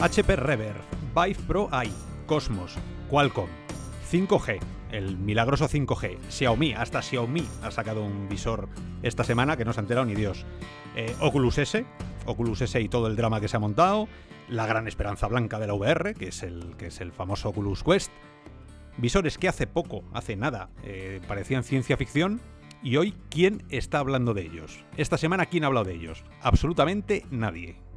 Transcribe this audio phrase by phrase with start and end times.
[0.00, 0.80] HP Reverb,
[1.12, 1.90] Vive Pro i,
[2.26, 2.76] Cosmos,
[3.10, 3.48] Qualcomm,
[4.12, 4.60] 5G,
[4.92, 8.68] el milagroso 5G, Xiaomi, hasta Xiaomi ha sacado un visor
[9.02, 10.46] esta semana que no se ha enterado ni Dios.
[10.94, 11.84] Eh, Oculus S,
[12.26, 14.06] Oculus S y todo el drama que se ha montado,
[14.48, 17.82] la gran esperanza blanca de la VR, que es el, que es el famoso Oculus
[17.82, 18.12] Quest.
[18.98, 22.40] Visores que hace poco, hace nada, eh, parecían ciencia ficción.
[22.84, 24.84] Y hoy, ¿quién está hablando de ellos?
[24.96, 26.22] Esta semana, ¿quién ha hablado de ellos?
[26.40, 27.87] Absolutamente nadie.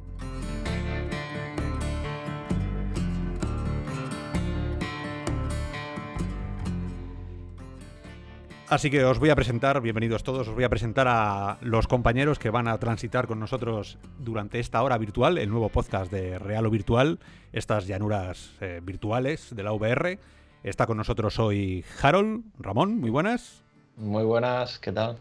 [8.72, 12.38] Así que os voy a presentar, bienvenidos todos, os voy a presentar a los compañeros
[12.38, 16.64] que van a transitar con nosotros durante esta hora virtual, el nuevo podcast de Real
[16.64, 17.18] o Virtual,
[17.52, 20.18] estas llanuras eh, virtuales de la VR.
[20.62, 23.62] Está con nosotros hoy Harold, Ramón, muy buenas.
[23.98, 25.18] Muy buenas, ¿qué tal?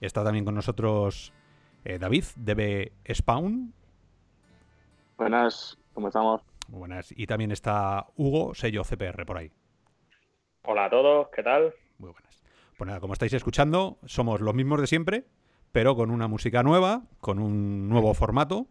[0.00, 1.32] Está también con nosotros
[1.84, 3.74] eh, David, DB Spawn.
[5.18, 6.40] Buenas, ¿cómo estamos?
[6.68, 7.12] Muy buenas.
[7.16, 9.50] Y también está Hugo, sello CPR, por ahí.
[10.62, 11.74] Hola a todos, ¿qué tal?
[12.76, 15.26] Pues nada, como estáis escuchando, somos los mismos de siempre,
[15.72, 18.68] pero con una música nueva, con un nuevo formato.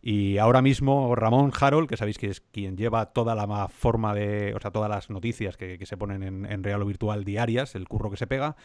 [0.00, 4.52] Y ahora mismo Ramón Harold, que sabéis que es quien lleva toda la forma de,
[4.54, 8.10] o sea, todas las noticias que, se ponen en, Real o Virtual diarias, el curro
[8.10, 8.56] que se pega,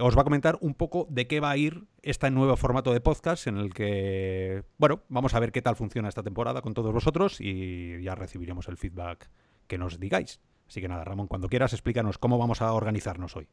[0.00, 3.00] os va a comentar un poco de qué va a ir este nuevo formato de
[3.00, 6.92] podcast en el que, bueno, vamos a ver qué tal funciona esta temporada con todos
[6.92, 9.30] vosotros y ya recibiremos el feedback
[9.68, 10.40] que nos digáis.
[10.66, 13.46] Así que nada, Ramón, cuando quieras, explícanos cómo vamos a organizarnos hoy.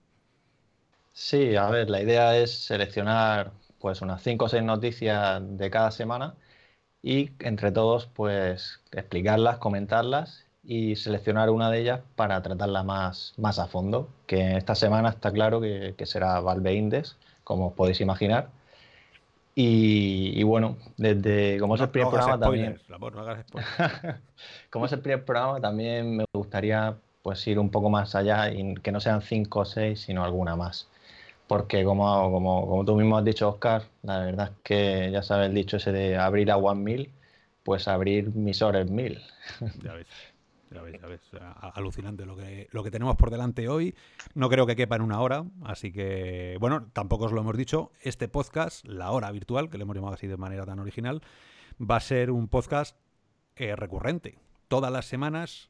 [1.14, 5.92] Sí, a ver, la idea es seleccionar pues unas 5 o 6 noticias de cada
[5.92, 6.36] semana
[7.02, 13.60] y entre todos pues explicarlas, comentarlas y seleccionar una de ellas para tratarla más, más
[13.60, 18.50] a fondo, que esta semana está claro que, será Valve Index, como os podéis imaginar.
[19.54, 22.80] Y, bueno, desde como es el primer programa también.
[24.70, 28.76] como es el primer programa, también me gustaría pues ir un poco más allá y
[28.76, 30.88] que no sean cinco o seis, sino alguna más
[31.52, 35.50] porque como, como, como, tú mismo has dicho, Oscar, la verdad es que ya sabes
[35.50, 37.12] el dicho ese de abrir agua en mil,
[37.64, 39.22] pues abrir misores mil.
[39.84, 40.08] Ya ves.
[40.74, 41.20] Ya ves, ya ves.
[41.74, 43.96] Alucinante lo que, lo que tenemos por delante hoy.
[44.34, 47.92] No creo que quepa en una hora, así que, bueno, tampoco os lo hemos dicho.
[48.00, 51.22] Este podcast, la hora virtual, que le hemos llamado así de manera tan original,
[51.82, 52.96] va a ser un podcast
[53.58, 54.40] eh, recurrente.
[54.70, 55.70] Todas las semanas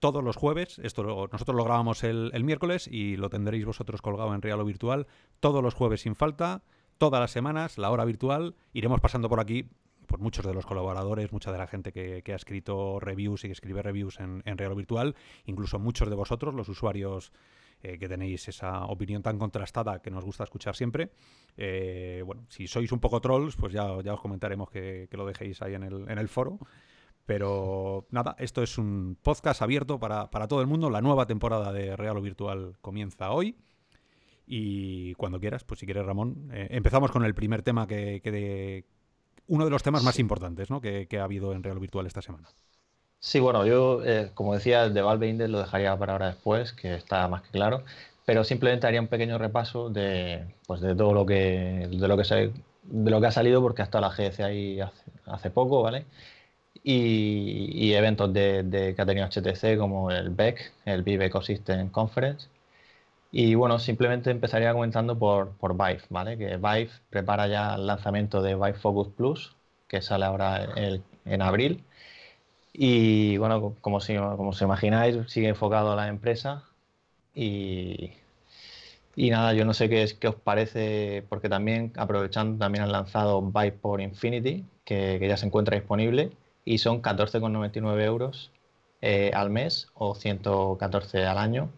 [0.00, 0.80] todos los jueves.
[0.82, 5.06] Esto nosotros lo grabamos el, miércoles y lo tendréis vosotros colgado en Real o Virtual
[5.38, 6.62] todos los jueves sin falta,
[6.98, 8.56] todas las semanas, la hora virtual.
[8.72, 9.68] Iremos pasando por aquí
[10.06, 13.52] por muchos de los colaboradores, mucha de la gente que, ha escrito reviews y que
[13.52, 17.30] escribe reviews en, Real o Virtual, incluso muchos de vosotros, los usuarios
[17.82, 21.12] eh, que tenéis esa opinión tan contrastada que nos gusta escuchar siempre.
[21.56, 25.62] Eh, bueno, si sois un poco trolls, pues ya, ya os comentaremos que, lo dejéis
[25.62, 26.58] ahí en el, en el foro.
[27.30, 30.90] Pero nada, esto es un podcast abierto para, todo el mundo.
[30.90, 33.56] La nueva temporada de Real o Virtual comienza hoy.
[34.48, 38.84] Y cuando quieras, pues si quieres, Ramón, eh, empezamos con el primer tema que, de,
[39.46, 40.80] uno de los temas más importantes ¿no?
[40.80, 42.48] que, ha habido en Real o Virtual esta semana.
[43.20, 46.72] Sí, bueno, yo, eh, como decía, el de Valve Index lo dejaría para ahora después,
[46.72, 47.84] que está más que claro,
[48.26, 52.24] pero simplemente haría un pequeño repaso de, pues de todo lo que, de lo que,
[52.24, 52.52] se,
[52.82, 56.06] de lo que ha salido, porque hasta la GC ahí hace, hace poco, ¿vale?
[56.82, 62.48] Y, eventos de, que ha tenido HTC como el BEC, el Vive Ecosystem Conference.
[63.32, 66.36] Y bueno, simplemente empezaría comentando por, por Vive, ¿vale?
[66.38, 69.56] Que Vive prepara ya el lanzamiento de Vive Focus Plus,
[69.88, 70.68] que sale ahora
[71.24, 71.84] en abril.
[72.72, 76.64] Y bueno, como si, como os imagináis, sigue enfocado a la empresa.
[77.34, 78.12] Y,
[79.16, 83.42] y nada, yo no sé qué, qué os parece, porque también, aprovechando, también han lanzado
[83.42, 86.32] Vive por Infinity, que, que ya se encuentra disponible
[86.64, 88.50] y son 14,99 euros
[89.02, 91.70] eh, al mes o 114 al año.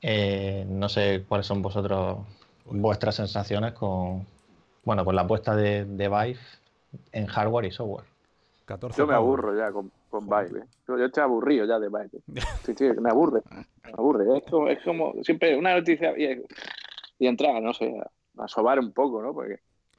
[0.00, 2.18] Eh, no sé cuáles son vosotros
[2.64, 4.26] vuestras sensaciones con
[4.84, 6.38] bueno con la apuesta de, de Vive
[7.12, 8.06] en hardware y software.
[8.96, 10.60] yo me aburro ya con, con Vive.
[10.60, 10.64] ¿eh?
[10.86, 12.22] Yo, estoy aburrido ya de Vive.
[12.64, 13.42] Sí, sí, me aburre.
[13.84, 14.38] Me aburre.
[14.38, 16.42] Es como, es como siempre una noticia y,
[17.18, 17.92] y entrar, no sé,
[18.38, 19.32] a, sobar un poco, ¿no?
[19.32, 19.58] Porque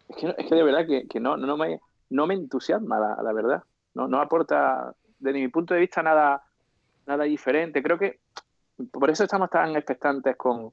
[0.09, 3.21] es que, es que de verdad que, que no, no, me, no me entusiasma, la,
[3.21, 3.63] la verdad
[3.94, 6.44] no, no aporta, desde mi punto de vista, nada,
[7.06, 7.84] nada diferente.
[7.84, 8.19] Creo que
[8.92, 10.72] por eso estamos tan expectantes con,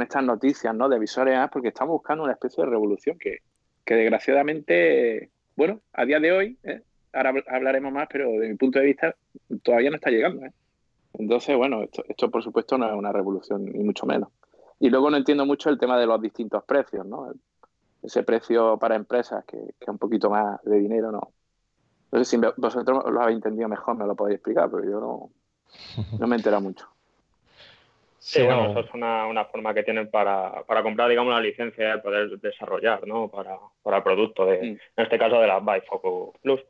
[0.00, 0.88] estas noticias ¿no?
[0.88, 3.40] de visores porque estamos buscando una especie de revolución que,
[3.84, 6.80] desgraciadamente, bueno, a día de hoy, ¿eh?
[7.12, 9.14] ahora hablaremos más, pero de mi punto de vista
[9.62, 10.46] todavía no está llegando.
[10.46, 10.52] ¿eh?
[11.12, 14.30] Entonces, bueno, esto, esto por supuesto no es una revolución, ni mucho menos.
[14.80, 17.30] Y luego no entiendo mucho el tema de los distintos precios, ¿no?
[18.02, 21.32] Ese precio para empresas que, que un poquito más de dinero, no,
[22.12, 25.30] No sé si vosotros lo habéis entendido mejor, me lo podéis explicar, pero yo no,
[26.20, 26.86] no me he enterado mucho.
[28.18, 31.96] Sí, bueno, eso es una, una forma que tienen para, para, comprar, digamos, la licencia
[31.96, 33.28] y poder desarrollar, ¿no?
[33.28, 34.64] Para, para el producto, de, mm.
[34.64, 36.60] en este caso de la Bifocal Plus.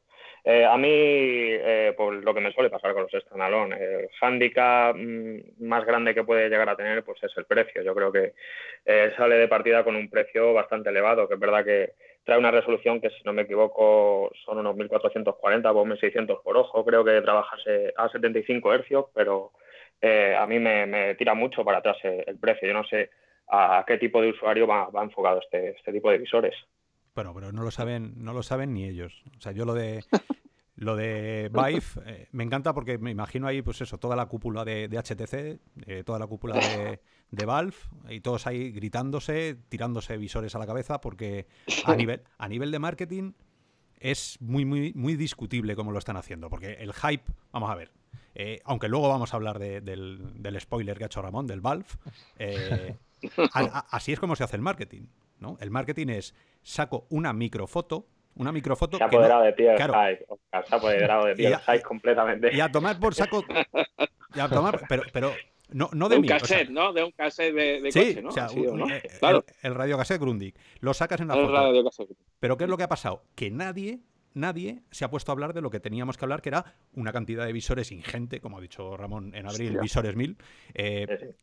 [0.45, 4.97] Eh, a mí, eh, por lo que me suele pasar con los standalone, el handicap
[4.97, 7.83] mm, más grande que puede llegar a tener pues es el precio.
[7.83, 8.33] Yo creo que
[8.85, 11.93] eh, sale de partida con un precio bastante elevado, que es verdad que
[12.25, 16.85] trae una resolución que, si no me equivoco, son unos 1440 o 1600 por ojo.
[16.85, 19.53] Creo que trabajase a 75 hercios, pero
[20.01, 22.69] eh, a mí me, tira mucho para atrás el precio.
[22.69, 23.11] Yo no sé
[23.49, 26.55] a qué tipo de usuario va, enfocado este, este tipo de visores.
[27.15, 29.23] Bueno, pero no lo saben, no lo saben ni ellos.
[29.37, 30.03] O sea, yo lo de
[30.77, 34.65] lo de Vive eh, me encanta porque me imagino ahí, pues eso, toda la cúpula
[34.65, 37.01] de, HTC, eh, toda la cúpula de,
[37.33, 37.75] de, Valve,
[38.09, 41.47] y todos ahí gritándose, tirándose visores a la cabeza, porque
[41.87, 43.33] a nivel, a nivel de marketing
[43.99, 46.51] es muy, muy, muy discutible cómo lo están haciendo.
[46.51, 47.91] Porque el hype, vamos a ver,
[48.35, 51.87] eh, aunque luego vamos a hablar del, spoiler que ha hecho Ramón, del Valve,
[52.39, 52.97] eh,
[53.91, 55.07] así es como se hace el marketing.
[55.39, 55.57] ¿no?
[55.61, 58.97] El marketing es, saco una microfoto, una microfoto...
[58.97, 62.55] Se ha apoderado de ti el hype, se ha apoderado de ti el hype completamente.
[62.55, 63.45] Y a tomar por saco...
[64.35, 65.33] Y a tomar, pero, pero
[65.73, 66.93] no, no de, un cassette, ¿no?
[66.93, 68.29] De un cassette de, coche, ¿no?
[68.29, 70.55] O sea, eh, el, el, radio cassette Grundig.
[70.81, 72.09] Lo sacas en la foto.
[72.41, 73.23] Pero ¿qué es lo que ha pasado?
[73.35, 74.01] Que nadie
[74.35, 77.13] nadie se ha puesto a hablar de lo que teníamos que hablar, que era una
[77.13, 80.37] cantidad de visores ingente, como ha dicho Ramón en abril, visores mil,
[80.75, 81.35] eh,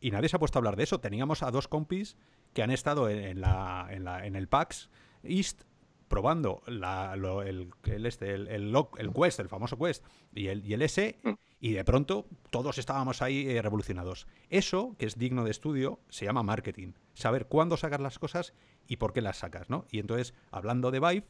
[0.00, 1.00] y, nadie se ha puesto a hablar de eso.
[1.00, 2.16] Teníamos a dos compis
[2.52, 4.90] que han estado en, la, en, la, en el PAX
[5.22, 5.62] East
[6.08, 7.72] probando el,
[8.04, 11.30] este, el, el, Quest, el famoso Quest, y el, y el S, mm.
[11.60, 14.26] Y de pronto todos estábamos ahí eh, revolucionados.
[14.50, 16.92] Eso, que es digno de estudio, se llama marketing.
[17.14, 18.52] Saber cuándo sacas las cosas
[18.86, 19.86] y por qué las sacas, ¿no?
[19.90, 21.26] Y entonces, hablando de Vive,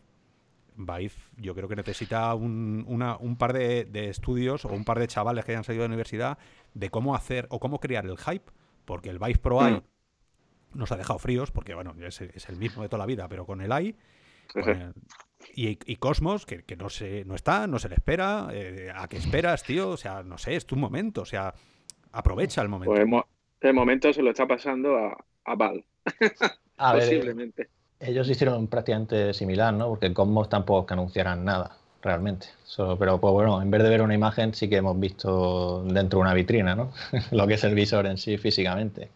[0.77, 5.45] Vive yo creo que necesita un, un par de, estudios o un par de chavales
[5.45, 6.39] que hayan salido de la universidad
[6.75, 8.51] de cómo hacer o cómo crear el hype,
[8.85, 9.83] porque el Vive Pro AI mm.
[10.75, 13.61] nos ha dejado fríos, porque bueno, es, el mismo de toda la vida, pero con
[13.61, 13.97] el AI...
[15.55, 18.49] y, Cosmos, que, no se, no está, no se le espera.
[18.53, 19.91] Eh, ¿A qué esperas, tío?
[19.91, 21.23] O sea, no sé, es tu momento.
[21.23, 21.55] O sea,
[22.13, 22.95] aprovecha el momento.
[22.95, 23.25] Pues
[23.61, 25.85] el momento se lo está pasando a, a Val.
[26.77, 27.69] Posiblemente
[28.01, 29.89] ellos hicieron prácticamente similar, ¿no?
[29.89, 32.49] Porque Cosmos tampoco que anunciaran nada, realmente.
[32.99, 36.23] pero pues bueno, en vez de ver una imagen, sí que hemos visto dentro de
[36.23, 36.93] una vitrina, ¿no?
[37.31, 39.11] Lo que es el visor en sí físicamente.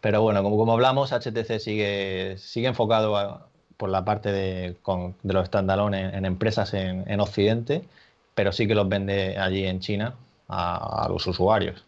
[0.00, 3.48] Pero bueno, como, como hablamos, HTC sigue, sigue enfocado
[3.78, 4.76] por la parte de,
[5.22, 7.82] de los standalone en, empresas en, Occidente,
[8.34, 10.14] pero sí que los vende allí en China
[10.48, 11.84] a, a los usuarios.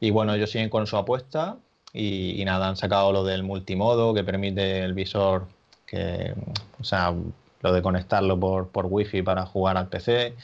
[0.00, 1.56] Y bueno, ellos siguen con su apuesta
[1.92, 5.46] y, nada, han sacado lo del multimodo que permite el visor,
[5.86, 6.34] que,
[6.78, 7.14] o sea,
[7.62, 10.34] lo de conectarlo por, por wifi para jugar al PC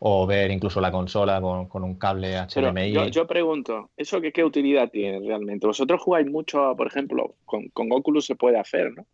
[0.00, 3.10] o ver incluso la consola con, un cable HDMI.
[3.10, 5.66] yo, pregunto, ¿eso qué, qué, utilidad tiene realmente?
[5.66, 9.06] Vosotros jugáis mucho, por ejemplo, con, con Oculus se puede hacer, ¿no?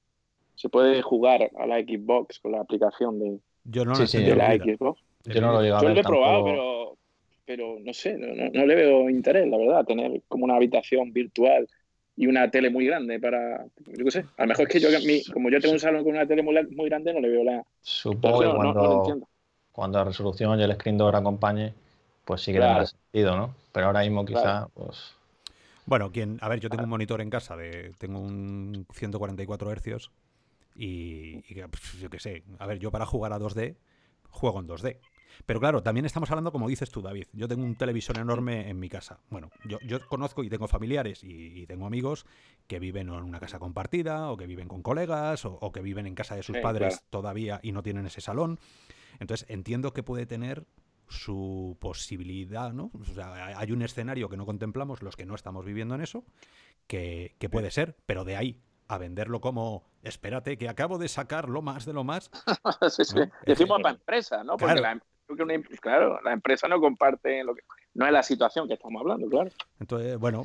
[0.56, 5.00] Se puede jugar a la Xbox con la aplicación de, yo no de la Xbox.
[5.24, 6.96] Yo no lo, yo lo he probado, pero
[7.46, 11.68] pero no sé, no, le veo interés, la verdad, tener como una habitación virtual
[12.16, 14.88] y una tele muy grande para, yo qué sé, a lo mejor es que yo,
[15.32, 17.64] como yo tengo un salón con una tele muy, muy grande, no le veo la...
[17.80, 19.28] Supongo que cuando,
[19.70, 21.72] cuando la resolución y el screen door acompañe,
[22.24, 22.84] pues sí que claro.
[22.84, 23.54] sentido, ¿no?
[23.70, 25.14] Pero ahora mismo quizá, pues...
[25.84, 30.10] Bueno, quien, a ver, yo tengo un monitor en casa, de, tengo un 144 hercios
[30.76, 33.76] y, y pues, yo qué sé, a ver, yo para jugar a 2D
[34.36, 34.98] juego en 2D.
[35.44, 37.26] Pero claro, también estamos hablando, como dices tú, David.
[37.32, 39.20] Yo tengo un televisor enorme en mi casa.
[39.28, 42.26] Bueno, yo, conozco y tengo familiares y, tengo amigos
[42.66, 46.14] que viven en una casa compartida o que viven con colegas o, que viven en
[46.14, 48.58] casa de sus padres todavía y no tienen ese salón.
[49.18, 50.66] Entonces entiendo que puede tener
[51.08, 52.90] su posibilidad, ¿no?
[52.94, 56.24] O sea, hay un escenario que no contemplamos los que no estamos viviendo en eso,
[56.86, 61.62] que, puede ser, pero de ahí a venderlo como, espérate, que acabo de sacar lo
[61.62, 62.30] más de lo más.
[62.90, 63.20] sí, sí.
[63.44, 64.56] Decimos para empresa, ¿no?
[64.56, 67.62] Porque la, em, claro, la empresa no comparte lo que.
[67.94, 69.50] No es la situación que estamos hablando, claro.
[69.80, 70.44] Entonces, bueno,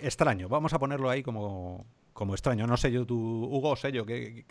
[0.00, 0.48] extraño.
[0.48, 2.66] Vamos a ponerlo ahí como, como extraño.
[2.66, 4.44] No sé yo, tú, Hugo, sé yo, que,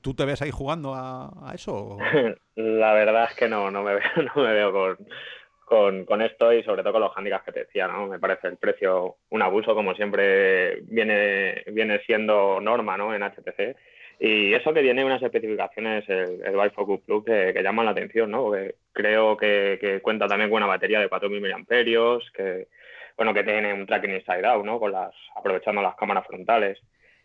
[0.00, 1.96] ¿tú te ves ahí jugando a, eso?
[2.56, 4.02] La verdad es que no, no me veo,
[4.34, 5.06] no me veo con,
[5.70, 8.08] con, con, esto y sobre todo con los handicaps que te decía, ¿no?
[8.08, 13.14] Me parece el precio un abuso, como siempre viene, viene siendo norma, ¿no?
[13.14, 13.76] En HTC.
[14.18, 18.42] Y eso que tiene unas especificaciones, el, el Bifocus Plus, que, llaman la atención, ¿no?
[18.42, 22.66] Porque creo que, cuenta también con una batería de 4.000 mAh, que,
[23.16, 24.80] bueno, que tiene un tracking inside out, ¿no?
[24.80, 26.80] Con las, aprovechando las cámaras frontales.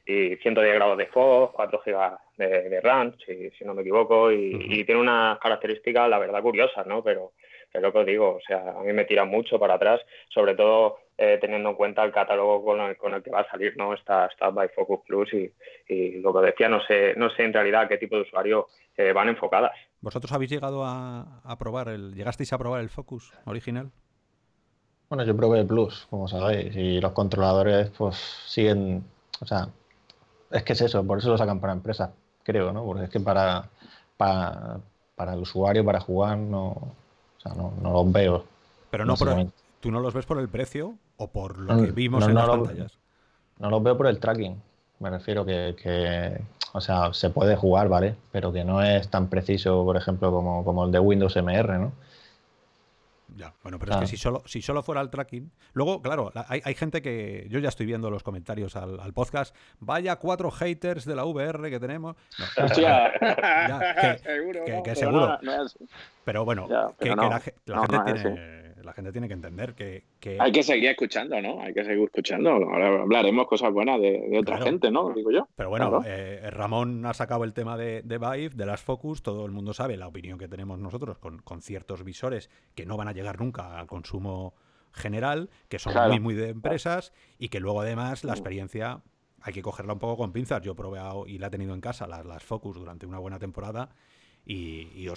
[0.06, 5.02] y 110 grados de FOV, 4 GB de, RAM, si, no me equivoco, y, tiene
[5.02, 7.04] unas características, la verdad, curiosas, ¿no?
[7.04, 7.32] Pero
[7.76, 10.56] es lo que os digo, o sea, a mí me tira mucho para atrás, sobre
[10.56, 13.76] todo eh, teniendo en cuenta el catálogo con el, con el, que va a salir,
[13.78, 13.94] ¿no?
[13.94, 17.98] Esta, esta Focus Plus y, lo que decía, no sé, no sé en realidad qué
[17.98, 18.68] tipo de usuario
[18.98, 19.72] eh, van enfocadas.
[20.02, 23.92] ¿Vosotros habéis llegado a, probar el, llegasteis a probar el Focus original?
[25.10, 28.16] Bueno, yo probé el Plus, como sabéis, y los controladores pues
[28.48, 29.04] siguen,
[29.40, 29.70] o sea,
[30.52, 32.10] es que es eso, por eso lo sacan para empresas,
[32.44, 32.84] creo, ¿no?
[32.84, 33.70] Porque es que para,
[34.18, 34.80] para,
[35.16, 36.96] para el usuario, para jugar, no,
[37.46, 38.44] o sea, no, no los veo.
[38.90, 39.30] Pero no, por,
[39.80, 42.98] ¿tú no los ves por el precio o por lo que vimos en las pantallas?
[43.60, 44.62] No los veo por el tracking.
[45.00, 46.42] Me refiero que, que,
[46.74, 48.16] o sea, se puede jugar, ¿vale?
[48.32, 51.92] Pero que no es tan preciso, por ejemplo, como, como el de Windows MR, ¿no?
[53.36, 54.08] Ya, bueno, pero es que ah.
[54.08, 55.52] si solo, si solo fuera el tracking.
[55.74, 57.48] Luego, claro, hay, hay gente que.
[57.50, 59.56] Yo ya estoy viendo los comentarios al, podcast.
[59.80, 62.16] Vaya cuatro haters de la VR que tenemos.
[62.58, 63.12] Hostia.
[63.20, 64.84] que, seguro.
[64.84, 65.40] Que, seguro.
[66.24, 66.68] pero bueno,
[67.00, 70.04] que, la, gente tiene la gente tiene que entender que,
[70.40, 71.62] Hay que seguir escuchando, ¿no?
[71.62, 72.52] Hay que seguir escuchando.
[72.52, 75.12] Ahora hablaremos cosas buenas de, otra gente, ¿no?
[75.14, 75.48] Digo yo.
[75.56, 79.46] Pero bueno, eh, Ramón ha sacado el tema de, de Vive, de las Focus, todo
[79.46, 83.12] el mundo sabe la opinión que tenemos nosotros con, ciertos visores que no van a
[83.12, 84.54] llegar nunca al consumo
[84.92, 88.36] general, que son muy, muy de empresas y que luego además la mm.
[88.36, 89.02] experiencia
[89.42, 90.62] hay que cogerla un poco con pinzas.
[90.62, 93.40] Yo he probado y la he tenido en casa, las, las Focus, durante una buena
[93.40, 93.90] temporada
[94.46, 95.08] y,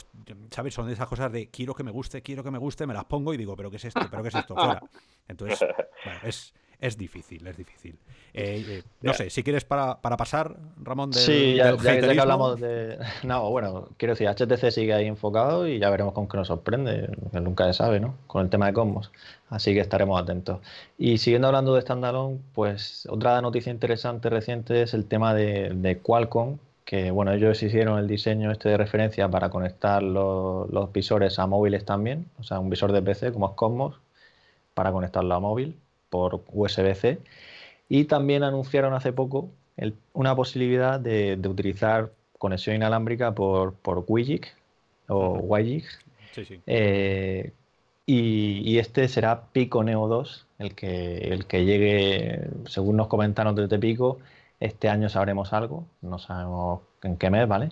[0.51, 0.75] ¿sabes?
[0.75, 3.35] Son esas cosas de quiero que me guste, quiero que me guste, me las pongo
[3.35, 4.01] y digo, ¿pero qué es esto?
[4.11, 4.55] ¿Pero qué es esto?
[4.55, 4.83] Fuera.
[5.29, 5.61] Entonces,
[6.05, 7.99] bueno, es, es difícil, es difícil.
[8.33, 12.61] Eh, eh, no sé, si quieres para, para pasar, Ramón, del, Sí, ya, que hablamos
[12.61, 12.99] de...
[13.25, 17.11] No, bueno, quiero decir, HTC sigue ahí enfocado y ya veremos con qué nos sorprende,
[17.33, 18.15] que nunca se sabe, ¿no?
[18.27, 19.11] Con el tema de Cosmos.
[19.51, 20.61] Así que estaremos atentos.
[20.97, 25.99] Y siguiendo hablando de standalone, pues otra noticia interesante reciente es el tema de, de
[25.99, 26.59] Qualcomm,
[26.89, 31.85] que bueno, ellos hicieron el diseño este de referencia para conectar los, visores a móviles
[31.85, 34.01] también, o sea, un visor de PC como es Cosmos,
[34.73, 35.77] para conectarlo a móvil
[36.09, 37.19] por USB-C.
[37.91, 39.51] Y también anunciaron hace poco
[40.15, 44.47] una posibilidad de, utilizar conexión inalámbrica por, por WiGig
[45.09, 45.85] o WiGig.
[46.67, 47.53] Eh,
[48.07, 53.79] y, este será Pico Neo 2, el que, el que llegue, según nos comentaron desde
[53.79, 54.21] Pico,
[54.61, 57.71] este año sabremos algo, no sabemos en qué mes, ¿vale?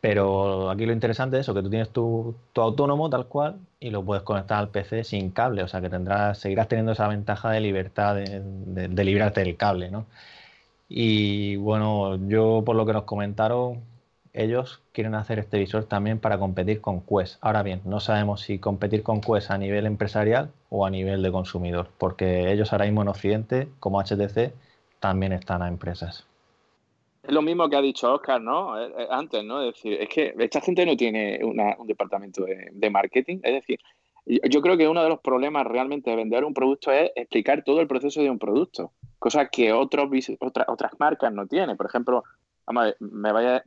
[0.00, 4.02] Pero aquí lo interesante es eso, que tú tienes tu, autónomo tal cual y lo
[4.04, 7.60] puedes conectar al PC sin cable, o sea que tendrás, seguirás teniendo esa ventaja de
[7.60, 10.06] libertad de, librarte del cable, ¿no?
[10.88, 13.80] Y bueno, yo por lo que nos comentaron,
[14.32, 17.38] ellos quieren hacer este visor también para competir con Quest.
[17.40, 21.32] Ahora bien, no sabemos si competir con Quest a nivel empresarial o a nivel de
[21.32, 24.52] consumidor, porque ellos ahora mismo en Occidente, como HTC,
[25.00, 26.26] también están a empresas.
[27.22, 28.78] Es lo mismo que ha dicho Oscar, ¿no?
[28.78, 29.62] Eh, eh, antes, ¿no?
[29.62, 33.40] Es decir, es que esta gente no tiene un departamento de, marketing.
[33.42, 33.78] Es decir,
[34.26, 37.80] yo creo que uno de los problemas realmente de vender un producto es explicar todo
[37.80, 40.08] el proceso de un producto, cosa que otros,
[40.68, 41.76] otras marcas no tienen.
[41.76, 42.24] Por ejemplo,
[43.00, 43.64] me vaya,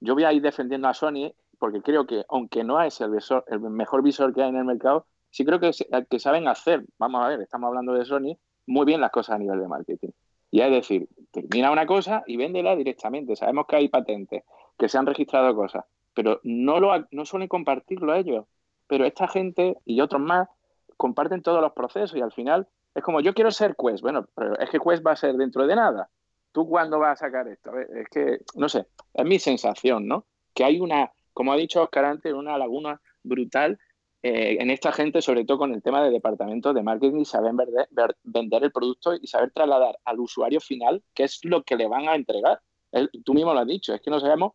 [0.00, 3.60] yo voy a ir defendiendo a Sony porque creo que, aunque no es el, el
[3.60, 5.70] mejor visor que hay en el mercado, sí creo que,
[6.10, 8.36] que saben hacer, vamos a ver, estamos hablando de Sony,
[8.66, 10.10] muy bien las cosas a nivel de marketing.
[10.52, 13.34] Y es decir, termina una cosa y véndela directamente.
[13.34, 14.44] Sabemos que hay patentes,
[14.78, 18.44] que se han registrado cosas, pero no, lo, no suelen compartirlo ellos.
[18.86, 20.48] Pero esta gente y otros más
[20.98, 24.02] comparten todos los procesos y al final es como yo quiero ser Quest.
[24.02, 26.10] Bueno, pero es que Quest va a ser dentro de nada.
[26.52, 27.72] ¿Tú cuándo vas a sacar esto?
[27.78, 30.26] Es que, no sé, es mi sensación, ¿no?
[30.52, 33.78] Que hay una, como ha dicho Oscar antes, una laguna brutal
[34.22, 38.64] eh, en esta gente, sobre todo con el tema de departamentos de marketing, saben vender,
[38.64, 42.14] el producto y saber trasladar al usuario final qué es lo que le van a
[42.14, 42.60] entregar.
[43.24, 44.52] tú mismo lo has dicho, es que no sabemos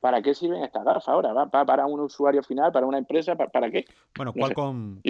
[0.00, 1.32] para qué sirven estas gafas ahora.
[1.32, 1.48] ¿Va?
[1.48, 3.36] ¿Para un usuario final, para una empresa?
[3.36, 3.84] ¿Para, qué?
[4.16, 5.00] Bueno, Qualcomm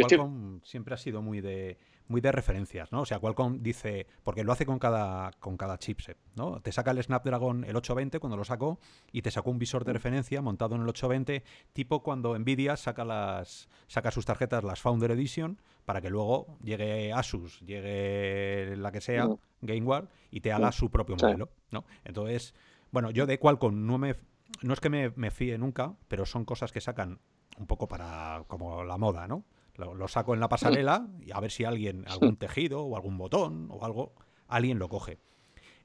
[0.62, 1.78] siempre ha sido muy de
[2.08, 3.02] muy de referencias, ¿no?
[3.02, 6.60] O sea, Qualcomm dice, porque lo hace con cada, con cada chipset, ¿no?
[6.60, 8.78] Te saca el Snapdragon el 820 cuando lo sacó
[9.12, 9.94] y te sacó un visor de mm.
[9.94, 11.42] referencia montado en el 820,
[11.72, 17.12] tipo cuando Nvidia saca las saca sus tarjetas, las Founder Edition, para que luego llegue
[17.12, 19.38] Asus, llegue la que sea, mm.
[19.62, 20.72] GameWare, y te haga mm.
[20.72, 21.84] su propio modelo, ¿no?
[22.04, 22.54] Entonces,
[22.90, 24.16] bueno, yo de Qualcomm no me
[24.60, 27.20] no es que me, me fíe nunca, pero son cosas que sacan
[27.58, 29.44] un poco para como la moda, ¿no?
[29.76, 33.68] Lo, saco en la pasarela y a ver si alguien, algún tejido o algún botón
[33.70, 34.12] o algo,
[34.48, 35.18] alguien lo coge.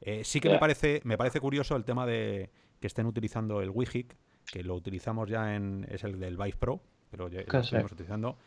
[0.01, 3.69] Eh, sí que me parece, me parece curioso el tema de que estén utilizando el
[3.69, 4.15] WIGIC,
[4.45, 8.37] que lo utilizamos ya en, es el del Vive Pro, pero ya lo estamos utilizando.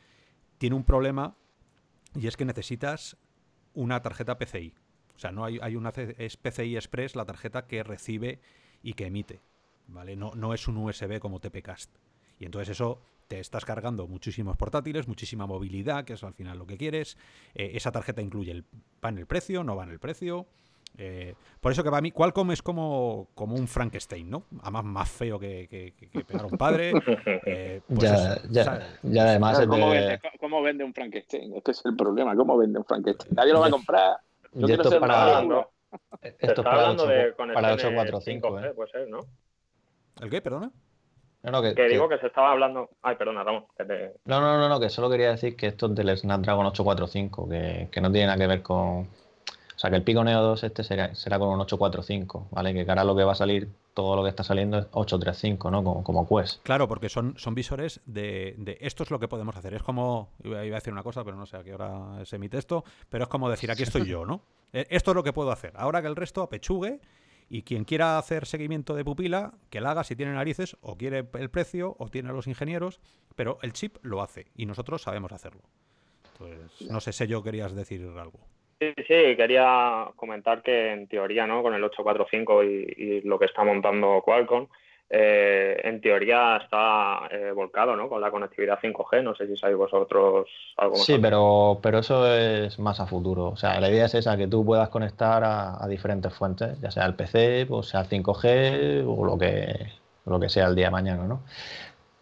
[0.59, 1.37] Tiene un problema
[2.14, 3.16] y es que necesitas
[3.75, 4.75] una tarjeta PCI.
[5.14, 8.40] O sea, no hay, hay una es PCI Express la tarjeta que recibe
[8.82, 9.40] y que emite.
[9.88, 10.16] ¿Vale?
[10.16, 11.90] No, no es un USB como TPCast.
[12.38, 16.67] Y entonces eso te estás cargando muchísimos portátiles, muchísima movilidad, que es al final lo
[16.67, 17.17] que quieres.
[17.55, 18.65] Eh, esa tarjeta incluye el,
[19.03, 20.47] va en el precio, no va en el precio.
[20.99, 24.47] Eh, por eso que para mí Qualcomm es como, como un Frankenstein, ¿no?
[24.63, 26.93] Además más feo que, que, pegar a un padre.
[27.47, 29.61] Eh, pues ya, ya, ya, además...
[29.67, 31.55] ¿Cómo, vende, ¿Cómo, vende, un Frankenstein?
[31.55, 32.35] Este es el problema.
[32.35, 33.35] ¿Cómo vende un Frankenstein?
[33.35, 34.17] Nadie lo va a comprar.
[34.53, 35.41] Yo quiero ser para,
[36.23, 37.05] esto es para, 8,
[37.55, 38.73] para 845, ¿eh?
[38.75, 39.21] Puede ser, ¿no?
[40.21, 40.43] ¿El qué?
[40.43, 40.73] Perdona
[41.42, 42.90] que, digo que se estaba hablando.
[43.02, 43.64] Ay, perdona, Ramón.
[44.25, 47.88] No, no, no, no, que solo quería decir que esto es del Snapdragon 845, que,
[47.90, 49.09] que no tiene nada que ver con.
[49.09, 52.75] O sea, que el Pico Neo 2 este será, será con un 845, ¿vale?
[52.75, 55.82] Que ahora lo que va a salir, todo lo que está saliendo es 835, ¿no?
[55.82, 56.62] Como, como Quest.
[56.62, 59.73] Claro, porque son, son visores de, de, esto es lo que podemos hacer.
[59.73, 62.59] Es como, iba a decir una cosa, pero no sé a qué hora se emite
[62.59, 64.42] esto, pero es como decir, aquí estoy yo, ¿no?
[64.73, 65.73] Eh, esto es lo que puedo hacer.
[65.75, 67.00] Ahora que el resto apechugue
[67.50, 71.26] y quien quiera hacer seguimiento de pupila, que la haga si tiene narices, o quiere
[71.35, 73.00] el precio, o tiene a los ingenieros,
[73.35, 75.62] pero el chip lo hace y nosotros sabemos hacerlo.
[76.88, 78.38] No sé si yo querías decir algo.
[78.80, 81.62] Sí, sí, quería comentar que en teoría, ¿no?
[81.62, 84.69] Con el 845 y, y lo que está montando Qualcomm,
[85.12, 88.09] eh, en teoría está eh, volcado ¿no?
[88.09, 89.25] con la conectividad 5G.
[89.25, 91.05] No sé si sabéis vosotros algo más.
[91.05, 93.49] Sí, pero, pero eso es más a futuro.
[93.49, 97.07] O sea, la idea es esa, que tú puedas conectar a, diferentes fuentes, ya sea
[97.07, 99.88] el PC, o sea el 5G o lo que,
[100.26, 101.43] lo que sea el día de mañana, ¿no?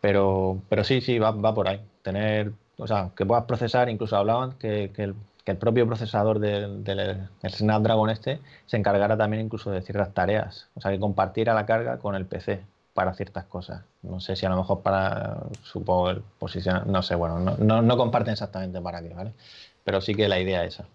[0.01, 1.81] Pero, pero sí, sí, va, va por ahí.
[2.03, 5.15] Tener, o sea, que puedas procesar, incluso hablaban que, que el
[5.45, 10.83] que el propio procesador del, Snapdragon este se encargara también incluso de ciertas tareas, o
[10.83, 12.61] sea, que compartiera la carga con el PC
[12.99, 13.85] para ciertas cosas.
[14.03, 17.97] No sé si a lo mejor para, supongo, el posicionar, no sé, bueno, no, no,
[17.97, 19.35] comparten exactamente para qué, ¿vale?
[19.85, 20.89] Pero sí que la idea es esa.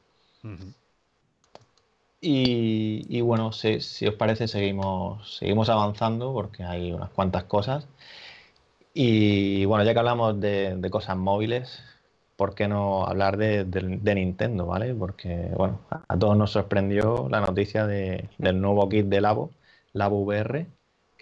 [2.19, 7.87] y, bueno, si, os parece, seguimos, seguimos avanzando porque hay unas cuantas cosas.
[8.93, 11.81] Y bueno, ya que hablamos de, cosas móviles,
[12.35, 13.63] ¿por qué no hablar de,
[14.15, 14.93] Nintendo, ¿vale?
[14.93, 19.51] Porque, bueno, a todos nos sorprendió la noticia del nuevo kit de Labo,
[19.93, 20.67] Labo VR,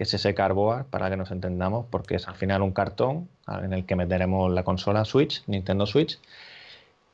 [0.02, 3.72] que es ese cardboard, para que nos entendamos, porque es al final un cartón en
[3.72, 6.20] el que meteremos la consola Switch, Nintendo Switch,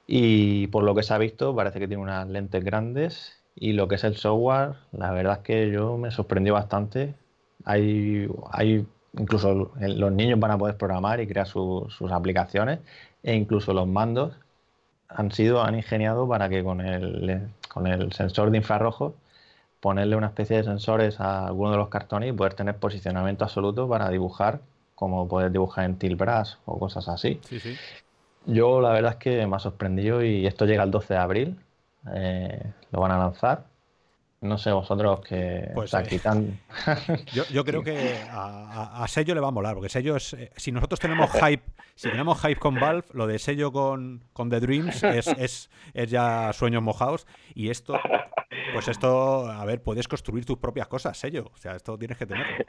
[0.07, 3.89] y por lo que se ha visto parece que tiene unas lentes grandes y lo
[3.89, 7.13] que es el software, la verdad es que yo me sorprendió bastante.
[7.65, 8.87] Hay, hay
[9.19, 12.79] incluso los niños van a poder programar y crear sus aplicaciones
[13.21, 14.31] e incluso los mandos
[15.09, 19.13] han sido han ingeniado para que con el, con el sensor de infrarrojo
[19.79, 23.87] ponerle una especie de sensores a alguno de los cartones y poder tener posicionamiento absoluto
[23.87, 24.59] para dibujar
[24.95, 27.39] como poder dibujar en Tilbras o cosas así.
[28.45, 31.59] Yo la verdad es que me ha sorprendido y esto llega el 12 de abril,
[32.13, 33.65] eh, lo van a lanzar
[34.41, 36.19] no sé vosotros que pues, eh,
[37.51, 40.33] yo, creo que a, Sello le va a molar, porque Sello es.
[40.33, 41.63] Eh, si nosotros tenemos hype,
[41.95, 46.11] si tenemos hype con Valve, lo de Sello con, con The Dreams es, es, es,
[46.11, 47.25] ya sueños mojados.
[47.55, 47.99] Y esto,
[48.73, 51.49] pues esto, a ver, puedes construir tus propias cosas, Sello.
[51.53, 52.65] O sea, esto tienes que tenerlo.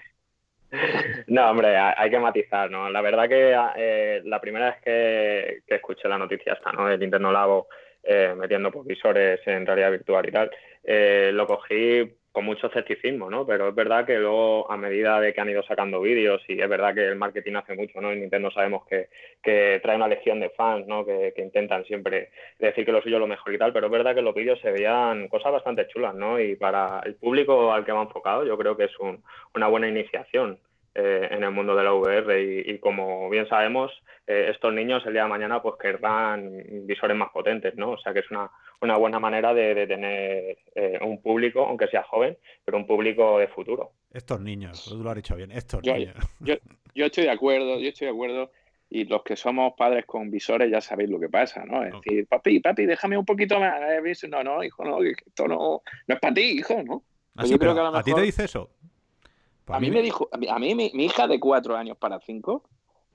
[1.28, 2.90] No, hombre, hay que matizar, ¿no?
[2.90, 6.90] La verdad que eh, la primera vez que, que, escuché la noticia esta, ¿no?
[6.90, 7.68] El Nintendo Labo
[8.10, 10.50] eh, metiendo visores en realidad virtual y tal,
[10.90, 13.46] eh, lo cogí con mucho escepticismo, ¿no?
[13.46, 16.68] Pero es verdad que luego, a medida de que han ido sacando vídeos, y es
[16.68, 18.10] verdad que el marketing hace mucho, ¿no?
[18.10, 19.08] En Nintendo sabemos que,
[19.82, 21.04] trae una legión de fans, ¿no?
[21.04, 24.14] Que, intentan siempre decir que lo suyo es lo mejor y tal, pero es verdad
[24.14, 26.40] que los vídeos se veían cosas bastante chulas, ¿no?
[26.40, 28.92] Y para el público al que va enfocado, yo creo que es
[29.54, 30.58] una buena iniciación.
[31.00, 33.92] Eh, en el mundo de la VR y, como bien sabemos,
[34.26, 36.50] eh, estos niños el día de mañana pues querrán
[36.88, 37.92] visores más potentes, ¿no?
[37.92, 42.02] O sea que es una, una buena manera de, tener eh, un público, aunque sea
[42.02, 43.92] joven, pero un público de futuro.
[44.12, 46.16] Estos niños, tú lo has dicho bien, estos yo, niños.
[46.40, 46.56] Yo,
[46.96, 48.50] yo, estoy de acuerdo, yo estoy de acuerdo
[48.90, 51.84] y los que somos padres con visores ya sabéis lo que pasa, ¿no?
[51.84, 53.78] Es decir, papi, papi, déjame un poquito más.
[54.28, 57.04] No, no, hijo, no, esto no, no es para ti, hijo, ¿no?
[57.36, 58.72] Ah, yo creo que a, a ti te dice eso.
[59.68, 62.62] Pues a mí me dijo, a mí mi, hija de cuatro años para cinco,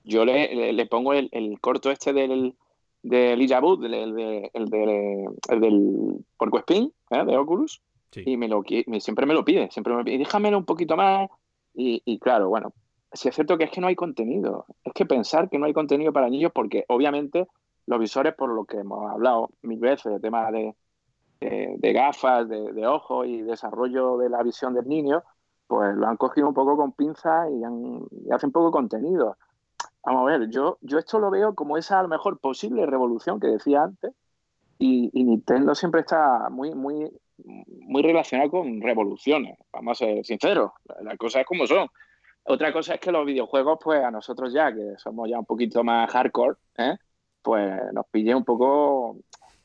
[0.04, 2.54] yo le, le, pongo el, el, corto este del,
[3.02, 7.24] del Ijabut, el, el, el, el, del Porco Spin, ¿eh?
[7.24, 7.82] de Oculus,
[8.14, 8.62] y me lo,
[9.00, 11.28] siempre me lo pide, siempre me pide, déjamelo un poquito más.
[11.74, 12.72] Y, y claro, bueno,
[13.12, 14.66] si es cierto que es que no hay contenido.
[14.84, 17.48] Es que pensar que no hay contenido para niños, porque obviamente
[17.86, 20.72] los visores, por lo que hemos hablado mil veces, de tema de,
[21.40, 25.24] de, gafas, de, de ojos y desarrollo de la visión del niño,
[25.66, 29.36] pues lo han cogido un poco con pinzas y, hacen poco contenido.
[30.04, 33.40] Vamos a ver, yo, yo esto lo veo como esa a lo mejor posible revolución
[33.40, 34.12] que decía antes
[34.78, 40.70] y, Nintendo siempre está muy, muy muy relacionado con revoluciones, vamos a ser sinceros,
[41.02, 41.88] las cosas como son.
[42.44, 45.82] Otra cosa es que los videojuegos, pues a nosotros ya, que somos ya un poquito
[45.82, 46.96] más hardcore, ¿eh?
[47.42, 49.16] pues nos pille un poco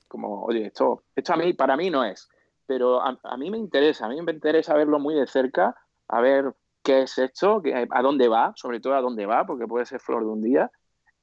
[0.07, 2.29] como, oye, esto, esto a mí, para mí no es,
[2.65, 5.75] pero a, mí me interesa, a mí me interesa verlo muy de cerca,
[6.09, 9.85] a ver qué es esto, a dónde va, sobre todo a dónde va, porque puede
[9.85, 10.71] ser flor de un día.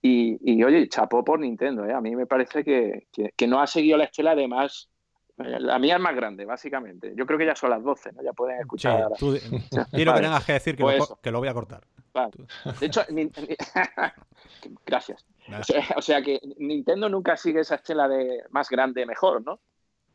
[0.02, 1.92] Y, oye, chapó por Nintendo, ¿eh?
[1.92, 4.88] a mí me parece que, que, no ha seguido la estela de más
[5.36, 7.12] la mía es más grande, básicamente.
[7.14, 8.22] Yo creo que ya son las 12, ¿no?
[8.22, 9.10] Ya pueden escuchar.
[9.16, 9.38] Sí, tú,
[9.90, 11.82] quiero que tengas que decir que, lo, pues que, lo, voy a cortar.
[12.80, 13.02] De hecho,
[14.86, 15.26] gracias.
[15.96, 19.60] O sea, que Nintendo nunca sigue esa estela de más grande, mejor, ¿no?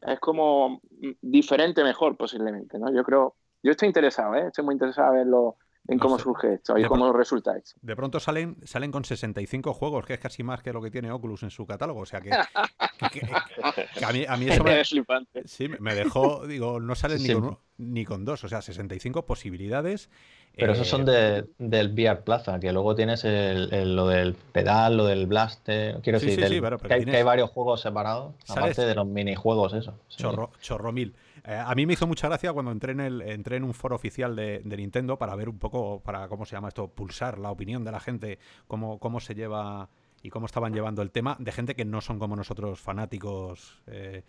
[0.02, 0.82] Es como
[1.22, 2.92] diferente, mejor, posiblemente, ¿no?
[2.92, 3.36] Yo creo.
[3.64, 4.48] Yo estoy interesado, ¿eh?
[4.48, 7.80] Estoy muy interesado a verlo en cómo surge esto y cómo resulta esto.
[7.82, 11.12] De pronto salen, salen con 65 juegos, que es casi más que lo que tiene
[11.12, 12.02] Oculus en su catálogo.
[12.02, 14.84] O sea que, a, mí, a, mí, eso me,
[15.46, 20.10] sí, me dejó, digo, no salen ni, con, ni con dos, o sea, 65 posibilidades.
[20.54, 24.98] Pero esos son eh, de, del VR Plaza, que luego tienes el, lo del pedal,
[24.98, 26.00] lo del blaster.
[26.02, 29.98] Quiero decir, que, hay, varios juegos separados, aparte de los minijuegos, eso.
[30.10, 31.16] Chorro, chorro mil.
[31.44, 33.96] Eh, a mí me hizo mucha gracia cuando entré en, el, entré en un foro
[33.96, 37.84] oficial de, Nintendo para ver un poco, para cómo se llama esto, pulsar la opinión
[37.84, 39.90] de la gente, cómo, cómo se lleva
[40.24, 44.24] y cómo estaban llevando el tema de gente que no son como nosotros fanáticos eh,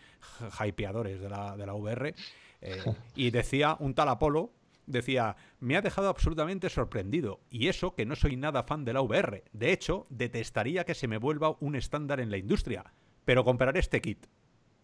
[0.65, 2.15] hypeadores de la, de la VR.
[2.63, 2.83] Eh,
[3.15, 4.53] y decía un tal Apolo,
[4.87, 7.41] decía, me ha dejado absolutamente sorprendido.
[7.51, 9.45] Y eso que no soy nada fan de la VR.
[9.53, 12.93] De hecho, detestaría que se me vuelva un estándar en la industria.
[13.25, 14.27] Pero compraré este kit.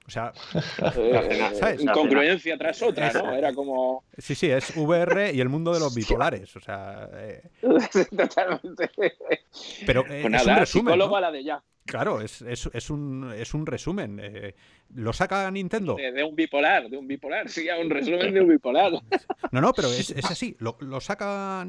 [0.09, 0.33] O sea,
[1.79, 3.35] incongruencia tras otra, ¿no?
[3.35, 4.05] Era como.
[4.17, 6.57] Sí, sí, es VR y el mundo de los bipolares.
[6.57, 7.11] O sea.
[7.13, 7.43] Eh,
[8.17, 8.91] Totalmente.
[9.85, 11.63] Pero eh, pues nada, es un resumen, a la de ya.
[11.85, 14.19] Claro, es, es, es, un, es un resumen.
[14.23, 14.55] Eh,
[14.95, 15.95] ¿Lo saca Nintendo?
[15.97, 18.93] De, un bipolar, de un bipolar, sí, un resumen de un bipolar.
[19.53, 20.57] No, no, pero es, es así.
[20.59, 21.67] Lo, lo saca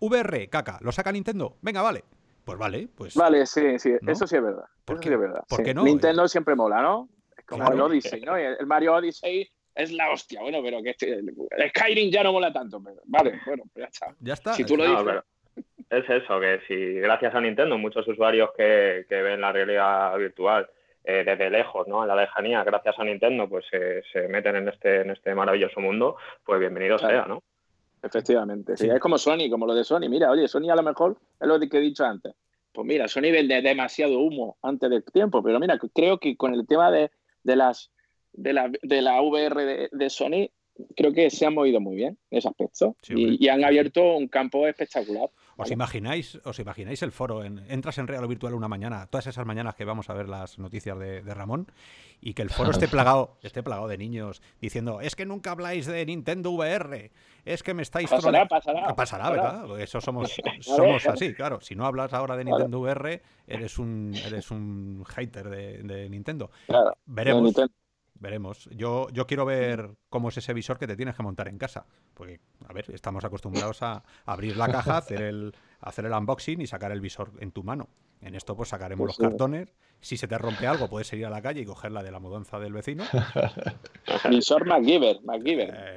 [0.00, 0.78] VR, caca.
[0.80, 1.56] ¿Lo saca Nintendo?
[1.62, 2.04] Venga, vale.
[2.44, 3.16] Pues vale, pues.
[3.16, 4.66] Vale, sí, sí, eso sí es verdad.
[4.84, 5.12] ¿Por qué?
[5.12, 5.44] es verdad.
[5.48, 5.82] ¿Por qué no?
[5.82, 7.08] Nintendo siempre mola, ¿no?
[7.46, 8.36] Como el Odyssey, ¿no?
[8.36, 12.52] El Mario Odyssey es la hostia, bueno, pero que este, el Skyrim ya no mola
[12.52, 12.82] tanto.
[12.82, 14.14] Pero, vale, bueno, pues ya está.
[14.20, 14.52] Ya está.
[14.54, 15.22] Si tú lo dices.
[15.90, 20.68] es eso, que si gracias a Nintendo muchos usuarios que, que ven la realidad virtual
[21.04, 22.02] eh, desde lejos, ¿no?
[22.02, 26.16] En la lejanía, gracias a Nintendo, pues se meten en este, en este maravilloso mundo,
[26.44, 27.42] pues bienvenido sea, ¿no?
[28.02, 28.76] Efectivamente.
[28.76, 28.88] Sí.
[28.88, 30.08] Es como Sony, como lo de Sony.
[30.08, 32.34] Mira, oye, Sony a lo mejor es lo que he dicho antes.
[32.72, 36.66] Pues mira, Sony vende demasiado humo antes del tiempo, pero mira, creo que con el
[36.66, 37.10] tema de,
[37.46, 37.90] de las
[38.32, 40.50] de la, de la VR de, Sony,
[40.94, 44.66] creo que se han movido muy bien en ese aspecto y, han abierto un campo
[44.66, 45.30] espectacular.
[45.56, 47.42] ¿Os imagináis, os imagináis el foro?
[47.42, 50.58] En, entras en Real Virtual una mañana, todas esas mañanas que vamos a ver las
[50.58, 51.72] noticias de, Ramón,
[52.20, 55.86] y que el foro esté plagado, esté plagado de niños diciendo, es que nunca habláis
[55.86, 57.10] de Nintendo VR,
[57.46, 59.80] es que me estáis pasará, pasará, pasará, ¿verdad?
[59.80, 61.60] Eso somos, somos así, claro.
[61.62, 66.50] Si no hablas ahora de Nintendo VR, eres un, eres un hater de, Nintendo.
[67.06, 67.54] Veremos.
[68.18, 68.68] Veremos.
[68.72, 71.86] Yo, yo quiero ver cómo es ese visor que te tienes que montar en casa.
[72.14, 76.66] Porque, a ver, estamos acostumbrados a abrir la caja, hacer el, hacer el unboxing y
[76.66, 77.88] sacar el visor en tu mano.
[78.22, 79.74] En esto, pues sacaremos pues los cartones.
[80.00, 82.58] Si se te rompe algo, puedes ir a la calle y cogerla de la mudanza
[82.58, 83.04] del vecino.
[84.30, 85.20] visor MacGyver.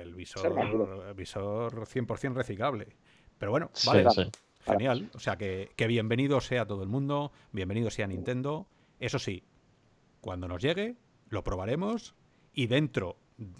[0.01, 2.87] El visor, visor 100% reciclable.
[3.37, 4.05] Pero bueno, vale.
[4.65, 5.09] Genial.
[5.13, 8.67] O sea que, que bienvenido sea todo el mundo, bienvenido sea Nintendo.
[8.99, 9.43] Eso sí,
[10.19, 10.95] cuando nos llegue,
[11.29, 12.15] lo probaremos
[12.53, 13.17] y dentro,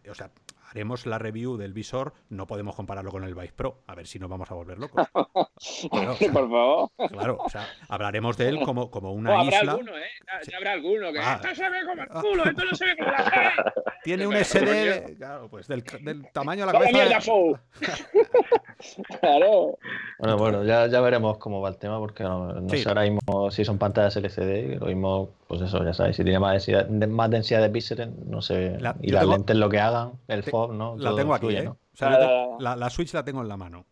[0.10, 0.32] o sea,
[0.70, 4.20] haremos la review del visor, no podemos compararlo con el Vice Pro, a ver si
[4.20, 5.08] nos vamos a volver locos.
[5.14, 6.92] Por favor.
[7.10, 9.72] Claro, o sea, hablaremos de él como, como una o habrá isla.
[9.72, 10.10] Alguno, ¿eh?
[10.48, 11.40] Ya, habrá alguno que ah.
[11.42, 15.16] esto se ve como el culo, esto no se ve como la Tiene un SD,
[15.18, 17.20] claro, pues del, del tamaño de la cabeza.
[19.20, 19.78] claro.
[20.20, 23.52] Bueno, bueno, ya, ya veremos cómo va el tema, porque no, no sé ahora mismo
[23.52, 27.32] si son pantallas LCD, lo mismo, pues eso, ya sabéis, si tiene más densidad, más
[27.32, 30.96] densidad de píxeles, no sé, y las lentes lo que hagan, el FOB, ¿no?
[30.96, 31.68] La tengo aquí, ¿eh?
[31.68, 33.88] O sea, la, la, Switch la tengo en la mano.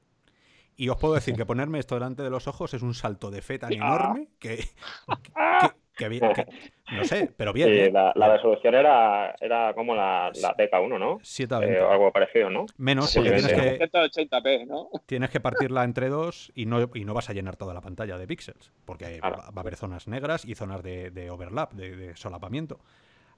[0.76, 3.41] Y os puedo decir que ponerme esto delante de los ojos es un salto de
[3.41, 5.72] fe tan enorme que, que,
[6.91, 7.69] no sé, pero bien.
[7.69, 11.19] Sí, la, resolución era, era como la, la TK1, ¿no?
[11.21, 11.77] 7 a 20.
[11.77, 12.65] Eh, algo parecido, ¿no?
[12.77, 14.89] Menos, porque tienes que, 180p, ¿no?
[15.05, 18.17] tienes que partirla entre dos y no, y no vas a llenar toda la pantalla
[18.17, 22.15] de píxeles, porque va, a haber zonas negras y zonas de, de overlap, de, de,
[22.15, 22.79] solapamiento.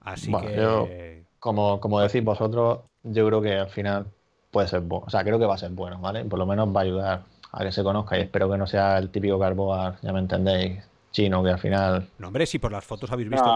[0.02, 1.24] Así que...
[1.40, 4.06] como, como decís vosotros, yo creo que al final
[4.52, 5.06] puede ser bueno.
[5.08, 6.26] O sea, creo que va a ser bueno, ¿vale?
[6.26, 8.98] Por lo menos va a ayudar a que se conozca y espero que no sea
[8.98, 12.10] el típico carboar, ya me entendéis, chino, que al final...
[12.18, 13.56] No, hombre, si por las fotos habéis visto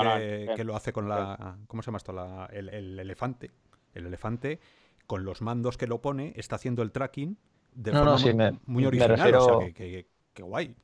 [0.55, 1.57] que, lo hace con la...
[1.67, 2.13] ¿Cómo se llama esto?
[2.51, 3.51] el, elefante.
[3.93, 4.59] el elefante,
[5.07, 7.37] con los mandos que lo pone, está haciendo el tracking
[7.75, 8.17] de forma
[8.65, 9.35] muy, original.
[9.35, 10.05] o sea, que,
[10.39, 10.75] guay.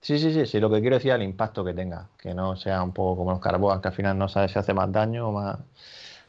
[0.00, 0.60] Sí, sí, sí, sí.
[0.60, 2.08] Lo que quiero decir es el impacto que tenga.
[2.18, 4.74] Que no sea un poco como los carboas, que al final no sabe si hace
[4.74, 5.58] más daño o más.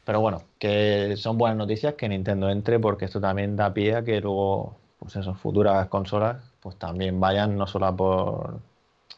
[0.04, 4.04] Pero bueno, que son buenas noticias que Nintendo entre porque esto también da pie a
[4.04, 8.60] que luego, pues eso, futuras consolas, pues también vayan no solo por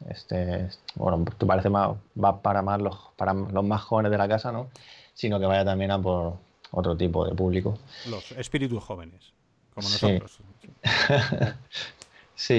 [0.09, 1.91] este, bueno, parece más,
[2.23, 4.69] va para más los, para los más jóvenes de la casa, ¿no?
[5.15, 6.35] Sino que vaya también a por
[6.71, 7.79] otro tipo de público.
[8.09, 9.33] Los espíritus jóvenes,
[9.75, 10.39] como nosotros.
[12.41, 12.55] Sí,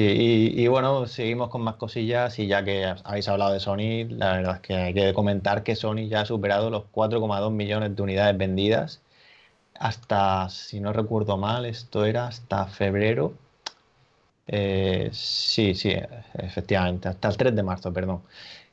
[0.57, 4.55] y, bueno, seguimos con más cosillas y ya que habéis hablado de Sony, la verdad
[4.55, 8.37] es que hay que comentar que Sony ya ha superado los 4,2 millones de unidades
[8.37, 8.99] vendidas
[9.79, 13.33] hasta, si no recuerdo mal, esto era hasta febrero.
[14.51, 15.93] Eh, sí, sí,
[16.33, 18.23] efectivamente, hasta el 3 de marzo, perdón.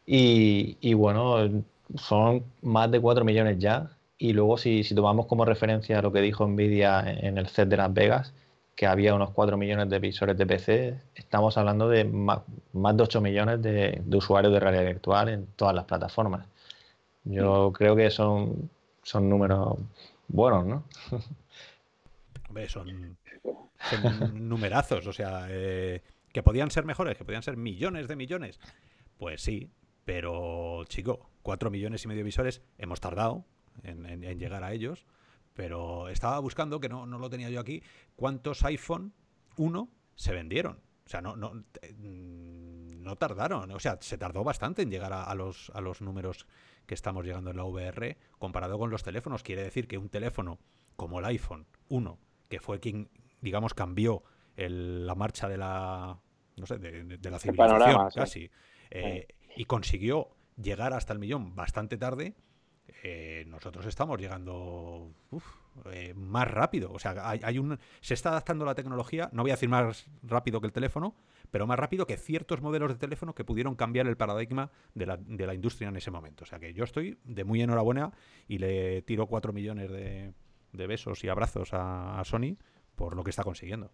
[0.07, 1.65] Y, y bueno,
[1.97, 3.91] son más de 4 millones ya.
[4.19, 7.77] Y luego si, si tomamos como referencia lo que dijo Nvidia en el set de
[7.77, 8.33] Las Vegas,
[8.75, 12.41] que había unos 4 millones de visores de PC, estamos hablando de más,
[12.73, 16.47] de 8 millones de, usuarios de realidad virtual en todas las plataformas.
[17.25, 18.71] Yo creo que son,
[19.03, 19.79] son números
[20.29, 20.85] buenos, ¿no?
[22.69, 23.19] Son,
[24.49, 28.59] numerazos, o sea, eh, que podían ser mejores, que podían ser millones de millones.
[29.19, 29.71] Pues sí,
[30.05, 33.45] pero chico, 4 millones y medio de visores, hemos tardado
[33.83, 35.07] en llegar a ellos
[35.57, 37.83] pero estaba buscando, que no, lo tenía yo aquí,
[38.15, 39.15] cuántos iPhone
[39.57, 40.81] 1 se vendieron.
[41.07, 43.71] O sea, no, no, mm, no tardaron.
[43.71, 46.47] O sea, se tardó bastante en llegar a, los, a los números
[46.85, 49.43] que estamos llegando en la VR comparado con los teléfonos.
[49.43, 50.59] Quiere decir que un teléfono
[50.95, 54.23] como el iPhone 1, que fue quien, digamos, cambió
[54.57, 56.19] la marcha de la,
[56.57, 58.51] no sé, de, la civilización casi,
[58.91, 62.35] eh, y consiguió llegar hasta el millón bastante tarde,
[63.03, 65.13] eh, nosotros estamos llegando
[65.93, 66.93] eh, más rápido.
[66.93, 70.61] O sea, hay, un, se está adaptando la tecnología, no voy a decir más rápido
[70.61, 71.15] que el teléfono,
[71.51, 75.17] pero más rápido que ciertos modelos de teléfono que pudieron cambiar el paradigma de la,
[75.19, 76.45] de la industria en ese momento.
[76.45, 78.13] O sea que yo estoy de muy enhorabuena
[78.49, 80.33] y le tiro cuatro millones de,
[80.87, 82.57] besos y abrazos a, Sony
[82.97, 83.91] por lo que está consiguiendo.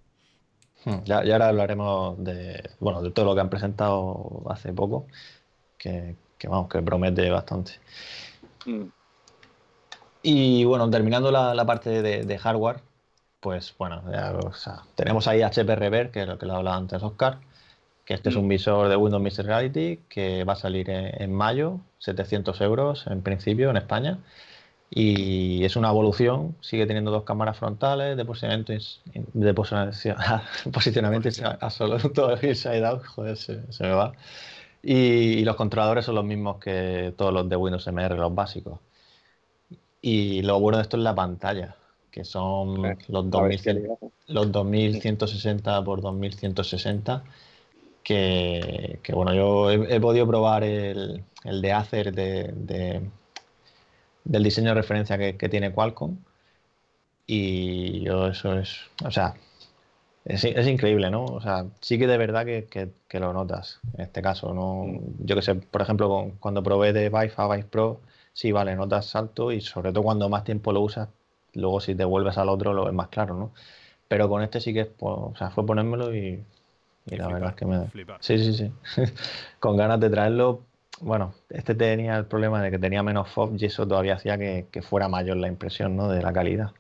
[0.85, 5.07] Hmm, ya, ahora hablaremos de, bueno, de todo lo que han presentado hace poco,
[5.79, 7.73] que, que vamos, que promete bastante.
[8.67, 8.87] Mm.
[10.23, 12.81] Y bueno, terminando la, parte de, hardware,
[13.41, 14.03] pues bueno,
[14.95, 17.39] tenemos ahí HP Rever, que es lo que lo hablaba antes Oscar,
[18.05, 18.49] que este es un mm.
[18.49, 23.71] visor de Windows Mixed Reality que va a salir en, mayo, 700 euros en principio
[23.71, 24.19] en España.
[24.95, 28.75] Y es una evolución, sigue teniendo dos cámaras frontales de posicionamiento,
[29.15, 29.55] de
[30.73, 34.13] posicionamiento, absoluto, inside out, joder, se me va.
[34.83, 38.81] Y, los controladores son los mismos que todos los de Windows MR, los básicos.
[40.01, 41.77] Y lo bueno de esto es la pantalla,
[42.11, 47.23] que son los, 2160 por 2160.
[48.03, 53.01] Que, que bueno, yo he, podido probar el, de Acer de,
[54.25, 56.17] del diseño de referencia que, que tiene Qualcomm.
[57.27, 59.35] Y yo eso es, o sea,
[60.25, 61.25] es, increíble, ¿no?
[61.25, 64.87] O sea, sí que de verdad que, lo notas en este caso, ¿no?
[65.19, 68.01] Yo que sé, por ejemplo, cuando probé de Vive a Vive Pro,
[68.33, 71.09] sí, vale, notas salto y sobre todo cuando más tiempo lo usas,
[71.55, 73.53] luego si te vuelves al otro lo ves más claro, ¿no?
[74.09, 76.43] Pero con este sí que, pues, o sea, fue ponérmelo y,
[77.07, 77.87] la verdad es que me...
[78.21, 78.73] Sí, sí, sí.
[79.59, 80.61] con ganas de traerlo,
[81.01, 84.67] bueno, este tenía el problema de que tenía menos FOB y eso todavía hacía que,
[84.71, 86.09] que fuera mayor la impresión, ¿no?
[86.09, 86.73] De la calidad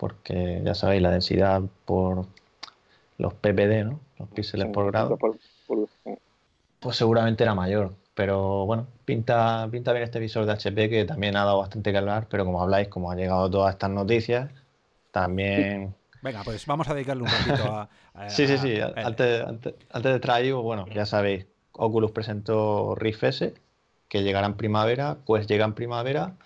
[0.00, 2.26] porque ya sabéis, la densidad por,
[3.18, 4.00] los PPD, ¿no?
[4.18, 5.18] Los píxeles por grado.
[6.80, 7.94] Pues seguramente era mayor.
[8.14, 11.98] Pero bueno, pinta, pinta bien este visor de HP que también ha dado bastante que
[11.98, 14.50] hablar, pero como habláis, como ha llegado todas estas noticias,
[15.10, 15.94] también...
[16.22, 17.88] Venga, pues vamos a dedicarle un ratito a...
[18.28, 18.78] sí, sí, sí.
[18.80, 19.44] Antes,
[20.02, 23.54] de traer, bueno, ya sabéis, Oculus presentó Rift S,
[24.08, 26.36] que llegará en primavera, pues llega en primavera.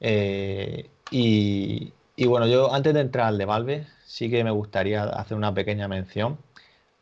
[0.00, 1.92] Eh, y,
[2.26, 5.88] bueno, yo antes de entrar al de Valve, sí que me gustaría hacer una pequeña
[5.88, 6.38] mención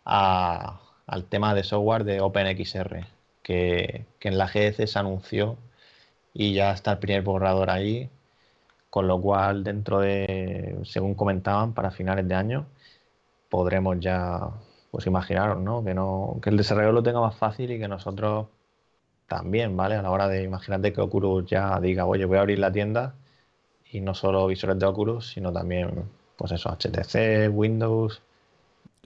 [0.05, 3.07] al tema de software de OpenXR,
[3.43, 5.59] que, en la GEC se anunció
[6.35, 8.11] y ya está el primer borrador ahí,
[8.91, 12.67] con lo cual dentro de, según comentaban, para finales de año
[13.51, 14.51] podremos ya,
[14.93, 15.83] pues imaginaros, ¿no?
[15.83, 18.49] Que, no, que el desarrollo lo tenga más fácil y que nosotros
[19.27, 19.95] también, ¿vale?
[19.95, 23.15] A la hora de imaginarte que Oculus ya diga, oye, voy a abrir la tienda
[23.91, 26.05] y no solo visores de Oculus, sino también
[26.37, 28.21] pues eso, HTC, Windows.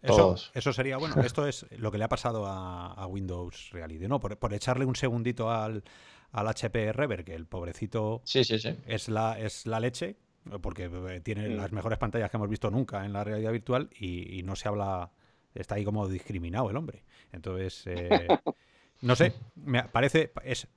[0.03, 1.15] Eso, eso, sería bueno.
[1.25, 4.19] Esto es lo que le ha pasado a, Windows Reality, ¿no?
[4.19, 5.85] Por, echarle un segundito al,
[6.33, 8.71] al HP Rever, que el pobrecito sí, sí, sí.
[8.89, 10.17] Es, la, es la leche.
[10.61, 14.43] porque eh, tiene las mejores pantallas que hemos visto nunca en la realidad virtual y,
[14.43, 15.13] no se habla,
[15.61, 17.05] está ahí como discriminado el hombre.
[17.33, 18.29] Entonces, eh,
[19.01, 20.69] no sé, me parece, es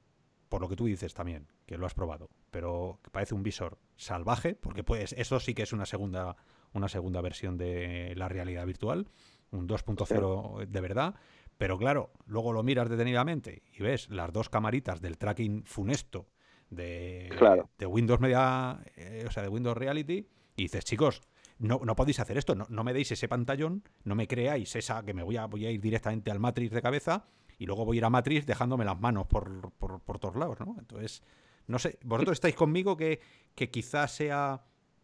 [0.49, 4.55] por lo que tú dices también, que lo has probado, pero parece un visor salvaje,
[4.55, 6.35] porque pues eso sí que es una segunda,
[6.73, 9.07] una segunda versión de la realidad virtual,
[9.51, 11.15] un 2.0 de verdad,
[11.57, 16.27] pero claro, luego lo miras detenidamente y ves las dos camaritas del tracking funesto
[16.69, 17.29] de,
[17.77, 21.21] de Windows Media, eh, o sea, de Windows Reality, y dices, chicos,
[21.59, 25.13] no, no podéis hacer esto, no, me deis ese pantallón, no me creáis esa que
[25.13, 27.25] me voy a, voy a ir directamente al Matrix de cabeza
[27.57, 30.75] y luego voy a ir a Matrix dejándome las manos por, por, todos lados, ¿no?
[30.79, 31.21] Entonces,
[31.67, 33.19] no sé, ¿vosotros estáis conmigo que,
[33.55, 34.61] que quizás sea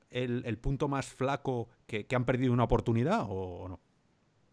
[0.09, 3.79] el, punto más flaco que, han perdido una oportunidad o no?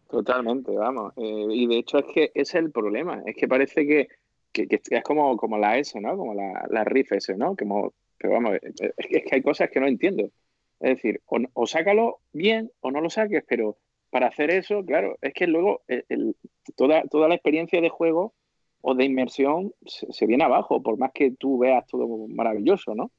[0.09, 1.13] Totalmente, vamos.
[1.15, 4.09] Eh, y de hecho es que ese es el problema, es que parece que
[4.53, 6.15] que, es como, como la S, ¿no?
[6.15, 7.55] Como la, la RIF S, ¿no?
[7.57, 10.29] Como, pero vamos, es que, hay cosas que no entiendo.
[10.83, 11.21] Es decir,
[11.53, 13.77] o, sácalo bien o no lo saques, pero
[14.09, 15.81] para hacer eso, claro, es que luego
[16.75, 18.33] toda, toda la experiencia de juego
[18.81, 23.11] o de inmersión se, viene abajo, por más que tú veas todo maravilloso, ¿no?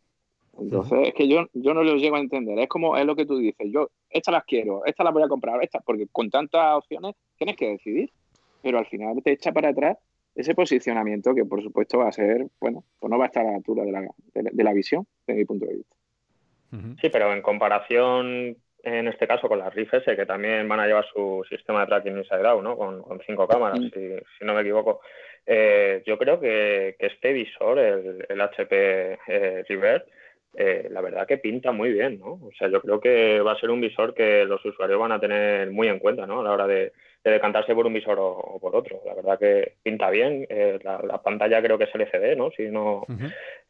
[0.58, 2.58] Entonces, es que yo, yo no lo llego a entender.
[2.58, 5.28] Es como, es lo que tú dices, yo, estas las quiero, estas las voy a
[5.28, 8.12] comprar, estas, porque con tantas opciones tienes que decidir,
[8.60, 9.96] pero al final te echa para atrás
[10.34, 13.52] ese posicionamiento que por supuesto va a ser, bueno, pues no va a estar a
[13.52, 15.96] la altura de la, de, la visión, desde mi punto de vista.
[17.00, 20.86] Sí, pero en comparación, en este caso, con las RIF S, que también van a
[20.86, 22.76] llevar su sistema de tracking inside out, ¿no?
[22.76, 25.00] Con, cinco cámaras, si, no me equivoco.
[25.46, 30.06] Eh, yo creo que, este visor, el, HP eh, River,
[30.56, 32.32] eh, la verdad que pinta muy bien, ¿no?
[32.34, 35.20] O sea, yo creo que va a ser un visor que los usuarios van a
[35.20, 36.40] tener muy en cuenta, ¿no?
[36.40, 36.92] A la hora de,
[37.24, 39.00] de decantarse por un visor o, por otro.
[39.06, 40.46] La verdad que pinta bien.
[40.50, 42.50] Eh, la, pantalla creo que es LCD, ¿no?
[42.50, 43.06] Si no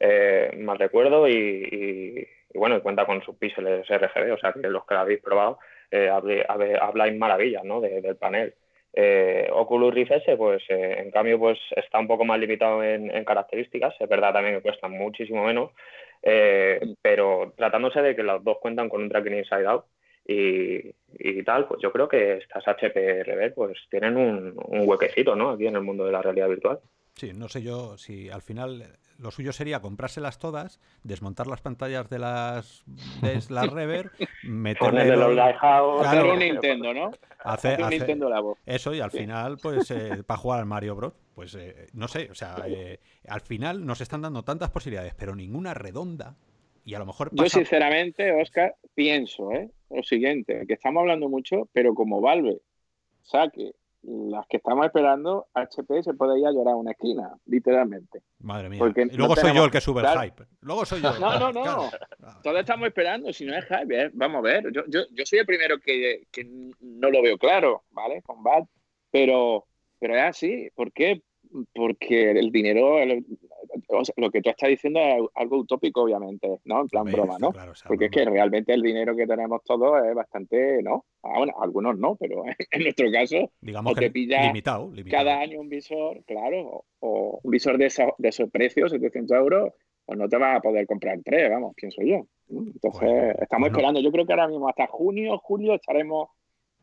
[0.00, 1.28] eh, mal recuerdo.
[1.28, 4.32] Y, bueno, cuenta con sus píxeles RGB.
[4.32, 6.10] O sea que los que la habéis probado eh,
[6.80, 7.80] habláis maravillas ¿no?
[7.80, 8.54] del panel.
[9.52, 13.94] Oculus Rift S, pues en cambio, pues está un poco más limitado en, en, características.
[14.00, 15.70] Es verdad también que cuesta muchísimo menos.
[17.02, 19.84] pero tratándose de que los dos cuentan con un tracking inside out,
[20.26, 24.54] y, tal, pues yo creo que estas HPRB pues tienen un,
[24.88, 25.50] huequecito, ¿no?
[25.50, 26.80] Aquí en el mundo de la realidad virtual.
[27.14, 32.08] Sí, no sé yo si al final lo suyo sería comprárselas todas, desmontar las pantallas
[32.08, 32.84] de las
[33.22, 34.10] de la Rever,
[34.42, 37.10] meterle los Lighthouse, hacer un Nintendo, ¿no?
[37.38, 38.58] Hacer, un Nintendo la voz.
[38.66, 42.30] Eso y al final pues eh, para jugar al Mario Bros, pues eh, no sé,
[42.30, 46.34] o sea, eh, al final nos están dando tantas posibilidades, pero ninguna redonda
[46.84, 49.70] y a lo mejor Yo sinceramente, Oscar, pienso ¿eh?
[49.94, 52.60] Lo siguiente, que estamos hablando mucho, pero como Valve
[53.22, 53.74] saque
[54.06, 58.22] las que estamos esperando, HP se puede ir a llorar a una esquina, literalmente.
[58.40, 58.80] Madre mía.
[58.96, 60.44] y luego soy yo el que sube el hype.
[60.60, 61.18] Luego soy yo.
[61.18, 61.90] No, no, no.
[62.42, 64.10] Todos estamos esperando, si no es hype, ¿eh?
[64.12, 64.72] vamos a ver.
[64.72, 66.44] Yo, yo, yo soy el primero que, que,
[66.80, 68.20] no lo veo claro, ¿vale?
[68.22, 68.68] Con Valve,
[69.10, 69.66] pero,
[69.98, 70.68] pero es así.
[70.74, 71.22] ¿Por qué?
[71.74, 72.98] Porque el dinero,
[74.16, 76.82] lo que tú estás diciendo es algo utópico, obviamente, ¿no?
[76.82, 77.52] En plan broma, ¿no?
[77.86, 81.04] Porque es que realmente el dinero que tenemos todos es bastante, ¿no?
[81.22, 86.24] Ah, bueno, algunos no, pero en nuestro caso, digamos que limitado, cada año un visor,
[86.24, 89.72] claro, o, un visor de, de esos precios, 700 euros,
[90.04, 92.26] pues no te vas a poder comprar tres, vamos, pienso yo.
[92.48, 94.00] Entonces, estamos esperando.
[94.00, 96.28] Yo creo que ahora mismo hasta junio, julio estaremos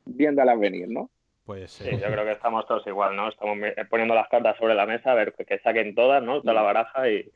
[0.06, 1.12] viéndolas venir, ¿no?
[1.46, 3.30] Pues, sí, yo creo que estamos todos igual, ¿no?
[3.30, 3.58] Estamos
[3.90, 6.42] poniendo las cartas sobre la mesa, a ver que saquen todas, ¿no?
[6.42, 7.32] Toda la baraja y,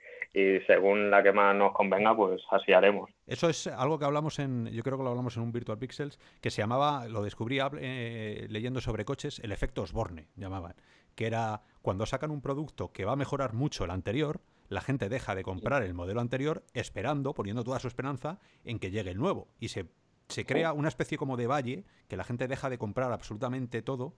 [0.68, 3.10] según la que más nos convenga, pues así haremos.
[3.26, 6.20] Eso es algo que hablamos en, yo creo que lo hablamos en un Virtual Pixels,
[6.41, 10.76] que se llamaba, lo descubrí eh, leyendo sobre coches, el efecto Osborne, llamaban,
[11.15, 15.10] que era cuando sacan un producto que va a mejorar mucho el anterior, la gente
[15.10, 19.18] deja de comprar el modelo anterior esperando, poniendo toda su esperanza en que llegue el
[19.18, 19.86] nuevo y se
[20.27, 24.15] se crea una especie como de valle que la gente deja de comprar absolutamente todo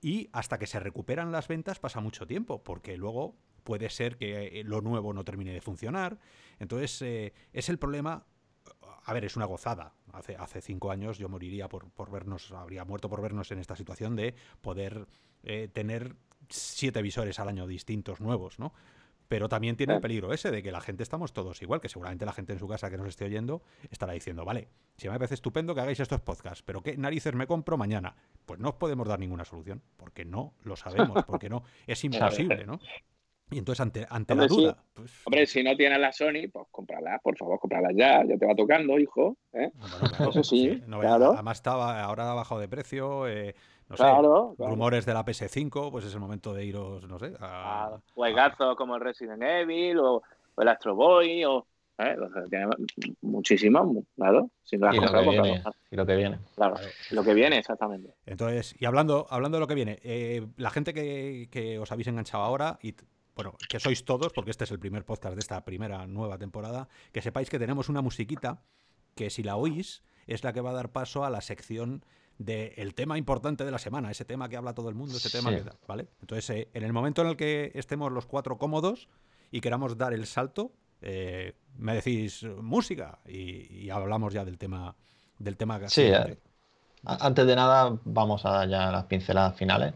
[0.00, 4.60] y hasta que se recuperan las ventas pasa mucho tiempo, porque luego puede ser que
[4.60, 6.18] eh, lo nuevo no termine de funcionar.
[6.58, 8.26] Entonces, eh, es el problema.
[9.04, 9.94] A ver, es una gozada.
[10.12, 13.76] Hace, hace cinco años yo moriría por, por vernos, habría muerto por vernos en esta
[13.76, 15.06] situación de poder
[15.42, 16.16] eh, tener
[16.48, 18.72] siete visores al año distintos nuevos, ¿no?
[19.30, 22.26] Pero también tiene el peligro ese de que la gente estamos todos igual, que seguramente
[22.26, 24.66] la gente en su casa que nos esté oyendo estará diciendo, vale,
[24.96, 28.16] si me parece estupendo que hagáis estos podcasts, pero ¿qué narices me compro mañana?
[28.44, 32.66] Pues no os podemos dar ninguna solución, porque no lo sabemos, porque no, es imposible,
[32.66, 32.80] ¿no?
[33.50, 34.76] Y entonces, ante, ante la duda.
[34.94, 35.12] Pues...
[35.24, 38.54] Hombre, si no tienes la Sony, pues cómprala, por favor, cómprala ya, ya te va
[38.54, 39.36] tocando, hijo.
[39.52, 39.70] ¿eh?
[40.20, 41.32] Eso sí, claro.
[41.32, 43.26] Además, estaba, ahora ha bajado de precio.
[43.26, 43.54] Eh,
[43.88, 47.32] no claro, sé, rumores de la PS5, pues es el momento de iros, no sé,
[47.40, 47.98] a...
[48.14, 50.22] Juegazos como el Resident Evil o,
[50.56, 51.66] el Astro Boy o
[51.98, 52.16] ¿eh?
[52.48, 52.66] tiene
[53.22, 54.48] muchísimo, claro.
[54.70, 56.38] y, lo que viene, y lo que viene.
[56.54, 56.76] Claro,
[57.10, 58.14] lo que viene, exactamente.
[58.26, 62.06] Entonces, y hablando, hablando de lo que viene, eh, la gente que, que, os habéis
[62.06, 62.94] enganchado ahora, y
[63.42, 66.88] bueno, que sois todos, porque este es el primer podcast de esta primera nueva temporada,
[67.12, 68.62] que sepáis que tenemos una musiquita
[69.14, 72.04] que si la oís es la que va a dar paso a la sección
[72.38, 75.50] del tema importante de la semana, ese tema que habla todo el mundo, ese tema
[75.50, 76.08] que ¿vale?
[76.20, 79.08] Entonces, eh, en el momento en el que estemos los cuatro cómodos
[79.50, 80.72] y queramos dar el salto,
[81.02, 84.96] eh, me decís música y, hablamos ya del tema
[85.38, 86.38] del tema que Sí, eh,
[87.04, 89.94] antes de nada vamos a dar ya las pinceladas finales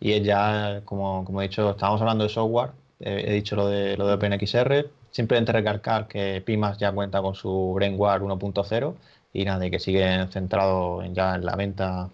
[0.00, 2.70] y es ya, como, como he dicho, estábamos hablando de software,
[3.00, 7.72] he dicho lo de, lo de OpenXR, simplemente recalcar que Pimas ya cuenta con su
[7.74, 8.94] BrainWare 1.0
[9.32, 12.08] y nada, que siguen centrados ya en la venta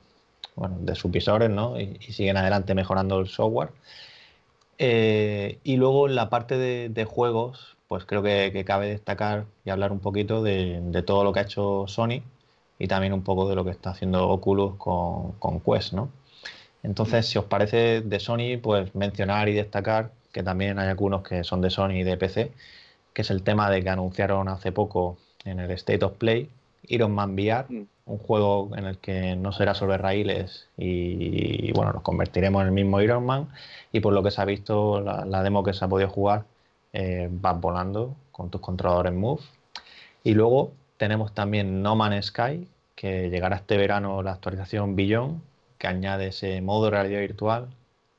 [0.56, 1.80] bueno, de sus visores ¿no?
[1.80, 3.70] y, siguen adelante mejorando el software.
[4.78, 6.56] Eh, y luego en la parte
[6.88, 11.40] de juegos, pues creo que, cabe destacar y hablar un poquito de, todo lo que
[11.40, 12.22] ha hecho Sony
[12.80, 16.10] y también un poco de lo que está haciendo Oculus con, Quest, ¿no?
[16.82, 21.44] Entonces, si os parece de Sony, pues mencionar y destacar que también hay algunos que
[21.44, 22.52] son de Sony y de PC,
[23.12, 26.48] que es el tema de que anunciaron hace poco en el State of Play
[26.88, 27.86] Iron Man VR, mm.
[28.06, 32.72] un juego en el que no será sobre raíles y, bueno, nos convertiremos en el
[32.72, 33.48] mismo Iron Man
[33.92, 36.44] y por lo que se ha visto, la demo que se ha podido jugar,
[36.92, 39.42] eh, vas volando con tus controladores Move.
[40.24, 45.40] Y luego tenemos también No Man's Sky, que llegará este verano la actualización Beyond,
[45.78, 47.68] que añade ese modo de realidad virtual.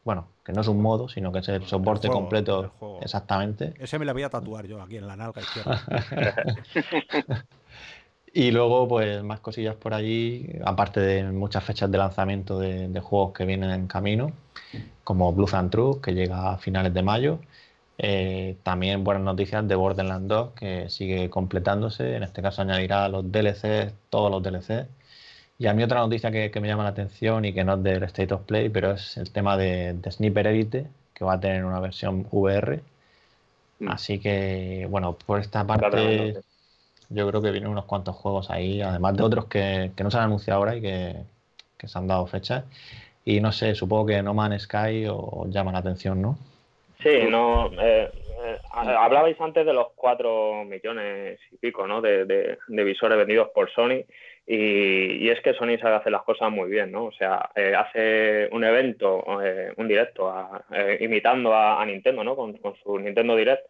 [0.04, 2.72] Bueno, que no es un modo, sino que es el soporte completo.
[3.00, 3.76] Exactamente.
[3.78, 5.84] Ese me lo voy a tatuar yo aquí en la nalga izquierda.
[8.34, 13.00] y luego, pues más cosillas por allí, aparte de muchas fechas de lanzamiento de, de
[13.00, 14.32] juegos que vienen en camino,
[15.04, 17.42] como Blue and True, que llega a finales de mayo,
[18.04, 22.16] eh, también buenas noticias de Borderlands 2 que sigue completándose.
[22.16, 24.88] En este caso añadirá los DLCs, todos los DLCs.
[25.60, 28.02] Y a mí otra noticia que, me llama la atención y que no es del
[28.06, 31.80] State of Play, pero es el tema de, Sniper Elite, que va a tener una
[31.80, 32.82] versión VR.
[33.80, 33.90] Mm.
[33.90, 36.42] Así que, bueno, por esta parte
[37.10, 40.24] yo creo que vienen unos cuantos juegos ahí, además de otros que, no se han
[40.24, 41.26] anunciado ahora y que,
[41.86, 42.64] se han dado fechas.
[43.26, 46.38] Y no sé, supongo que No Man's Sky os llama la atención, ¿no?
[47.04, 47.72] Sí, no.
[47.80, 48.10] Eh,
[48.44, 52.02] eh, hablabais antes de los cuatro millones y pico ¿no?
[52.02, 54.04] de, visores vendidos por Sony
[54.46, 57.06] y, es que Sony sabe hacer las cosas muy bien, ¿no?
[57.06, 59.24] O sea, eh, hace un evento,
[59.78, 60.34] un directo,
[61.00, 62.36] imitando a, Nintendo, ¿no?
[62.36, 63.66] Con, con, su Nintendo Direct,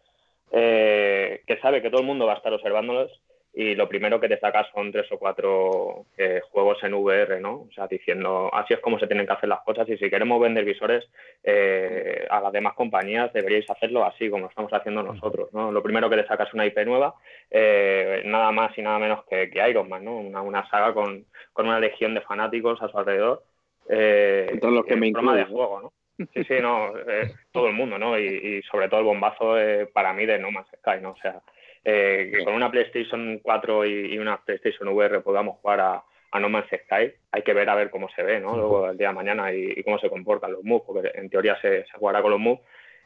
[0.50, 3.12] que sabe que todo el mundo va a estar observándolos
[3.54, 7.66] y lo primero que te sacas son tres o cuatro eh, juegos en VR, ¿no?
[7.68, 10.40] O sea, diciendo, así es como se tienen que hacer las cosas y si queremos
[10.40, 11.06] vender visores
[11.42, 15.70] eh, a las demás compañías deberíais hacerlo así como estamos haciendo nosotros, ¿no?
[15.70, 17.14] Lo primero que te sacas una IP nueva,
[17.50, 20.16] eh, nada más y nada menos que, Iron Man, ¿no?
[20.16, 21.26] Una, saga con,
[21.56, 23.44] una legión de fanáticos a su alrededor.
[23.88, 25.36] Eh, Todos los que me incluyen.
[25.36, 25.92] de juego, ¿no?
[26.32, 26.92] Sí, sí, no,
[27.50, 28.18] todo el mundo, ¿no?
[28.18, 29.56] Y, y sobre todo el bombazo
[29.92, 31.10] para mí de No Man's Sky, ¿no?
[31.10, 31.42] O sea,
[31.84, 36.68] eh, que con una PlayStation 4 y, una PlayStation VR podamos jugar a, No Man's
[36.68, 38.56] Sky, hay que ver a ver cómo se ve, ¿no?
[38.56, 41.84] Luego el día de mañana y, cómo se comportan los moves, porque en teoría se,
[41.94, 42.60] jugará con los moves,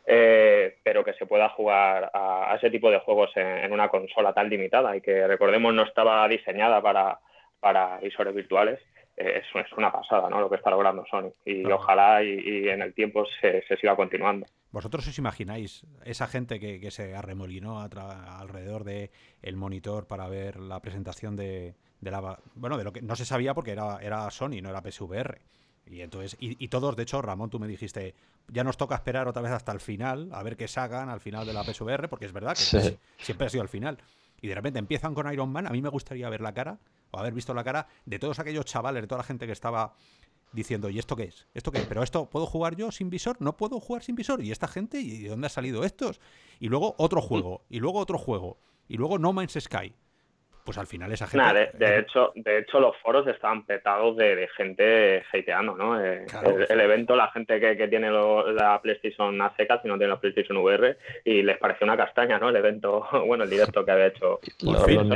[0.07, 4.49] eh, pero que se pueda jugar a, ese tipo de juegos en, una consola tan
[4.49, 7.19] limitada y que recordemos no estaba diseñada para,
[7.61, 8.79] para visores virtuales
[9.17, 10.41] es, es, una pasada ¿no?
[10.41, 11.33] lo que está logrando Sony.
[11.45, 14.47] Y ojalá y, en el tiempo se, siga continuando.
[14.71, 19.11] ¿Vosotros os imagináis esa gente que, se arremolinó alrededor del
[19.43, 22.39] el monitor para ver la presentación de, la...
[22.55, 25.41] Bueno, de lo que no se sabía porque era, era Sony, no era PSVR.
[25.87, 28.15] Y entonces, y, todos, de hecho, Ramón, tú me dijiste,
[28.49, 31.47] ya nos toca esperar otra vez hasta el final, a ver qué sacan al final
[31.47, 33.99] de la PSVR, porque es verdad que siempre ha sido al final.
[34.43, 36.79] Y de repente empiezan con Iron Man, a mí me gustaría ver la cara
[37.11, 39.95] o haber visto la cara de todos aquellos chavales, de toda la gente que estaba
[40.53, 41.47] diciendo, ¿y esto qué es?
[41.55, 41.87] ¿Esto qué es?
[41.87, 43.37] ¿Pero esto puedo jugar yo sin visor?
[43.41, 44.43] ¿No puedo jugar sin visor?
[44.43, 45.01] ¿Y esta gente?
[45.01, 46.21] ¿Y de dónde ha salido estos?
[46.61, 49.95] Y luego otro juego, y luego otro juego, y luego No Man's Sky
[50.67, 51.71] pues al final esa gente...
[51.73, 56.05] de, hecho, de hecho, los foros estaban petados de, gente hateando, ¿no?
[56.05, 56.27] Eh,
[56.69, 60.59] el, evento, la gente que, tiene la PlayStation a secas y no tiene la PlayStation
[60.59, 62.49] VR, y les pareció una castaña, ¿no?
[62.49, 64.41] El evento, bueno, el directo que había hecho.
[64.61, 65.07] Los,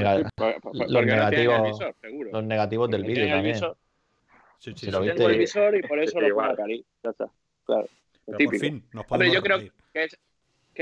[1.10, 1.80] negativos,
[2.32, 3.56] los negativos del vídeo también.
[4.58, 6.84] Sí, sí, lo tengo el visor y por eso lo pongo cari.
[7.02, 7.28] Ya está,
[7.64, 7.88] claro.
[8.36, 8.66] típico.
[9.08, 9.58] Hombre, yo creo
[9.92, 10.18] que es,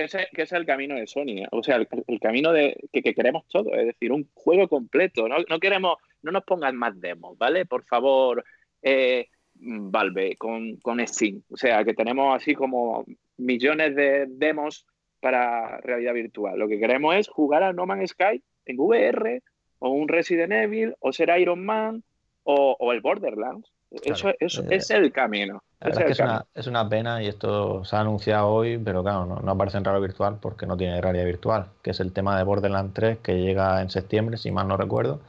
[0.06, 1.48] que es, el camino de Sony, ¿eh?
[1.50, 5.28] o sea, el, camino de que, queremos todo, es decir, un juego completo.
[5.28, 7.66] No, queremos, no nos pongan más demos, ¿vale?
[7.66, 8.44] Por favor,
[8.82, 11.42] eh, Valve con, con Steam.
[11.50, 13.04] O sea, que tenemos así como
[13.36, 14.86] millones de demos
[15.20, 16.58] para realidad virtual.
[16.58, 19.42] Lo que queremos es jugar a No Man's Sky en VR,
[19.80, 22.04] o un Resident Evil, o ser Iron Man,
[22.44, 23.70] o, el Borderlands.
[23.90, 25.62] Eso, eso eh, es el camino.
[25.80, 26.12] Es, que
[26.54, 30.02] es, una, pena y esto se ha anunciado hoy, pero claro, no, aparece en realidad
[30.02, 33.80] virtual porque no tiene realidad virtual, que es el tema de Borderlands 3 que llega
[33.80, 35.20] en septiembre, si mal no recuerdo,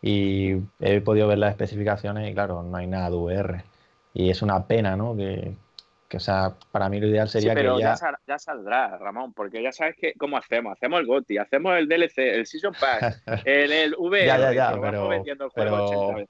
[0.00, 3.64] y he podido ver las especificaciones y claro, no hay nada de VR.
[4.14, 5.14] Y es una pena, ¿no?
[5.14, 5.54] Que,
[6.08, 7.96] que, o sea, para mí lo ideal sería que ya...
[8.26, 8.38] ya...
[8.38, 10.72] saldrá, Ramón, porque ya sabes que cómo hacemos.
[10.72, 14.80] Hacemos el GOTI, hacemos el DLC, el Season Pass, el, el VR, ya, ya, ya,
[14.80, 15.10] pero,
[15.54, 16.26] pero,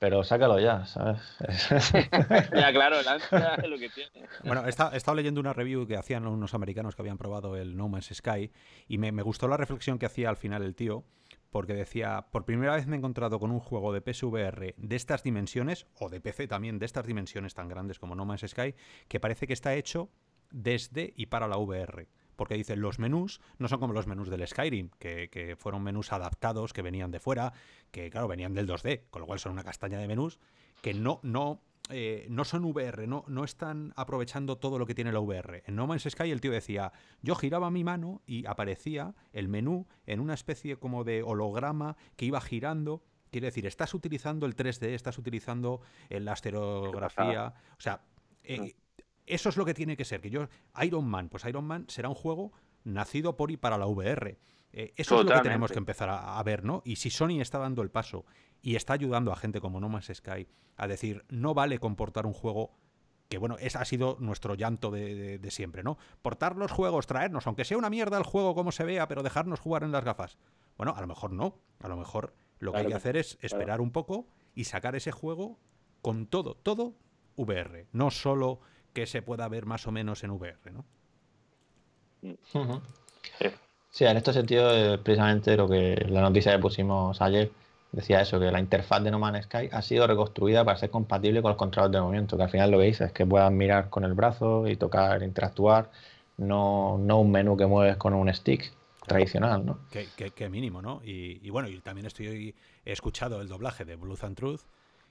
[0.00, 1.20] pero sácalo ya, ¿sabes?
[2.54, 2.96] ya, claro,
[3.62, 4.26] es lo que tiene.
[4.42, 7.88] Bueno, he estado, leyendo una review que hacían unos americanos que habían probado el No
[7.88, 8.50] Man's Sky
[8.88, 11.04] y me, me gustó la reflexión que hacía al final el tío
[11.50, 15.22] porque decía, por primera vez me he encontrado con un juego de PSVR de estas
[15.22, 18.74] dimensiones, o de PC también, de estas dimensiones tan grandes como No Man's Sky,
[19.06, 20.10] que parece que está hecho
[20.50, 22.08] desde y para la VR.
[22.40, 26.10] Porque dice, los menús no son como los menús del Skyrim, que, que fueron menús
[26.10, 27.52] adaptados, que venían de fuera,
[27.90, 30.38] que claro, venían del 2D, con lo cual son una castaña de menús,
[30.80, 31.60] que no, no
[31.90, 35.64] eh, no son VR, no, no están aprovechando todo lo que tiene la VR.
[35.66, 39.86] En No Man's Sky el tío decía, yo giraba mi mano y aparecía el menú
[40.06, 43.02] en una especie como de holograma que iba girando.
[43.30, 47.52] Quiere decir, estás utilizando el 3D, estás utilizando la asterografía.
[47.76, 48.00] O sea,
[48.44, 48.89] eh, mm.
[49.30, 50.20] Eso es lo que tiene que ser.
[50.20, 50.48] Que yo,
[50.82, 52.52] Iron Man, pues Iron Man será un juego
[52.84, 54.38] nacido por y para la VR.
[54.72, 56.82] Eh, eso es lo que tenemos que empezar a, ver, ¿no?
[56.84, 58.24] Y si Sony está dando el paso
[58.62, 62.32] y está ayudando a gente como No Man's Sky a decir, no vale comportar un
[62.32, 62.72] juego
[63.28, 65.98] que bueno, ese ha sido nuestro llanto de, siempre, ¿no?
[66.20, 69.60] Portar los juegos, traernos, aunque sea una mierda el juego como se vea, pero dejarnos
[69.60, 70.36] jugar en las gafas.
[70.76, 73.80] Bueno, a lo mejor no, a lo mejor lo que hay que hacer es esperar
[73.80, 75.60] un poco y sacar ese juego
[76.02, 76.96] con todo, todo
[77.36, 78.60] VR, no solo
[78.92, 80.84] que se pueda ver más o menos en VR, ¿no?
[83.90, 87.50] Sí, en este sentido, eh, precisamente lo que la noticia que pusimos ayer
[87.92, 91.42] decía eso, que la interfaz de No Man's Sky ha sido reconstruida para ser compatible
[91.42, 93.90] con los controles de movimiento, que al final lo que dice es que puedas mirar
[93.90, 95.90] con el brazo y tocar, interactuar,
[96.36, 98.72] no, no un menú que mueves con un stick
[99.06, 99.78] tradicional, ¿no?
[99.90, 101.00] Qué, mínimo, ¿no?
[101.04, 104.62] Y, y, bueno, y también estoy he escuchado el doblaje de Blues and Truth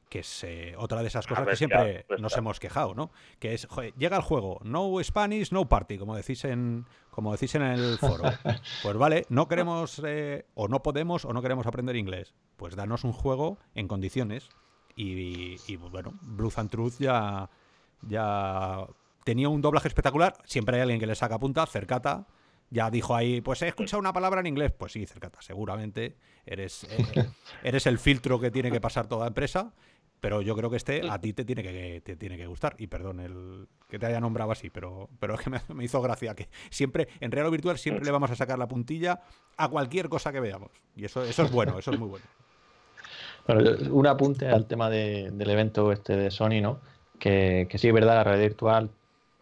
[0.10, 3.12] que es eh, otra de esas cosas que siempre nos hemos quejado, ¿no?
[3.38, 7.62] Que es, llega el juego, no Spanish, no party, como decís en, como decís en
[7.62, 8.24] el foro.
[8.82, 12.34] Pues vale, no queremos, eh, o no podemos, o no queremos aprender inglés.
[12.57, 14.49] Pues danos un juego en condiciones.
[14.95, 17.49] Y, bueno, Blues and Truth ya,
[18.01, 18.86] ya
[19.24, 20.36] tenía un doblaje espectacular.
[20.43, 22.28] Siempre hay alguien que le saca punta, cercata.
[22.70, 24.74] Ya dijo ahí, pues he escuchado una palabra en inglés.
[24.78, 27.30] Pues sí, cercata, seguramente eres, eh,
[27.64, 29.74] eres el filtro que tiene que pasar toda empresa
[30.22, 32.76] pero yo creo que este a ti te tiene que, te tiene que gustar.
[32.78, 36.36] Y perdón el que te haya nombrado así, pero, pero es que me, hizo gracia
[36.36, 39.22] que siempre, en real o virtual, siempre le vamos a sacar la puntilla
[39.57, 40.72] a cualquier cosa que veamos.
[40.95, 42.26] Y eso, eso es bueno, eso es muy bueno.
[43.47, 46.80] Bueno, un apunte al tema del evento este de Sony, ¿no?
[47.17, 48.91] Que, que sí es verdad, la red virtual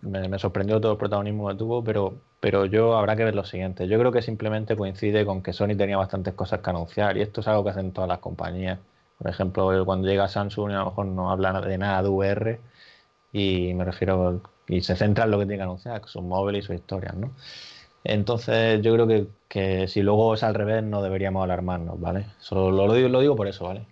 [0.01, 3.87] me, sorprendió todo el protagonismo que tuvo, pero, pero yo habrá que ver lo siguiente.
[3.87, 7.41] Yo creo que simplemente coincide con que Sony tenía bastantes cosas que anunciar y esto
[7.41, 8.79] es algo que hacen todas las compañías
[9.17, 12.59] por ejemplo, cuando llega Samsung a lo mejor no habla de nada de VR
[13.31, 16.67] y me refiero y se centra en lo que tiene que anunciar, sus móviles y
[16.67, 17.31] sus historias, ¿no?
[18.03, 22.27] Entonces yo creo que, que, si luego es al revés no deberíamos alarmarnos, ¿vale?
[22.39, 23.85] Solo lo, digo, lo digo por eso, ¿vale?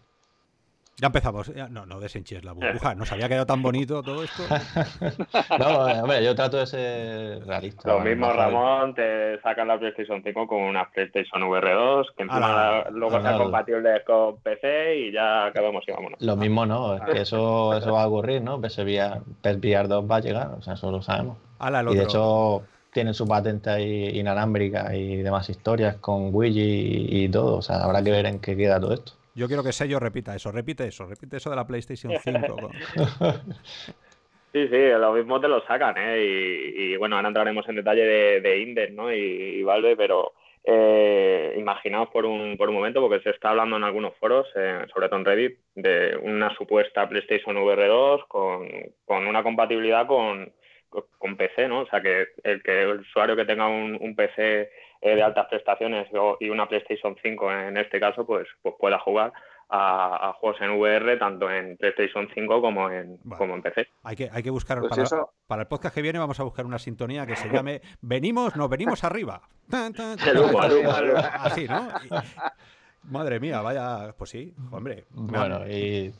[0.97, 1.51] Ya empezamos.
[1.71, 2.95] No, no desenches la burbuja.
[2.95, 4.43] Nos había quedado tan bonito todo esto.
[5.59, 7.91] no, eh, hombre, yo trato de ser realista.
[7.91, 13.21] Lo mismo, Ramón, te sacan la PlayStation 5 con una PlayStation VR2, que encima luego
[13.21, 16.21] sea compatible con PC y ya acabamos y vámonos.
[16.21, 18.61] Lo mismo no, es que eso, eso va a ocurrir, ¿no?
[18.61, 21.37] PSVR, PSVR 2 va a llegar, o sea, eso lo sabemos.
[21.91, 27.57] y de hecho tienen su patente ahí inalámbrica y demás historias con Wii y todo,
[27.57, 29.11] o sea, habrá que ver en qué queda todo esto.
[29.35, 32.71] Yo quiero que Sello repita eso, repite eso, repite eso de la PlayStation 5.
[34.55, 36.71] Sí, sí, lo mismo te lo sacan, ¿eh?
[36.77, 39.13] Y, bueno, ahora entraremos en detalle de, de Index, ¿no?
[39.13, 40.31] Y, Valve, pero
[40.63, 44.85] eh, imaginaos por un, por un momento, porque se está hablando en algunos foros, eh,
[44.93, 48.69] sobre todo en Reddit, de una supuesta PlayStation VR 2 con,
[49.03, 50.53] con una compatibilidad con,
[51.17, 51.81] con PC, ¿no?
[51.81, 54.69] O sea, que el, que el usuario que tenga un, un PC
[55.01, 56.07] eh, de altas prestaciones
[56.39, 59.33] y una PlayStation 5 en este caso, pues, pues pueda jugar
[59.69, 63.87] a, juegos en VR tanto en PlayStation 5 como en, como en PC.
[64.03, 66.65] Hay que, hay que buscar pues para, para, el podcast que viene vamos a buscar
[66.65, 69.41] una sintonía que se llame Venimos, no, venimos arriba.
[71.39, 71.87] Así, ¿no?
[73.03, 75.05] madre mía, vaya, pues sí, hombre.
[75.11, 76.13] Bueno, y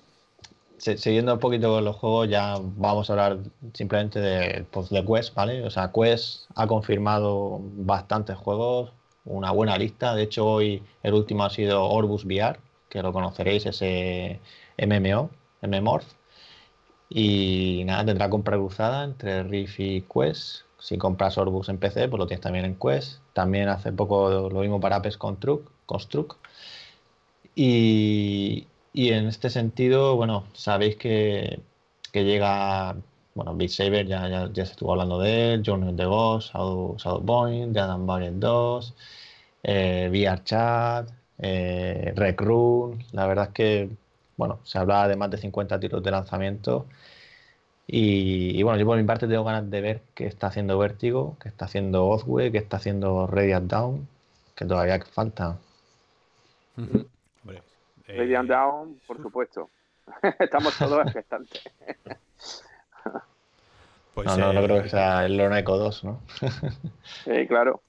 [0.77, 3.39] siguiendo un poquito con los juegos, ya vamos a hablar
[3.73, 5.63] simplemente de, pues, de Quest, ¿vale?
[5.63, 8.91] O sea, Quest ha confirmado bastantes juegos,
[9.25, 10.15] una buena lista.
[10.15, 12.59] De hecho, hoy el último ha sido Orbus VR,
[12.89, 14.39] que lo conoceréis, ese
[14.77, 15.29] MMO,
[15.61, 16.05] MMORPH.
[17.09, 20.61] Y nada, tendrá compra cruzada entre Rift y Quest.
[20.79, 23.19] Si compras Orbus en PC, pues lo tienes también en Quest.
[23.33, 25.67] También hace poco lo mismo para Apes Construct.
[25.85, 26.37] Construct.
[27.55, 31.59] Y, y en este sentido, bueno, sabéis que,
[32.13, 32.95] que llega,
[33.35, 36.53] bueno, Beat Saber, ya, ya, ya, se estuvo hablando de él, Journey of the Ghost,
[36.53, 38.95] Shadow, Point, The Adam Variant 2,
[39.63, 42.99] eh, VR Chat, eh, Rec Room.
[43.11, 43.89] La verdad es que,
[44.37, 46.85] bueno, se hablaba de más de 50 tiros de lanzamiento.
[47.87, 51.49] Y, bueno, yo por mi parte tengo ganas de ver qué está haciendo Vertigo, qué
[51.49, 54.07] está haciendo Ozwe, qué está haciendo Radiant Down,
[54.55, 55.59] que todavía falta.
[58.07, 59.69] Radiant eh, Down, por supuesto.
[60.39, 61.63] Estamos todos expectantes.
[64.15, 66.21] Pues no, no, no, creo que sea el Lorna Echo 2, ¿no?
[67.25, 67.81] sí, claro.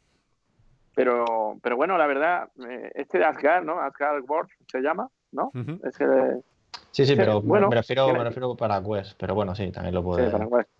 [0.96, 3.78] Pero, pero bueno, la verdad, eh, este de Asgard, ¿no?
[3.78, 5.52] Asgard World se llama, ¿no?
[5.84, 6.04] es que,
[6.90, 10.02] sí, sí, pero bueno, me, refiero, me refiero para Quest, pero bueno, sí, también lo
[10.02, 10.24] puedo.
[10.24, 10.70] Sí, para Quest.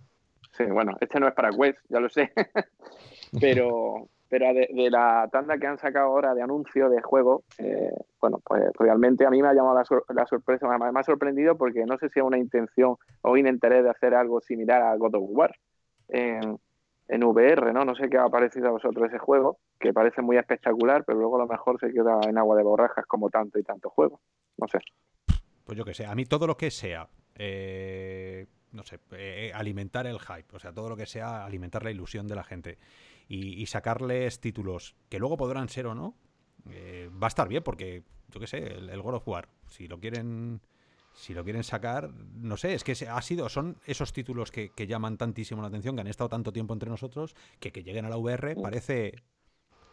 [0.57, 2.33] Sí, bueno, este no es para Quest, ya lo sé.
[3.41, 8.41] pero, pero de, la tanda que han sacado ahora de anuncio de juego, eh, bueno,
[8.45, 12.09] pues realmente a mí me ha llamado la, sorpresa, me ha, sorprendido porque no sé
[12.09, 15.55] si es una intención o un interés de hacer algo similar a God of War
[16.09, 16.59] en,
[17.09, 17.85] VR, ¿no?
[17.85, 21.37] No sé qué ha parecido a vosotros ese juego, que parece muy espectacular, pero luego
[21.37, 24.21] a lo mejor se queda en agua de borrajas como tanto y tanto juego.
[24.57, 24.79] No sé.
[25.65, 30.07] Pues yo que sé, a mí todo lo que sea, eh, no sé, eh, alimentar
[30.09, 32.79] el hype, o sea, todo lo que sea alimentar la ilusión de la gente
[33.29, 36.17] y, sacarles títulos que luego podrán ser o no,
[36.71, 39.89] eh, va a estar bien porque, yo qué sé, el, el God of War, si
[39.89, 40.61] lo quieren
[41.17, 45.17] si lo quieren sacar, no sé, es que ha sido, son esos títulos que, llaman
[45.17, 48.19] tantísimo la atención, que han estado tanto tiempo entre nosotros, que que lleguen a la
[48.19, 49.15] VR parece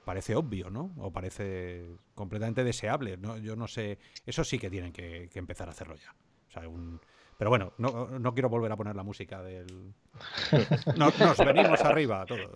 [0.03, 0.93] parece obvio, ¿no?
[0.97, 3.37] O parece completamente deseable, ¿no?
[3.37, 6.13] Yo no sé, eso sí que tienen que, que empezar a hacerlo ya.
[6.49, 6.99] O sea, un,
[7.43, 9.65] pero bueno, no, no, quiero volver a poner la música del.
[10.95, 12.51] Nos, venimos arriba todos.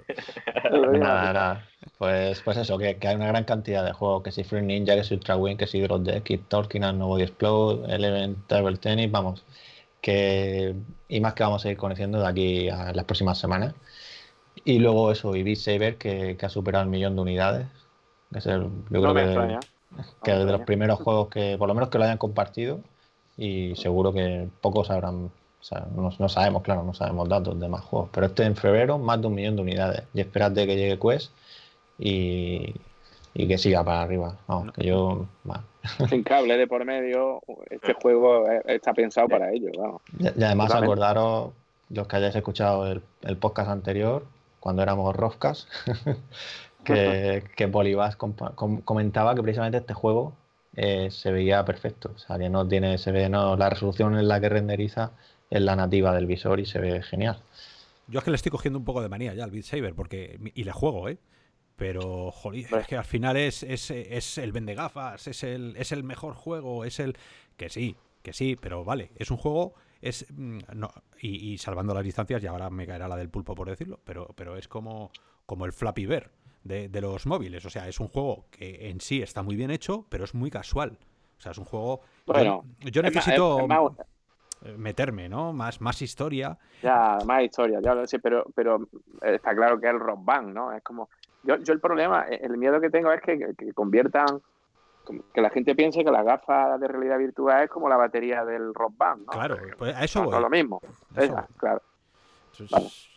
[0.97, 1.67] Nada, nada.
[1.97, 5.03] Pues, pues eso, que, hay una gran cantidad de juegos, que si Free Ninja, que
[5.03, 9.11] si Ultra Wing, que si Drop Deck, Keep Talking, and Nobody Explode, Eleven Table Tennis,
[9.11, 9.43] vamos.
[9.99, 10.73] Que,
[11.09, 13.75] y más que vamos a ir conociendo de aquí a las próximas semanas.
[14.63, 17.67] Y luego eso, y Beat Saber, que, que ha superado el millón de unidades.
[18.31, 19.59] Que es el, yo creo que,
[20.23, 22.79] que de los primeros juegos que, por lo menos que lo hayan compartido,
[23.37, 27.83] y seguro que pocos habrán, o sea, no, sabemos, claro, no sabemos datos de más
[27.83, 30.99] juegos, pero este en febrero más de un millón de unidades y espérate que llegue
[30.99, 31.31] Quest
[31.99, 32.73] y,
[33.33, 35.25] y que siga para arriba, vamos, que yo...
[36.09, 40.01] Sin cable de por medio, este juego está pensado para ello, vamos.
[40.19, 41.51] Y, además acordaros,
[41.89, 44.25] los que hayáis escuchado el, el podcast anterior,
[44.59, 45.67] cuando éramos Roscas,
[46.83, 47.71] que, que
[48.85, 50.33] comentaba que precisamente este juego
[50.77, 52.11] eh, se veía perfecto.
[52.15, 55.11] O sea, que no tiene, se ve, no, la resolución en la que renderiza
[55.49, 57.41] es la nativa del visor y se ve genial.
[58.07, 60.39] Yo es que le estoy cogiendo un poco de manía ya al Beat Saber porque,
[60.53, 61.17] y le juego, ¿eh?
[61.75, 65.91] Pero, joder, es que al final es, es, es el vende gafas, es el, es
[65.91, 67.17] el mejor juego, es el...
[67.55, 72.03] Que sí, que sí, pero vale, es un juego es mm, no, y, salvando las
[72.03, 75.11] distancias y ahora me caerá la del pulpo por decirlo pero pero es como
[75.47, 76.29] como el Flappy Bear
[76.67, 77.65] de, los móviles.
[77.65, 80.49] O sea, es un juego que en sí está muy bien hecho, pero es muy
[80.49, 80.97] casual.
[81.37, 82.01] O sea, es un juego.
[82.25, 83.67] Bueno, yo, necesito
[84.77, 85.53] meterme, ¿no?
[85.53, 86.57] Más, más historia.
[86.81, 88.87] Ya, más historia, ya lo sé, pero, pero
[89.21, 90.71] está claro que es el rock band, ¿no?
[90.71, 91.09] Es como.
[91.43, 94.41] Yo, yo el problema, el miedo que tengo es que, conviertan
[95.33, 98.73] que la gente piense que la gafa de realidad virtual es como la batería del
[98.73, 99.31] rock band, ¿no?
[99.31, 100.41] Claro, pues a eso voy.
[100.41, 100.81] lo mismo.
[101.57, 101.81] claro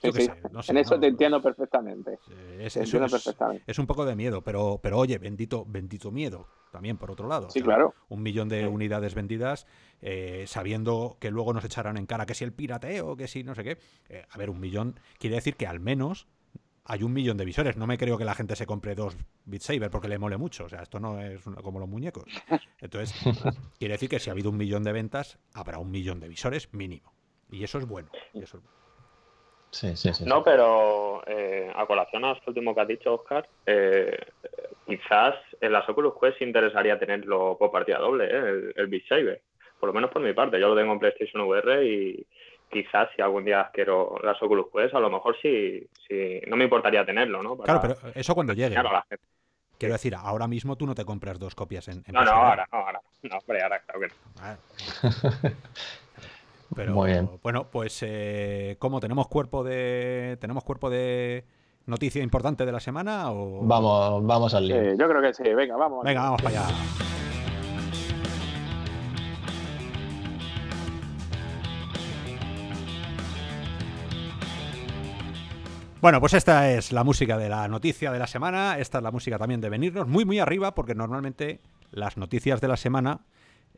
[0.03, 2.19] en eso te entiendo perfectamente.
[2.59, 7.29] Es, es, un poco de miedo, pero, pero oye, bendito, bendito miedo también por otro
[7.29, 7.51] lado.
[7.51, 7.95] Sí, claro.
[8.09, 9.67] Un millón de unidades vendidas,
[10.01, 13.55] eh, sabiendo que luego nos echarán en cara que si el pirateo, que si no
[13.55, 13.79] sé qué.
[14.09, 16.27] Eh, a ver, un millón quiere decir que al menos
[16.85, 17.77] hay un millón de visores.
[17.77, 20.65] No me creo que la gente se compre dos Beat Saber porque le mole mucho.
[20.65, 22.25] O sea, esto no es como los muñecos.
[22.81, 23.15] Entonces,
[23.79, 26.73] quiere decir que si ha habido un millón de ventas, habrá un millón de visores
[26.73, 27.13] mínimo.
[27.51, 28.11] Y eso es bueno.
[28.33, 28.81] Y eso es bueno.
[29.71, 30.25] Sí, sí, sí.
[30.27, 34.17] No, pero eh, a colación a lo último que has dicho, Oscar, eh,
[34.87, 38.39] quizás en las Oculus Quest interesaría tenerlo por partida doble, ¿eh?
[38.39, 39.43] el, el Beat Saber.
[39.79, 40.61] Por lo menos por mi parte.
[40.61, 42.27] Yo lo tengo en PlayStation VR y
[42.71, 46.65] quizás si algún día quiero las Oculus Quest, a lo mejor sí, sí no me
[46.65, 47.57] importaría tenerlo, ¿no?
[47.57, 48.77] claro, pero eso cuando llegue.
[49.79, 52.79] Quiero decir, ahora mismo tú no te compras dos copias en, No, no, ahora, no,
[52.81, 53.01] ahora.
[53.23, 54.15] No, hombre, ahora claro que no.
[56.75, 57.29] Pero Muy bien.
[57.43, 61.45] bueno, pues eh, ¿cómo tenemos cuerpo de tenemos cuerpo de
[61.87, 64.95] noticia importante de la semana o vamos vamos al lío?
[64.95, 65.43] yo creo que sí.
[65.55, 66.05] Venga, vamos.
[66.05, 66.75] Venga, vamos para allá.
[76.01, 79.11] Bueno, pues esta es la música de la noticia de la semana, esta es la
[79.11, 81.61] música también de venirnos, muy muy arriba, porque normalmente
[81.91, 83.21] las noticias de la semana,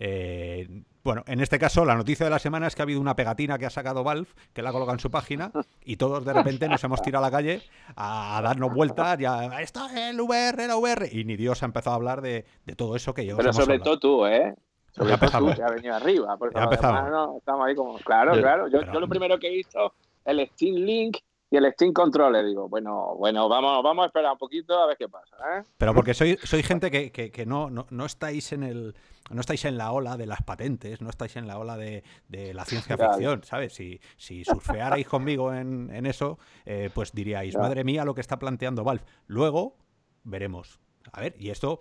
[0.05, 0.67] eh,
[1.05, 3.57] bueno, en este caso la noticia de la semana es que ha habido una pegatina
[3.57, 5.53] que ha sacado Valve, que la ha colocado en su página,
[5.85, 7.63] y todos de repente nos hemos tirado a la calle
[7.95, 11.97] a, darnos vueltas, ya, está el VR, el VR, y ni Dios ha empezado a
[11.97, 12.45] hablar de,
[12.77, 13.37] todo eso que yo...
[13.37, 14.57] Pero sobre todo tú, ¿eh?
[14.91, 18.81] Sobre todo tú, que ha venido arriba, porque no, estamos ahí como, claro, claro, yo,
[18.93, 19.95] yo lo primero que he visto,
[20.25, 21.19] el Steam Link
[21.53, 22.47] y el Steam Controller.
[22.47, 25.37] Digo, bueno, bueno, vamos, vamos a esperar un poquito a ver qué pasa.
[25.59, 25.63] ¿eh?
[25.77, 28.97] Pero porque soy, soy gente que, no, no, estáis en el.
[29.31, 32.65] No estáis en la ola de las patentes, no estáis en la ola de, la
[32.65, 33.75] ciencia ficción, ¿sabes?
[33.75, 38.83] Si, si surfearais conmigo en, eso, eh, pues diríais, madre mía, lo que está planteando
[38.83, 39.05] Valve.
[39.27, 39.77] Luego
[40.25, 40.81] veremos.
[41.13, 41.81] A ver, y esto,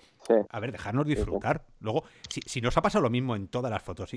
[0.50, 1.66] a ver, dejarnos disfrutar.
[1.80, 4.12] Luego, si, si, nos ha pasado lo mismo en todas las fotos.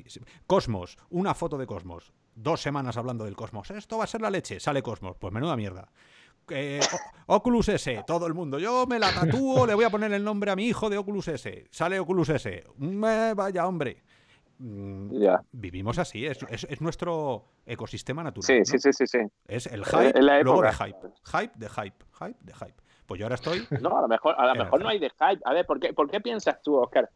[0.47, 3.71] Cosmos, una foto de Cosmos, dos semanas hablando del Cosmos.
[3.71, 5.17] Esto va a ser la leche, sale Cosmos.
[5.19, 5.89] Pues menuda mierda.
[6.51, 6.81] Eh,
[7.27, 8.59] Oculus S, todo el mundo.
[8.59, 11.29] Yo me la tatúo, le voy a poner el nombre a mi hijo de Oculus
[11.29, 11.67] S.
[11.71, 12.65] Sale Oculus S.
[12.77, 14.03] vaya hombre.
[14.59, 15.11] Mm,
[15.51, 18.65] vivimos así, es, es, nuestro ecosistema natural.
[18.65, 19.19] Sí, sí, sí, sí,
[19.49, 20.99] Es el hype, luego de hype.
[21.25, 22.75] Hype de hype, hype de hype.
[23.07, 23.67] Pues yo ahora estoy.
[23.83, 25.43] No, a lo mejor, a lo mejor no hay de hype.
[25.45, 27.11] A ver, ¿por qué, por qué piensas tú, Oscar,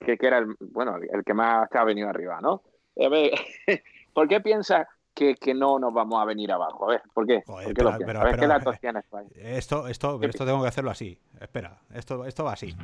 [0.00, 2.62] que, que era el, bueno, el que más ha venido arriba, ¿no?
[3.00, 3.32] A ver,
[4.12, 6.84] ¿por qué piensas que, que, no nos vamos a venir abajo?
[6.84, 7.42] A ver, ¿por qué?
[7.44, 9.04] ¿Por qué lo pero, a ver, ¿qué datos tienes
[9.36, 11.18] Esto, esto, esto tengo que hacerlo así.
[11.40, 12.74] Espera, esto, esto va así.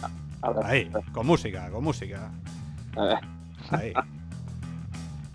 [0.62, 2.31] Ahí, con música, con música.
[3.70, 3.93] Ahí.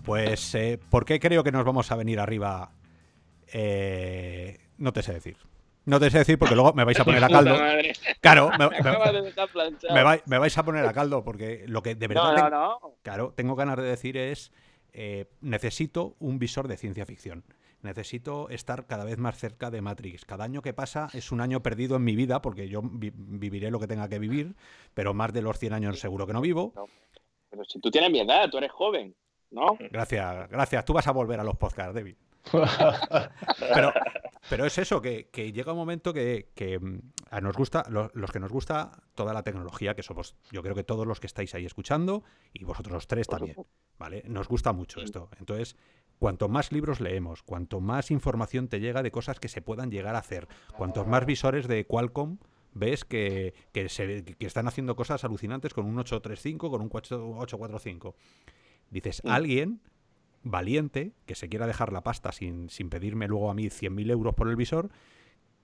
[0.04, 2.70] Pues, eh, ¿por qué creo que nos vamos a venir arriba?
[3.52, 5.36] Eh, no te sé decir.
[5.86, 7.56] No te sé decir porque luego me vais a poner a caldo.
[8.20, 8.50] Claro,
[10.26, 12.50] me, vais a poner a caldo porque lo que de verdad.
[13.02, 14.50] Claro, tengo ganas de decir es.
[14.94, 17.44] Eh, necesito un visor de ciencia ficción.
[17.82, 20.24] Necesito estar cada vez más cerca de Matrix.
[20.24, 23.80] Cada año que pasa es un año perdido en mi vida porque yo viviré lo
[23.80, 24.54] que tenga que vivir,
[24.94, 26.72] pero más de los 100 años seguro que no vivo.
[27.50, 29.14] Pero si tú tienes mi edad, tú eres joven,
[29.50, 29.76] ¿no?
[29.90, 30.84] Gracias, gracias.
[30.84, 32.16] Tú vas a volver a los podcasts, David.
[33.58, 33.92] pero,
[34.48, 36.98] pero es eso, que, llega un momento que, mm,
[37.30, 40.84] a nos gusta, los, que nos gusta toda la tecnología, que somos, yo creo que
[40.84, 42.22] todos los que estáis ahí escuchando,
[42.52, 43.56] y vosotros los tres también,
[43.98, 44.22] ¿vale?
[44.26, 45.28] Nos gusta mucho esto.
[45.38, 45.76] Entonces,
[46.18, 50.14] cuanto más libros leemos, cuanto más información te llega de cosas que se puedan llegar
[50.14, 52.38] a hacer, cuantos más visores de Qualcomm
[52.72, 58.16] ves que, que, se, que están haciendo cosas alucinantes con un 835, con un 845.
[58.90, 59.80] Dices, alguien
[60.42, 64.34] valiente, que se quiera dejar la pasta sin, sin pedirme luego a mí 100.000 euros
[64.34, 64.90] por el visor,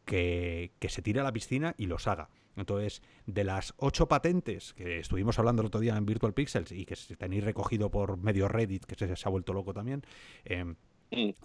[0.05, 2.31] que, se tire a la piscina y los haga.
[2.61, 6.85] Entonces, de las ocho patentes que estuvimos hablando el otro día en Virtual Pixels y
[6.85, 10.03] que tenéis recogido por medio Reddit, que se, se ha vuelto loco también,
[10.45, 10.77] em,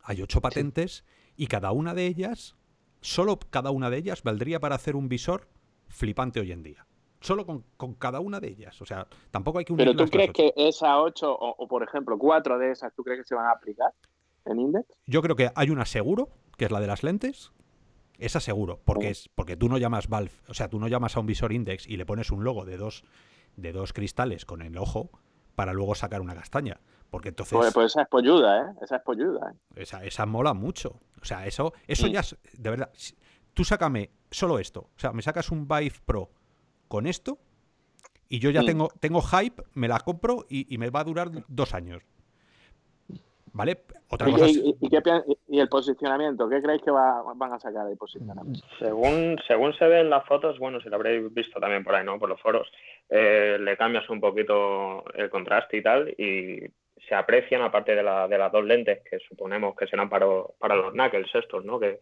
[0.03, 1.05] hay ocho patentes
[1.35, 2.55] y cada una de ellas,
[3.01, 5.47] solo cada una de ellas valdría para hacer un visor
[5.87, 6.85] flipante hoy en día
[7.25, 8.79] solo con, cada una de ellas.
[8.81, 12.57] O sea, tampoco hay que Pero tú crees que esas ocho, o, por ejemplo, cuatro
[12.57, 13.91] de esas, ¿tú crees que se van a aplicar
[14.45, 14.85] en Index?
[15.07, 17.51] Yo creo que hay una seguro, que es la de las lentes.
[18.17, 21.19] Esa seguro, porque, es, porque tú no llamas Valve, o sea, tú no llamas a
[21.19, 23.03] un visor Index y le pones un logo de dos,
[23.55, 25.09] de dos cristales con el ojo
[25.55, 26.79] para luego sacar una castaña.
[27.09, 27.57] Porque entonces.
[27.57, 28.73] Pues, pues esa es polluda, ¿eh?
[28.81, 29.81] Esa es polluda, ¿eh?
[29.81, 30.99] Esa, esa mola mucho.
[31.21, 32.11] O sea, eso, eso mm.
[32.11, 32.37] ya es.
[32.53, 32.91] De verdad.
[33.53, 34.89] Tú sácame solo esto.
[34.95, 36.29] O sea, me sacas un Vive Pro
[36.89, 37.39] con esto
[38.27, 41.73] y yo ya tengo, tengo hype, me la compro y, me va a durar dos
[41.73, 42.03] años.
[43.55, 43.77] ¿Vale?
[44.09, 44.75] Otra cosa ¿Y,
[45.47, 46.49] y, el posicionamiento?
[46.49, 48.59] ¿Qué creéis que van a sacar de posicionamiento?
[48.77, 52.03] Según, según se ve en las fotos, bueno, si lo habréis visto también por ahí,
[52.03, 52.19] ¿no?
[52.19, 52.69] Por los foros,
[53.09, 56.63] eh, le cambias un poquito el contraste y tal, y
[57.07, 60.27] se aprecian, aparte de, la, de las dos lentes que suponemos que serán para,
[60.59, 61.79] para los knuckles estos, ¿no?
[61.79, 62.01] Que,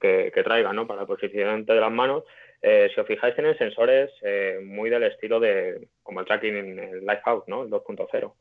[0.00, 0.88] que, que traigan, ¿no?
[0.88, 2.24] Para el posicionamiento de las manos,
[2.60, 6.78] eh, si os fijáis, tienen sensores eh, muy del estilo de, como el tracking en
[6.80, 7.62] el Lifehouse, ¿no?
[7.62, 8.32] El 2.0.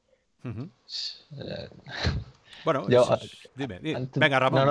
[2.64, 2.86] Bueno,
[3.56, 3.80] dime,
[4.16, 4.68] venga Ramón,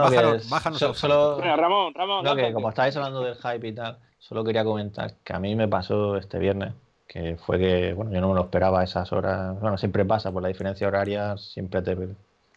[0.49, 2.37] bájanos, solo, Ramón, Ramón.
[2.37, 5.68] que como estáis hablando del hype y tal, solo quería comentar que a mí me
[5.68, 6.72] pasó este viernes,
[7.07, 10.30] que fue que, bueno, yo no me lo esperaba a esas horas, bueno, siempre pasa
[10.32, 11.97] por la diferencia horaria, siempre te,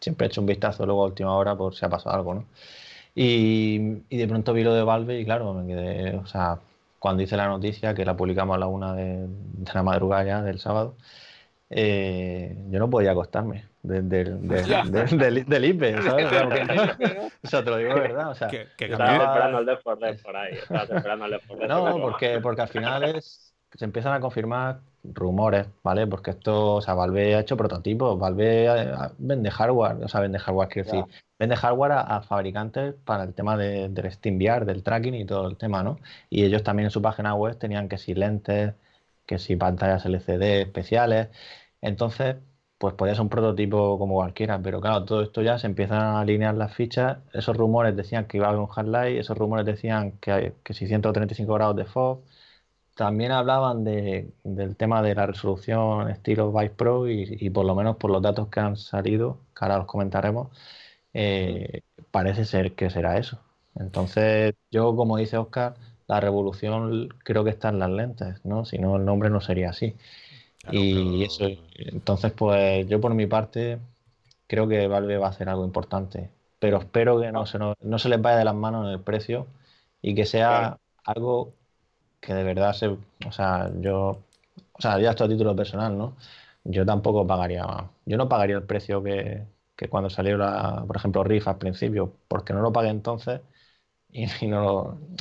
[0.00, 2.44] siempre he hecho un vistazo luego a última hora por si ha pasado algo, ¿no?
[3.14, 6.60] Y, y de pronto vi lo de Valve y claro, me quedé, o sea,
[7.00, 9.26] cuando hice la noticia, que la publicamos a la una de,
[9.74, 10.94] la madrugada ya del sábado,
[11.70, 16.26] eh, yo no podía acostarme del IPE, ¿sabes?
[17.42, 18.30] o sea, te lo digo de verdad.
[18.30, 20.54] O sea, que, estaba esperando el Death por ahí.
[20.54, 26.06] esperando el No, porque, porque al final es, se empiezan a confirmar rumores, ¿vale?
[26.06, 30.68] Porque esto, o sea, Valve ha hecho prototipos, Valve vende hardware, o sea, vende hardware,
[30.68, 31.04] quiero decir,
[31.38, 35.56] vende hardware a, fabricantes para el tema de, del SteamVR, del tracking y todo el
[35.56, 35.98] tema, ¿no?
[36.28, 38.74] Y ellos también en su página web tenían que si lentes,
[39.24, 41.28] que si pantallas LCD especiales,
[41.80, 42.36] entonces,
[42.78, 46.20] pues podía ser un prototipo como cualquiera, pero claro, todo esto ya se empiezan a
[46.20, 50.12] alinear las fichas, esos rumores decían que iba a haber un highlight, esos rumores decían
[50.18, 52.22] que, que si 135 grados de fog,
[52.94, 57.96] también hablaban de, del tema de la resolución estilo Vice Pro y, por lo menos
[57.96, 60.48] por los datos que han salido, que ahora los comentaremos,
[61.14, 63.40] eh, parece ser que será eso.
[63.76, 65.74] Entonces, yo, como dice Oscar,
[66.08, 68.64] la revolución creo que está en las lentes, ¿no?
[68.64, 69.96] Si no, el nombre no sería así.
[70.68, 71.46] Y eso,
[71.76, 73.78] entonces, pues yo por mi parte
[74.46, 78.08] creo que Valve va a hacer algo importante, pero espero que no se, no, se
[78.08, 79.46] les vaya de las manos en el precio
[80.02, 81.54] y que sea algo
[82.20, 84.22] que de verdad se, o sea, yo,
[84.74, 86.16] o sea, ya esto a título personal, ¿no?
[86.64, 87.64] Yo tampoco pagaría,
[88.06, 89.46] yo no pagaría el precio que,
[89.76, 93.40] que cuando salió, la, por ejemplo, Riff al principio, porque no lo pagué entonces
[94.12, 94.78] y, no, lo,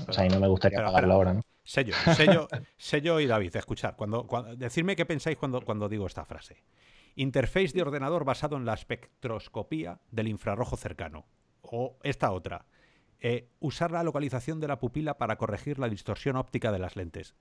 [0.10, 1.42] o sea, y no me gustaría pagarlo ahora, ¿no?
[1.70, 2.48] Sello, sello,
[2.78, 6.64] sello y David, escuchar, cuando, decirme qué pensáis cuando, cuando digo esta frase.
[7.14, 11.28] Interface de ordenador basado en la espectroscopía del infrarrojo cercano.
[11.62, 12.66] O esta otra.
[13.20, 17.36] Eh, usar la localización de la pupila para corregir la distorsión óptica de las lentes.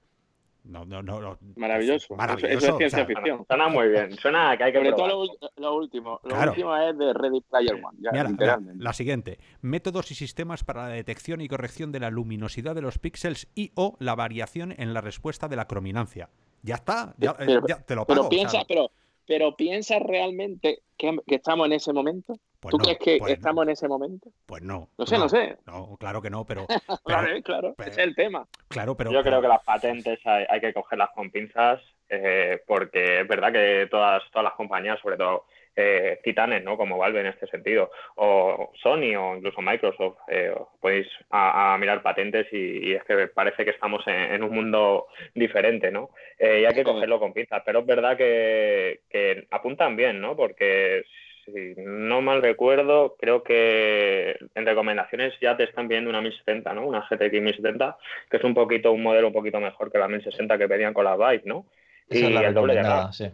[0.69, 1.39] No, no, no.
[1.57, 2.15] Maravilloso.
[2.47, 3.45] Eso, es ciencia ficción.
[3.47, 4.13] Suena muy bien.
[4.19, 5.09] Suena que hay que Sobre todo
[5.57, 6.21] lo, último.
[6.25, 7.99] Lo último es de Ready Player One.
[8.01, 9.39] Ya, la, siguiente.
[9.63, 13.73] Métodos y sistemas para la detección y corrección de la luminosidad de los píxeles y
[13.77, 16.29] o la variación en la respuesta de la crominancia.
[16.63, 17.15] Ya está.
[17.17, 18.21] Ya, eh, te lo pago.
[18.21, 18.91] Pero piensa, pero,
[19.27, 22.35] pero piensa realmente que, estamos en ese momento.
[22.61, 24.31] Pues ¿Tú crees que pues estamos en ese momento?
[24.47, 24.89] Pues no.
[24.99, 25.57] No sé, no, sé.
[25.67, 26.67] No, claro que no, pero.
[27.05, 28.47] claro, claro, ese es el tema.
[28.69, 29.13] Claro, pero.
[29.13, 33.87] Yo creo que las patentes hay, que cogerlas con pinzas, eh, porque es verdad que
[33.91, 35.45] todas, todas las compañías, sobre todo
[35.81, 36.77] eh, titanes, ¿no?
[36.77, 42.49] Como Valve en este sentido, o Sony o incluso Microsoft, eh, podéis a, mirar patentes
[42.53, 45.07] y, es que parece que estamos en, un mundo
[45.37, 46.11] diferente, ¿no?
[46.37, 50.35] Eh, y hay que cogerlo con pinzas, pero es verdad que, apuntan bien, ¿no?
[50.35, 51.05] Porque
[51.53, 56.87] si no mal recuerdo, creo que en recomendaciones ya te están viendo una 1070, ¿no?
[56.87, 57.97] Una GTX 1070,
[58.31, 61.05] que es un poquito un modelo un poquito mejor que la 1060 que pedían con
[61.05, 61.67] la Vive, ¿no?
[62.11, 63.31] y es la el doble de sí.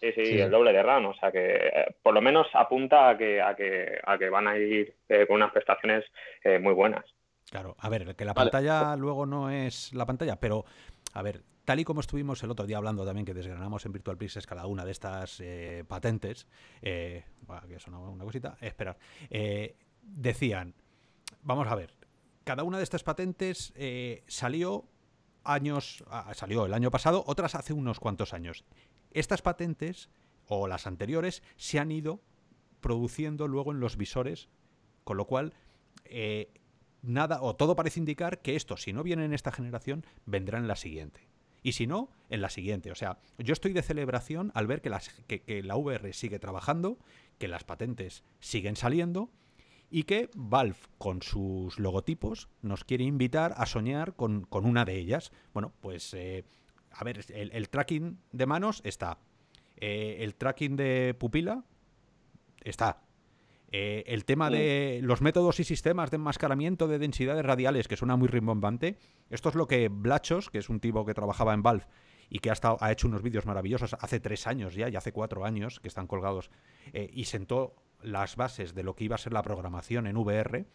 [0.00, 3.18] Sí, sí, el doble de RAM, o sea que eh, por lo menos apunta a
[3.18, 6.04] que, a que, a que van a ir eh, con unas prestaciones
[6.44, 7.04] eh, muy buenas.
[7.50, 10.64] Claro, a ver, que la pantalla luego no es la pantalla, pero
[11.14, 14.16] a ver, tal y como estuvimos el otro día hablando también, que desgranamos en Virtual
[14.16, 15.42] Pixels cada una de estas
[15.86, 16.46] patentes,
[16.80, 17.24] que
[17.76, 18.96] es una, cosita, esperar,
[20.00, 20.74] decían,
[21.42, 21.94] vamos a ver,
[22.44, 23.74] cada una de estas patentes
[24.28, 24.88] salió
[25.44, 28.64] años, ah, salió el año pasado, otras hace unos cuantos años.
[29.10, 30.08] Estas patentes,
[30.46, 32.22] o las anteriores, se han ido
[32.80, 34.48] produciendo luego en los visores,
[35.04, 35.52] con lo cual
[36.06, 36.50] eh,
[37.02, 40.66] nada o todo parece indicar que esto, si no viene en esta generación, vendrá en
[40.66, 41.28] la siguiente.
[41.68, 42.90] Y si no, en la siguiente.
[42.90, 46.96] O sea, yo estoy de celebración al ver que, las, que, la VR sigue trabajando,
[47.36, 49.30] que las patentes siguen saliendo
[49.90, 55.30] y que Valve, con sus logotipos, nos quiere invitar a soñar con, una de ellas.
[55.52, 56.46] Bueno, pues eh,
[56.90, 59.18] a ver, el, tracking de manos está.
[59.76, 61.64] Eh, el tracking de pupila
[62.64, 63.02] está.
[63.70, 68.16] Eh, el tema de los métodos y sistemas de enmascaramiento de densidades radiales, que suena
[68.16, 68.96] muy rimbombante.
[69.28, 71.86] Esto es lo que Blachos, que es un tipo que trabajaba en Valve
[72.30, 75.12] y que ha, estado, ha hecho unos vídeos maravillosos hace tres años ya, y hace
[75.12, 76.50] cuatro años, que están colgados,
[76.92, 80.66] eh, y sentó las bases de lo que iba a ser la programación en VR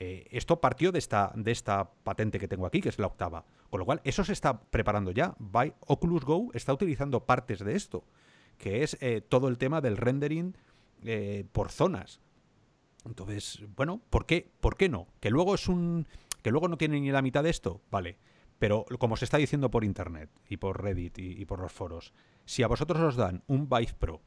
[0.00, 3.44] eh, esto partió de esta, de esta patente que tengo aquí, que es la octava.
[3.68, 5.34] Con lo cual, eso se está preparando ya.
[5.40, 8.04] By Oculus Go está utilizando partes de esto,
[8.58, 8.96] que es
[9.28, 10.56] todo el tema del rendering
[11.04, 12.20] eh, por zonas.
[13.04, 14.50] Entonces, bueno, ¿por qué?
[14.60, 15.08] ¿Por qué no?
[15.20, 16.06] Que luego es un.
[16.42, 18.18] que luego no tiene ni la mitad de esto, vale.
[18.58, 22.12] Pero como se está diciendo por internet y por Reddit y, y por los foros,
[22.44, 24.20] si a vosotros os dan un Vive Pro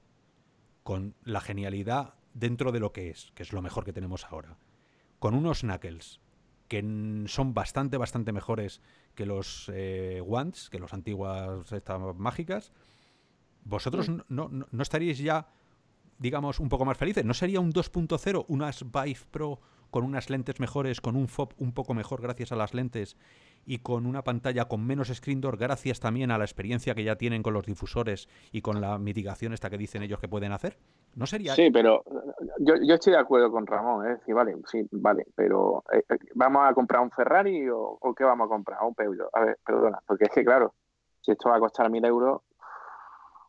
[0.83, 4.57] con la genialidad dentro de lo que es, que es lo mejor que tenemos ahora,
[5.19, 6.21] con unos knuckles
[6.71, 8.81] que son bastante, bastante mejores
[9.13, 12.71] que los eh, wands, que los antiguas estas mágicas,
[13.65, 14.21] vosotros mm.
[14.29, 15.49] no, no, estaríais ya,
[16.21, 17.25] digamos, un poco más felices.
[17.25, 19.59] ¿No sería un 2.0, unas Vive Pro
[19.89, 23.17] con unas lentes mejores, con un FOB un poco mejor gracias a las lentes
[23.65, 27.17] y con una pantalla con menos screen door gracias también a la experiencia que ya
[27.17, 30.77] tienen con los difusores y con la mitigación esta que dicen ellos que pueden hacer?
[31.15, 31.55] ¿No sería...?
[31.55, 32.03] Sí, pero
[32.59, 34.17] yo, estoy de acuerdo con Ramón, ¿eh?
[34.25, 38.45] Sí, vale, sí, vale, pero eh, eh, ¿vamos a comprar un Ferrari o, qué vamos
[38.45, 38.79] a comprar?
[38.83, 39.29] Un Peugeot.
[39.33, 40.75] A ver, perdona, porque es que claro,
[41.19, 42.41] si esto va a costar mil euros,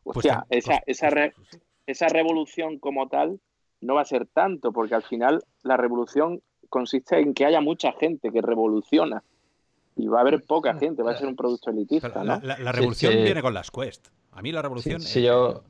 [0.03, 1.09] pues hostia, esa, pues esa,
[1.85, 3.39] esa revolución como tal
[3.81, 7.91] no va a ser tanto, porque al final la revolución consiste en que haya mucha
[7.93, 9.23] gente que revoluciona
[9.95, 12.23] y va a haber poca gente, va a ser un producto elitista.
[12.23, 14.07] La, revolución viene con las Quest.
[14.31, 15.01] A mí la revolución.
[15.01, 15.63] Sí, yo.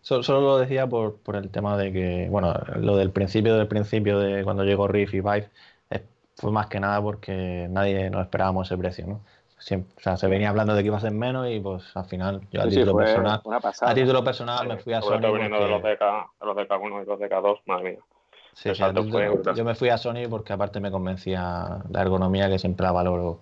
[0.00, 4.42] solo lo decía por, el tema de que, bueno, lo del principio del principio de
[4.42, 5.50] cuando llegó Riff y Vive
[6.34, 9.20] fue más que nada porque nadie nos esperábamos ese precio, ¿no?
[9.58, 12.40] O sea, se venía hablando de que iba a ser menos y pues al final
[12.52, 13.42] yo a título personal
[13.80, 15.42] a título personal me fui a Sony porque...
[15.42, 16.00] de los DK,
[16.42, 18.00] los DK1 y los DK2, madre mía.
[18.54, 18.70] Sí,
[19.54, 23.38] yo, me fui a Sony porque aparte me convencía la ergonomía que siempre la valoro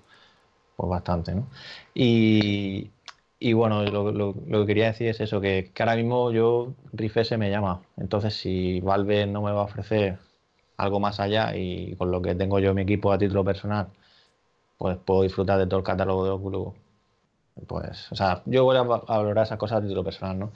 [0.77, 1.47] pues, bastante, ¿no?
[1.95, 2.91] Y,
[3.39, 7.17] y bueno, lo, lo, que quería decir es eso, que, que ahora mismo yo Riff
[7.17, 7.81] S me llama.
[7.97, 10.19] Entonces, si Valve no me va a ofrecer
[10.77, 13.89] algo más allá y con lo que tengo yo en mi equipo a título personal,
[14.79, 16.74] pues puedo disfrutar de todo el catálogo de Oculus.
[17.66, 20.53] Pues, o sea, yo voy a valorar esas cosas a título personal, ¿no?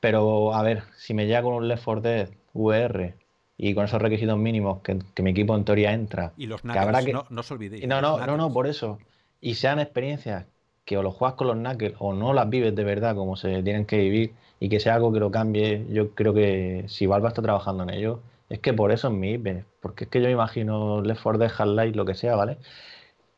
[0.00, 3.14] Pero, a ver, si me llega con un Left 4 Dead VR
[3.56, 6.32] y con esos requisitos mínimos que, mi equipo en teoría entra.
[6.36, 7.86] Y los knuckles, no, no os olvidéis.
[7.86, 8.98] No, no, no, no, por eso.
[9.40, 10.46] Y sean experiencias
[10.84, 13.62] que o lo juegas con los knuckles o no las vives de verdad como se
[13.62, 17.28] tienen que vivir y que sea algo que lo cambie, yo creo que si Valve
[17.28, 20.26] está trabajando en ello, es que por eso es mi IP, porque es que yo
[20.26, 22.58] me imagino Left 4 Dead, Half-Life, lo que sea, ¿vale?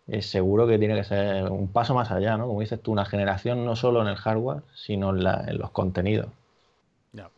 [0.06, 2.46] Es seguro que tiene que ser un paso más allá, ¿no?
[2.46, 6.28] Como dices tú, una generación no solo en el hardware, sino en, los contenidos.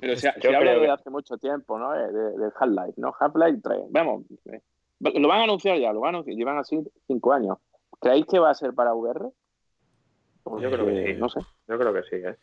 [0.01, 1.93] Pero se, se habla de hace mucho tiempo, ¿no?
[1.93, 3.15] De, de Half-Life, ¿no?
[3.19, 3.81] Half-Life 3.
[3.91, 4.61] Vamos, eh,
[5.01, 6.37] lo van a anunciar ya, lo van a anunciar.
[6.37, 7.59] Llevan así cinco años.
[8.01, 9.31] ¿Creéis que va a ser para VR?
[10.45, 11.21] yo creo que sí.
[11.21, 11.41] No sé.
[11.69, 12.37] Yo creo que sí, ¿eh?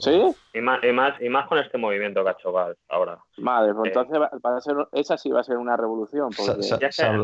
[0.00, 0.20] ¿Sí?
[0.54, 3.18] Y más, y más, y más con este movimiento que ha hecho Val ahora.
[3.38, 6.30] Madre, pues entonces va, ser, esa sí va a ser una revolución.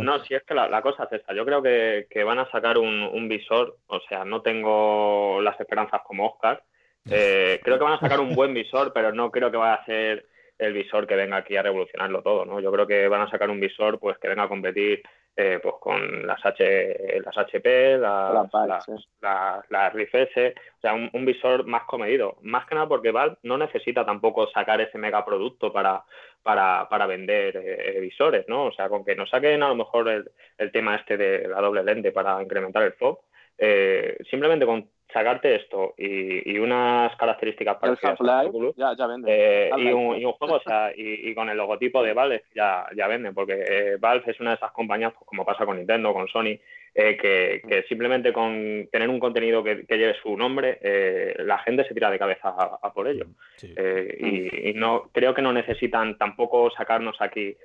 [0.03, 1.35] no, si es que la, cosa es esta.
[1.35, 6.27] Yo creo que, van a sacar un, visor, o sea, no tengo las esperanzas como
[6.27, 6.63] Oscar.
[7.11, 9.85] Eh, creo que van a sacar un buen visor, pero no creo que vaya a
[9.87, 10.27] ser
[10.59, 12.61] el visor que venga aquí a revolucionarlo todo, ¿no?
[12.61, 15.03] Yo creo que van a sacar un visor pues que venga a competir
[15.39, 18.49] eh, pues con las H, las HP, las,
[19.71, 22.39] las, S, o sea, un, visor más comedido.
[22.41, 26.03] Más que nada porque Valve no necesita tampoco sacar ese megaproducto para,
[26.43, 28.65] para, para vender eh, visores, ¿no?
[28.65, 31.61] O sea, con que nos saquen a lo mejor el, el tema este de la
[31.61, 33.19] doble lente para incrementar el FOB,
[33.59, 38.19] eh, simplemente con sacarte esto y, unas características parecidas
[38.77, 39.29] ya, ya vende.
[39.31, 43.33] Eh, y, un, juego, o sea, y, con el logotipo de Valve ya, ya venden,
[43.33, 46.59] porque eh, Valve es una de esas compañías, pues, como pasa con Nintendo, con Sony,
[46.95, 50.79] eh, que, simplemente con tener un contenido que, lleve su nombre,
[51.39, 52.49] la gente se tira de cabeza
[52.83, 53.27] a, por ello.
[53.63, 57.57] y, no creo que no necesitan tampoco sacarnos aquí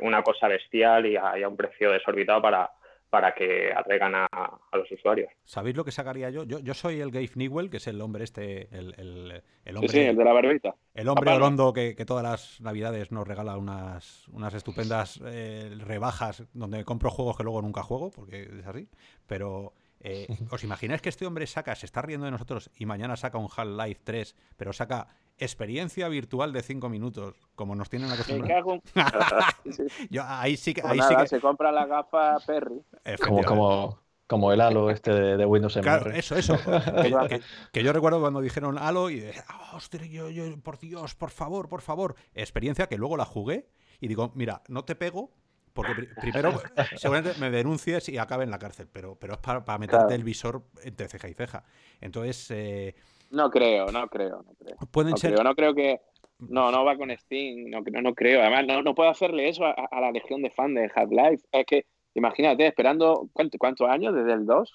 [0.00, 2.70] una cosa bestial y a un precio desorbitado para
[3.10, 4.28] para que atraigan a,
[4.72, 5.30] los usuarios.
[5.44, 6.44] ¿Sabéis lo que sacaría yo?
[6.44, 9.88] Yo, yo soy el Gabe Newell, que es el hombre este, el, el, hombre...
[9.88, 10.74] Sí, el de la barbita.
[10.94, 16.44] El hombre orondo que, que, todas las navidades nos regala unas, unas estupendas eh, rebajas
[16.52, 18.88] donde compro juegos que luego nunca juego, porque es así.
[19.26, 23.16] Pero eh, ¿os imagináis que este hombre saca, se está riendo de nosotros y mañana
[23.16, 25.08] saca un Half-Life 3, pero saca
[25.38, 28.80] experiencia virtual de 5 minutos, como nos tienen acostumbrados.
[30.10, 30.82] Yo, ahí sí que.
[30.82, 31.28] Pues ahí sí que...
[31.28, 32.82] Se compra la gafa Perry.
[33.22, 36.58] Como, como, como el Halo este de, Windows claro, Eso, eso.
[37.72, 39.24] que, yo recuerdo cuando dijeron Halo y
[39.72, 39.78] oh,
[40.10, 42.16] yo, yo, por Dios, por favor, por favor.
[42.34, 43.68] Experiencia que luego la jugué
[44.00, 45.30] y digo, mira, no te pego.
[45.72, 46.58] Porque primero
[46.96, 50.24] seguramente me denuncies y acabe en la cárcel, pero, pero es para, para meterte el
[50.24, 51.64] visor entre ceja y ceja.
[52.00, 52.94] Entonces, eh,
[53.30, 54.76] no creo, no creo, no creo.
[54.90, 55.32] Pueden no ser.
[55.32, 56.00] Creo, no creo que.
[56.38, 58.42] No, no va con Steam, no, no, no creo.
[58.42, 61.46] Además, no, no puedo hacerle eso a, la legión de fans de Half-Life.
[61.50, 63.28] Es que, imagínate, esperando.
[63.32, 64.14] ¿Cuántos años?
[64.14, 64.74] ¿Desde el 2?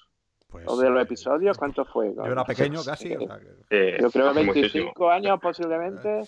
[0.52, 1.56] Pues, ¿O de los eh, episodios?
[1.56, 2.12] ¿Cuánto fue?
[2.14, 3.08] Yo era pequeño casi.
[3.08, 6.22] yo creo que 25 años posiblemente.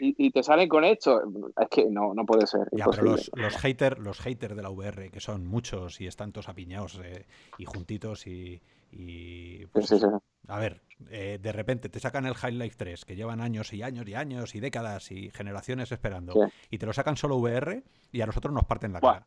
[0.00, 1.22] Y, y, te salen con esto.
[1.56, 2.68] Es que no, no puede ser.
[2.72, 6.32] Ya, pero los, los haters los haters de la VR, que son muchos y están
[6.32, 7.26] todos apiñados eh,
[7.56, 8.60] y juntitos y.
[8.90, 9.92] y pues,
[10.48, 10.80] a ver,
[11.10, 14.14] eh, de repente te sacan el High Life 3, que llevan años y años y
[14.14, 16.34] años y décadas y generaciones esperando,
[16.70, 17.82] y te lo sacan solo VR
[18.12, 19.26] y a nosotros nos parten la cara.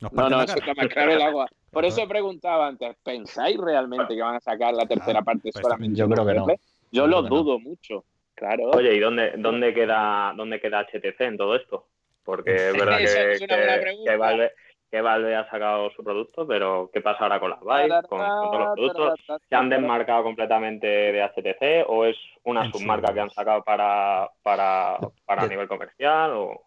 [0.00, 1.48] no, no, eso el agua.
[1.70, 5.62] Por eso preguntaba antes, ¿pensáis realmente que van a sacar la tercera ah, parte pues
[5.62, 5.98] solamente?
[5.98, 6.46] Yo creo que no.
[6.90, 8.04] Yo lo dudo mucho.
[8.34, 8.70] Claro.
[8.70, 11.86] Oye, ¿y dónde, dónde, queda, dónde queda HTC en todo esto?
[12.22, 14.52] Porque es verdad que, que, que Valve
[14.92, 19.40] ha sacado su producto, pero ¿qué pasa ahora con las Vive, con, todos los productos?
[19.48, 24.98] ¿Se han desmarcado completamente de HTC o es una submarca que han sacado para, para,
[25.24, 26.32] para nivel comercial?
[26.32, 26.62] O...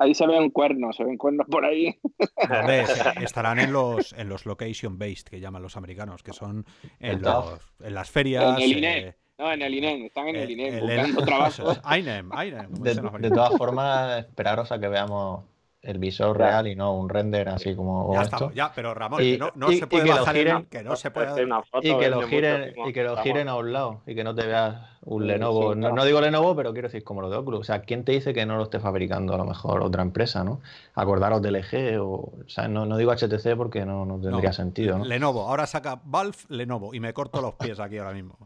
[0.00, 1.94] ahí se ven cuernos, se ven cuernos por ahí.
[3.20, 6.64] estarán en los, en los location based que llaman los americanos, que son
[7.00, 8.60] en, los, en las ferias.
[8.60, 11.72] En no, en el INEM, están en el, INEM buscando trabajo.
[11.94, 15.44] INEM, INEM, de, todas formas, esperaros a que veamos
[15.86, 18.50] el visor real y no un render así como ya esto.
[18.52, 21.44] ya, pero Ramón, que no, no se puede que bajar giren, que no se puede
[21.44, 24.24] una foto y que lo giren y que lo giren a un lado y que
[24.24, 27.60] no te veas un Lenovo, no, digo Lenovo, pero quiero decir como lo de Oculus,
[27.60, 30.42] o sea, ¿quién te dice que no lo esté fabricando a lo mejor otra empresa,
[30.42, 30.60] ¿no?
[30.94, 34.98] Acordaros del LG o, o sea, no, no, digo HTC porque no, no tendría sentido,
[34.98, 35.04] ¿no?
[35.04, 38.36] Lenovo, ahora saca Valve Lenovo y me corto los pies aquí ahora mismo.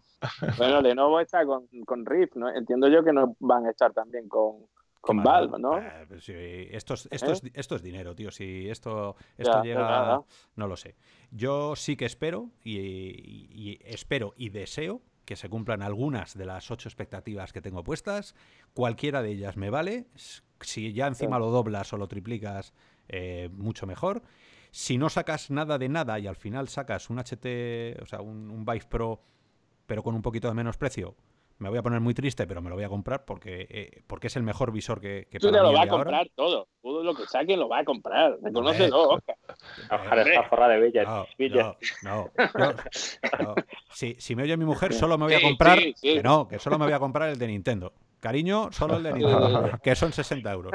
[0.59, 2.55] bueno, Lenovo está con, con Rift, ¿no?
[2.55, 4.57] Entiendo yo que no van a estar también con
[5.01, 5.79] con Valve, ¿no?
[5.79, 7.51] Eh, pues esto, es, esto, es, ¿Eh?
[7.55, 8.31] esto, es, dinero, tío.
[8.31, 10.23] Si esto, esto llega,
[10.57, 10.97] no lo sé.
[11.31, 16.89] Yo sí que espero y, espero y deseo que se cumplan algunas de las ocho
[16.89, 18.35] expectativas que tengo puestas.
[18.75, 20.07] Cualquiera de ellas me vale.
[20.61, 22.75] Si ya encima lo doblas o lo triplicas,
[23.09, 24.23] eh, mucho mejor.
[24.71, 28.51] Si no sacas nada de nada y al final sacas un HT, o sea, un,
[28.51, 29.23] un Vive Pro,
[29.87, 31.17] pero con un poquito de menos precio,
[31.61, 34.29] me voy a poner muy triste, pero me lo voy a comprar porque, eh, porque
[34.29, 36.69] es el mejor visor que, que Tú te lo vas a comprar todo.
[36.83, 38.39] Todo lo que saque lo va a comprar.
[38.43, 39.37] Reconócelo, Oscar.
[40.27, 41.07] Esta forra de bellas.
[42.03, 42.75] No, no,
[43.39, 43.55] no,
[43.91, 45.79] Si, si, me oye mi mujer, solo me voy a comprar.
[46.01, 47.93] Que no, que solo me voy a comprar el de Nintendo.
[48.21, 50.73] Cariño, solo el de Nintendo, que son 60 euros.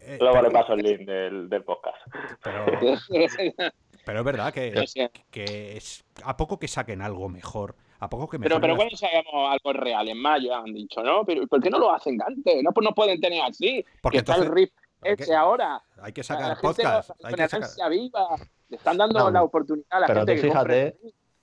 [0.00, 1.96] Eh, Luego le paso el link del, del podcast.
[2.42, 2.66] Pero,
[4.04, 4.84] pero es verdad que,
[5.30, 9.50] que es, a poco que saquen algo mejor ¿A poco que Pero, pero cuando sabemos
[9.50, 11.24] algo real, en mayo han dicho, ¿no?
[11.24, 12.62] Pero ¿por qué no lo hacen antes?
[12.62, 13.84] No, pues no pueden tener así.
[14.02, 14.70] Porque está el RIP
[15.02, 15.82] ese ahora.
[16.00, 17.10] Hay que sacar podcast.
[17.22, 17.90] Hay que sacar...
[17.90, 18.28] viva.
[18.68, 20.38] Le están dando la oportunidad a la pero gente.
[20.38, 20.96] fíjate,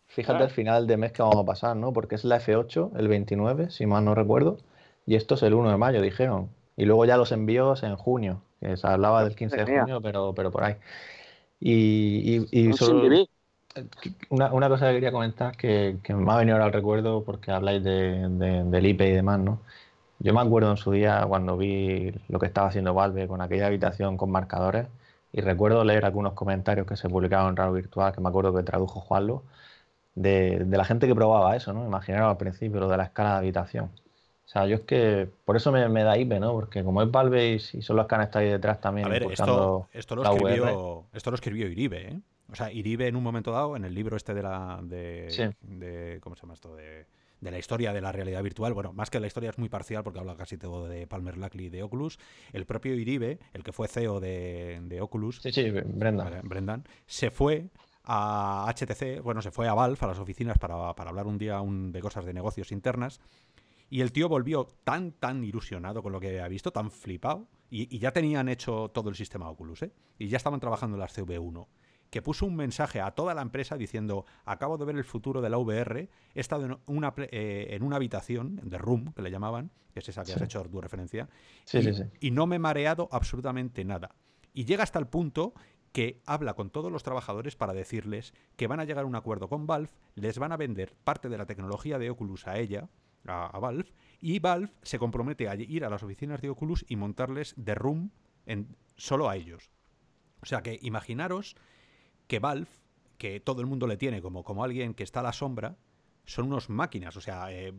[0.08, 1.94] fíjate el final de mes que vamos a pasar, ¿no?
[1.94, 4.58] Porque es la F8, el 29, si mal no recuerdo.
[5.06, 6.50] Y esto es el 1 de mayo, dijeron.
[6.76, 8.42] Y luego ya los envíos en junio.
[8.60, 10.76] Que se hablaba del 15 de junio, pero, pero por ahí.
[11.60, 13.26] Y, y, y solo,
[14.30, 17.52] una, una, cosa que quería comentar que, que, me ha venido ahora al recuerdo porque
[17.52, 19.60] habláis de, del IP y demás, ¿no?
[20.20, 23.68] Yo me acuerdo en su día cuando vi lo que estaba haciendo Valve con aquella
[23.68, 24.88] habitación con marcadores
[25.34, 28.64] y recuerdo leer algunos comentarios que se publicaban en Raro Virtual, que me acuerdo que
[28.64, 29.44] tradujo Juanlo,
[30.16, 31.86] de, de la gente que probaba eso, ¿no?
[31.86, 33.86] Imaginaros al principio lo de la escala de habitación.
[34.46, 36.54] O sea, yo es que por eso me, me da IP, ¿no?
[36.54, 39.08] Porque como es Valve y, son los que han estado ahí detrás también.
[39.08, 42.20] A ver, esto, esto, lo escribió, esto lo escribió Iribe, ¿eh?
[42.52, 44.80] O sea, Iribe en un momento dado, en el libro este de la.
[44.84, 46.76] De, ¿Cómo se llama esto?
[46.76, 47.06] De,
[47.42, 48.74] la historia de la realidad virtual.
[48.74, 51.66] Bueno, más que la historia es muy parcial porque habla casi todo de Palmer Luckey
[51.66, 52.18] y de Oculus.
[52.54, 56.48] El propio Iribe, el que fue CEO de, Oculus, sí, sí, Brendan.
[56.48, 57.70] Brendan, se fue
[58.06, 62.00] a HTC, bueno, se fue a Valve, a las oficinas, para, hablar un día de
[62.00, 63.20] cosas de negocios internas.
[63.90, 67.48] Y el tío volvió tan, tan ilusionado con lo que había visto, tan flipado.
[67.70, 69.92] Y, y ya tenían hecho todo el sistema Oculus, ¿eh?
[70.18, 71.68] Y ya estaban trabajando en las CV1
[72.14, 75.50] que puso un mensaje a toda la empresa diciendo, acabo de ver el futuro de
[75.50, 79.72] la VR, he estado en una, eh, en una habitación, de room, que le llamaban,
[79.92, 81.28] que es esa que has hecho tu referencia,
[82.22, 84.14] y, no me he mareado absolutamente nada.
[84.54, 85.56] Y llega hasta el punto
[85.92, 89.50] que habla con todos los trabajadores para decirles que van a llegar a un acuerdo
[89.50, 92.90] con Valve, les van a vender parte de la tecnología de Oculus a ella,
[93.26, 93.92] a, Valve,
[94.22, 98.12] y Valve se compromete a ir a las oficinas de Oculus y montarles de room
[98.46, 99.72] en, solo a ellos.
[100.44, 101.56] O sea que imaginaros
[102.28, 102.70] que Valve,
[103.18, 105.78] que todo el mundo le tiene como, como alguien que está a la sombra,
[106.26, 107.16] son unos máquinas.
[107.18, 107.74] O sea, eh,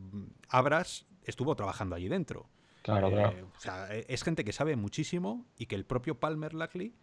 [0.48, 2.48] Abras estuvo trabajando allí dentro.
[2.82, 6.54] Claro, eh, O sea, e, es gente que sabe muchísimo y que el propio Palmer
[6.54, 6.94] Luckey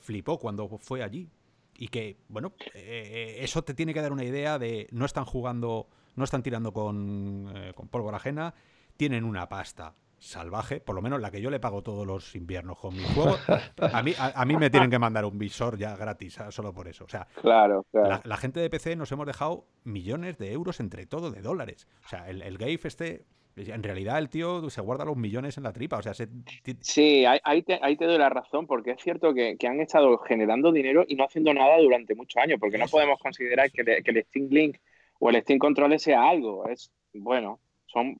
[0.00, 1.30] flipó cuando fue allí.
[1.76, 5.88] Y que, bueno, eh, eso te tiene que dar una idea de no están jugando,
[6.14, 8.54] no están tirando con, con pólvora ajena,
[8.96, 12.78] tienen una pasta salvaje, por lo menos la que yo le pago todos los inviernos
[12.78, 13.36] con mi juego.
[13.76, 16.88] A mí, a, mí me tienen que mandar un visor ya gratis, ah, solo por
[16.88, 17.04] eso.
[17.04, 21.30] O sea, claro, La, gente de PC nos hemos dejado millones de euros entre todo,
[21.30, 21.86] de dólares.
[22.04, 23.24] O sea, el, el Gave este,
[23.56, 25.98] en realidad el tío se guarda los millones en la tripa.
[25.98, 26.14] O sea,
[26.80, 30.72] Sí, ahí te, ahí te doy la razón, porque es cierto que, han estado generando
[30.72, 34.24] dinero y no haciendo nada durante muchos años, porque no podemos considerar que, que el
[34.24, 34.78] Steam Link
[35.20, 36.68] o el Steam Controller sea algo.
[36.68, 37.60] Es, bueno,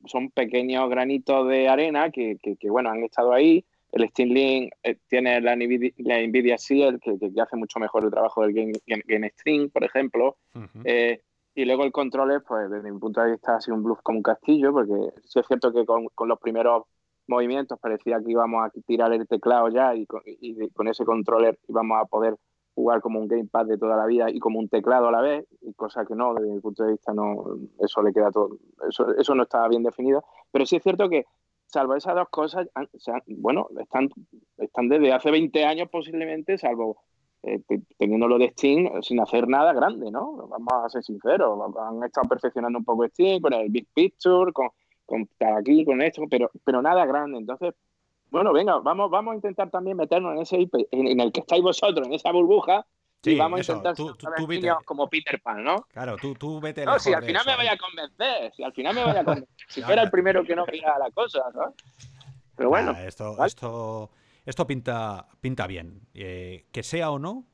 [0.06, 2.38] son, pequeños granitos de arena que,
[2.68, 3.64] bueno, han estado ahí.
[3.92, 8.10] El Steam Link eh, tiene la Nvidia, la Nvidia Shield, que, hace mucho mejor el
[8.10, 10.36] trabajo del Game, game, Stream, por ejemplo.
[10.84, 11.20] Eh,
[11.54, 14.18] y luego el controller, pues desde mi punto de vista ha sido un bluff como
[14.18, 14.94] un castillo, porque
[15.24, 16.84] sí es cierto que con, los primeros
[17.28, 22.06] movimientos, parecía que íbamos a tirar el teclado ya y con, ese controller íbamos a
[22.06, 22.36] poder
[22.74, 25.46] jugar como un gamepad de toda la vida y como un teclado a la vez,
[25.76, 27.44] cosa que no, desde mi punto de vista no,
[27.78, 31.24] eso le queda todo, eso, eso no estaba bien definido, pero sí es cierto que
[31.66, 32.68] salvo esas dos cosas,
[33.26, 34.08] bueno, están,
[34.58, 36.98] están desde hace 20 años posiblemente, salvo
[37.42, 37.60] eh,
[37.98, 40.48] teniendo lo de Steam sin hacer nada grande, ¿no?
[40.48, 44.70] Vamos a ser sinceros, han estado perfeccionando un poco Steam con el Big Picture, con,
[45.04, 47.38] con aquí, con esto, pero, pero nada grande.
[47.38, 47.74] Entonces,
[48.34, 52.04] bueno, venga, vamos, vamos a intentar también meternos en ese en, el que estáis vosotros,
[52.04, 52.84] en esa burbuja,
[53.22, 54.12] y vamos a intentar tú,
[54.84, 55.86] como Peter Pan, ¿no?
[55.92, 58.92] Claro, tú, tú vete No, si al final me vaya a convencer, si al final
[58.92, 61.76] me vaya a convencer, si fuera el primero que no mira la cosa, ¿no?
[62.56, 62.90] Pero bueno.
[62.98, 64.10] esto, esto,
[64.44, 66.00] esto pinta, pinta bien.
[66.12, 67.44] Eh, que sea o no,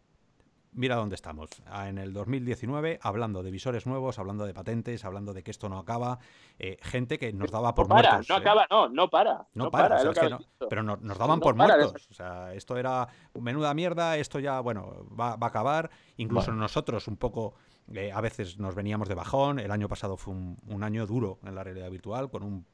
[0.73, 1.51] mira dónde estamos.
[1.67, 5.69] Ah, en el 2019, hablando de visores nuevos, hablando de patentes, hablando de que esto
[5.69, 6.19] no acaba.
[6.59, 8.29] Eh, gente que nos daba por no para, muertos.
[8.29, 8.39] No ¿eh?
[8.39, 9.47] acaba, no, no para.
[9.55, 10.01] No, para,
[10.69, 12.09] pero nos daban por muertos.
[12.11, 15.91] O sea, esto era menuda mierda, esto ya, bueno, va, a acabar.
[16.17, 17.55] Incluso nosotros un poco...
[17.93, 19.59] Eh, a veces nos veníamos de bajón.
[19.59, 22.67] El año pasado fue un, año duro en la realidad virtual, con un,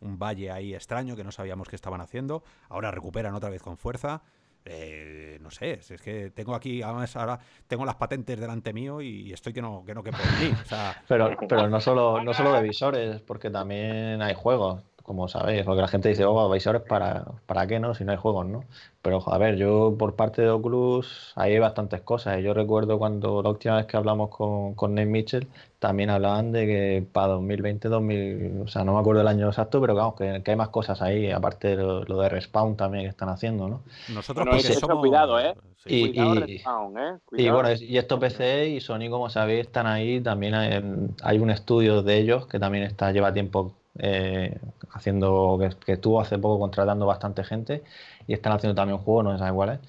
[0.00, 2.42] un, valle ahí extraño que no sabíamos qué estaban haciendo.
[2.68, 4.22] Ahora recuperan otra vez con fuerza.
[4.70, 9.32] Eh, no sé, es que tengo aquí, además ahora tengo las patentes delante mío y
[9.32, 10.56] estoy que no, que no quepo en mí.
[11.08, 15.80] pero, pero no solo, no solo de visores, porque también hay juegos como sabéis, porque
[15.80, 17.94] la gente dice, oh, visores para, para qué, ¿no?
[17.94, 18.64] Si no hay juegos, ¿no?
[19.00, 22.42] Pero, a ver, yo por parte de Oculus hay bastantes cosas.
[22.42, 25.48] Yo recuerdo cuando la última vez que hablamos con, con Nate Mitchell,
[25.78, 29.80] también hablaban de que para 2020, 2000, o sea, no me acuerdo el año exacto,
[29.80, 33.30] pero vamos, que, hay más cosas ahí, aparte de lo, de Respawn también que están
[33.30, 33.80] haciendo, ¿no?
[34.10, 35.54] Nosotros bueno, cuidado, ¿eh?
[35.86, 37.18] Y, Respawn, ¿eh?
[37.32, 40.20] y, bueno, y estos PC y Sony, como sabéis, están ahí.
[40.20, 40.82] También hay,
[41.22, 44.58] hay un estudio de ellos que también está lleva tiempo eh,
[44.92, 47.82] haciendo que, estuvo hace poco contratando bastante gente
[48.26, 49.80] y están haciendo también un juego, no sé iguales.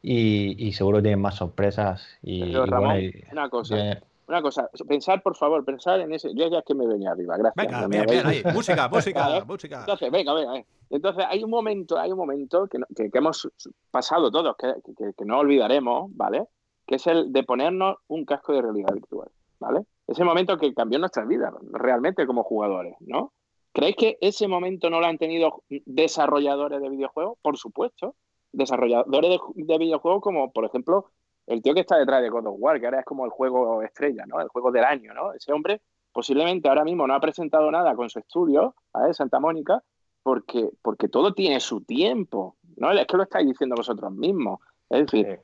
[0.00, 2.06] Y, y seguro tienen más sorpresas.
[2.22, 4.00] Y, una cosa.
[4.28, 6.34] Una cosa, pensar por favor, pensar en ese.
[6.34, 7.66] Yo ya es que me venía arriba, gracias.
[7.66, 8.42] Venga, bien, ahí.
[8.52, 9.80] música, música, música.
[9.80, 10.62] Entonces, venga, venga.
[10.90, 13.48] Entonces, hay un momento, hay un momento que, que, hemos
[13.90, 14.74] pasado todos, que,
[15.16, 16.44] que, no olvidaremos, ¿vale?
[16.86, 19.30] Que es el de ponernos un casco de realidad virtual,
[19.60, 19.86] ¿vale?
[20.06, 23.32] Ese momento que cambió nuestras vidas, realmente como jugadores, ¿no?
[23.78, 27.38] ¿Creéis que ese momento no lo han tenido desarrolladores de videojuegos?
[27.40, 28.16] Por supuesto.
[28.50, 31.12] Desarrolladores de, videojuegos como, por ejemplo,
[31.46, 33.80] el tío que está detrás de God of War, que ahora es como el juego
[33.84, 34.40] estrella, ¿no?
[34.40, 35.32] El juego del año, ¿no?
[35.32, 35.80] Ese hombre
[36.10, 39.80] posiblemente ahora mismo no ha presentado nada con su estudio, a Santa Mónica,
[40.24, 42.90] porque, porque todo tiene su tiempo, ¿no?
[42.90, 44.58] Es que lo estáis diciendo vosotros mismos.
[44.90, 45.38] Es decir,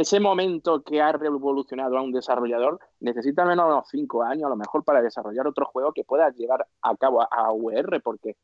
[0.00, 4.56] ese momento que ha revolucionado a un desarrollador necesita menos unos cinco años a lo
[4.56, 8.36] mejor para desarrollar otro juego que pueda llevar a cabo a, VR, porque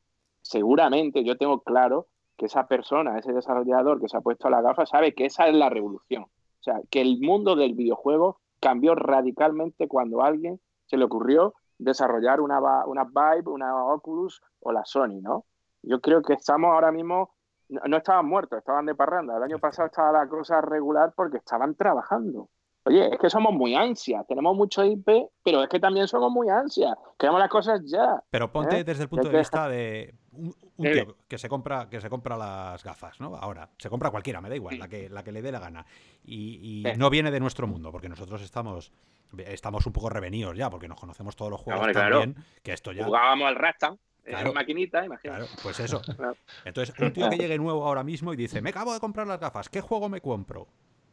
[0.43, 2.07] seguramente yo tengo claro
[2.37, 5.49] que esa persona, ese desarrollador que se ha puesto a la gafa, sabe que esa
[5.49, 6.23] es la revolución.
[6.25, 11.55] O sea, que el mundo del videojuego cambió radicalmente cuando a alguien se le ocurrió
[11.79, 15.47] desarrollar una, una Vive, una Oculus o la Sony, ¿no?
[15.83, 17.31] Yo creo que estamos ahora mismo
[17.71, 19.37] no, estaban muertos, estaban de parranda.
[19.37, 22.49] El año pasado estaba la cosa regular porque estaban trabajando.
[22.85, 25.07] Oye, es que somos muy ansias, tenemos mucho IP,
[25.45, 28.23] pero es que también somos muy ansias, queremos las cosas ya.
[28.31, 28.85] Pero ponte ¿eh?
[28.85, 32.83] desde el punto de vista de un, tío que se compra que se compra las
[32.83, 33.37] gafas, ¿no?
[33.37, 35.85] Ahora, se compra cualquiera, me da igual, la que, la que le dé la gana.
[36.25, 38.93] Y, no viene de nuestro mundo, porque nosotros estamos
[39.39, 43.05] estamos un poco revenidos ya, porque nos conocemos todos los juegos también, que esto ya...
[43.05, 43.97] Jugábamos al Rasta.
[44.25, 45.41] Claro, maquinita, imagínate.
[45.41, 46.03] Claro, pues eso.
[46.65, 49.41] Entonces, un tío que llegue nuevo ahora mismo y dice, me acabo de comprar las
[49.41, 50.69] gafas, ¿qué juego me compro?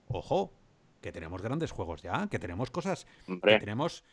[0.08, 0.54] Ojo,
[1.02, 4.04] que tenemos grandes juegos ya, que tenemos cosas, que tenemos...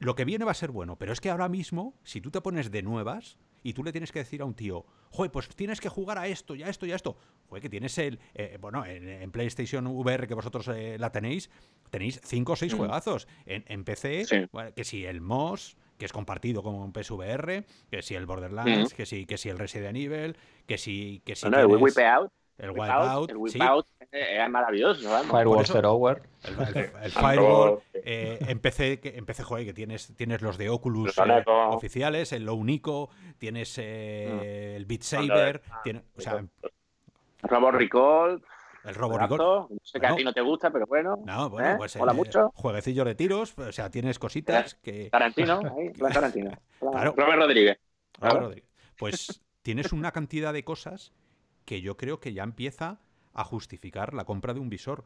[0.00, 2.40] Lo que viene va a ser bueno, pero es que ahora mismo, si tú te
[2.40, 5.80] pones de nuevas y tú le tienes que decir a un tío, joder, pues tienes
[5.80, 7.16] que jugar a esto, ya esto, ya esto,
[7.48, 8.20] joder, que tienes el...
[8.34, 11.50] Eh, bueno, en, PlayStation VR, que vosotros eh, la tenéis,
[11.90, 12.76] tenéis cinco o seis mm.
[12.76, 13.26] juegazos.
[13.44, 18.26] En, PC, que si el MOS que es compartido con un PSVR, que si el
[18.26, 22.70] Borderlands, que si que si el Resident Evil, que si que si el Wipeout, el
[22.70, 29.74] Wipeout, el Wipeout es maravilloso, Firewall Zero El, Firewall eh, empecé que empecé joder, que
[29.74, 34.76] tienes tienes los de Oculus eh, oficiales, el Low Nico, tienes eh, mm.
[34.76, 36.44] el Beat Saber, tiene, o sea,
[37.42, 38.42] Robo Recall
[38.84, 41.16] el robo No sé que a ti no te gusta, pero bueno.
[41.24, 41.74] No, bueno, ¿eh?
[41.76, 41.96] pues.
[41.96, 42.50] Hola eh, mucho.
[42.54, 45.10] Jueguecillos de tiros, o sea, tienes cositas que.
[45.10, 46.52] Tarantino, ahí, Tarantino.
[46.78, 47.14] claro.
[47.16, 47.78] Robert Rodríguez.
[48.18, 48.70] Robert Rodríguez.
[48.96, 51.12] Pues tienes una cantidad de cosas
[51.64, 53.00] que yo creo que ya empieza
[53.34, 55.04] a justificar la compra de un visor.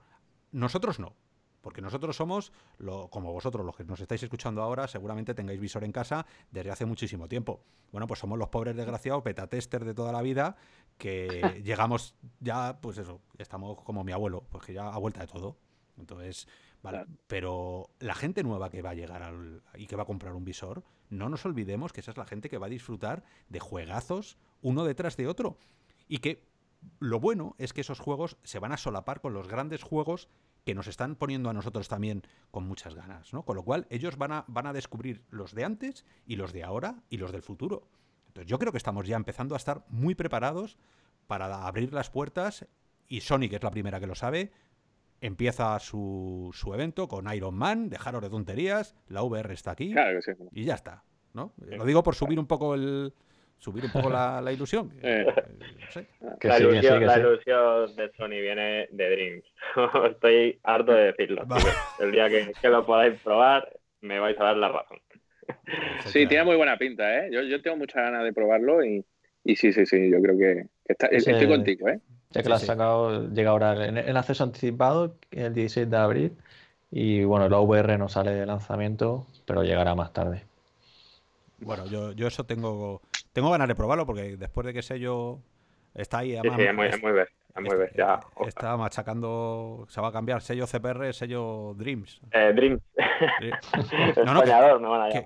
[0.53, 1.15] Nosotros no.
[1.63, 5.85] Porque nosotros somos, lo, como vosotros, los que nos estáis escuchando ahora, seguramente tengáis visor
[5.85, 7.65] en casa desde hace muchísimo tiempo.
[7.93, 10.57] Bueno, pues somos los pobres desgraciados, beta tester de toda la vida,
[10.99, 15.29] que llegamos ya, pues eso, estamos como mi abuelo, pues que ya a vuelta de
[15.29, 15.57] todo.
[15.97, 16.49] Entonces,
[16.83, 20.35] vale, pero la gente nueva que va a llegar al, y que va a comprar
[20.35, 23.61] un visor, no nos olvidemos que esa es la gente que va a disfrutar de
[23.61, 25.59] juegazos uno detrás de otro.
[26.09, 26.45] Y que
[26.99, 30.29] lo bueno es que esos juegos se van a solapar con los grandes juegos
[30.65, 33.45] que nos están poniendo a nosotros también con muchas ganas, ¿no?
[33.45, 36.63] Con lo cual ellos van a, van a descubrir los de antes y los de
[36.63, 37.89] ahora y los del futuro.
[38.29, 40.79] Entonces yo creo que estamos ya empezando a estar muy preparados
[41.27, 42.67] para abrir las puertas
[43.09, 44.53] y Sony, que es la primera que lo sabe,
[45.21, 49.95] empieza su, su evento con Iron Man, dejaros de tonterías, la VR está aquí
[50.53, 51.53] y ya está, ¿no?
[51.59, 53.15] Lo digo por subir un poco el,
[53.63, 54.91] subir un poco la, ilusión.
[55.03, 55.25] Eh,
[56.43, 59.45] la, ilusión de Sony viene de Dreams.
[60.11, 61.47] Estoy harto de decirlo.
[62.01, 64.99] El día que, lo podáis probar, me vais a dar la razón.
[66.07, 67.31] Sí, tiene muy buena pinta, ¿eh?
[67.31, 69.05] Yo, yo tengo muchas ganas de probarlo y,
[69.45, 72.01] y sí, sí, sí, yo creo que está, estoy contigo, ¿eh?
[72.31, 76.33] Ya que lo has sacado, llega ahora en el acceso anticipado, el 16 de abril,
[76.91, 80.43] y bueno, la VR no sale de lanzamiento, pero llegará más tarde.
[81.59, 83.01] Bueno, yo, yo eso tengo
[83.33, 85.41] tengo ganas de probarlo porque después de que sello
[85.95, 86.33] está ahí.
[86.43, 89.85] sí, sí, es muy, es muy, muy está, está, machacando.
[89.89, 92.21] Se va a cambiar sello CPR, sello Dreams.
[92.33, 92.83] Eh, Dreams.
[94.25, 94.43] no, no,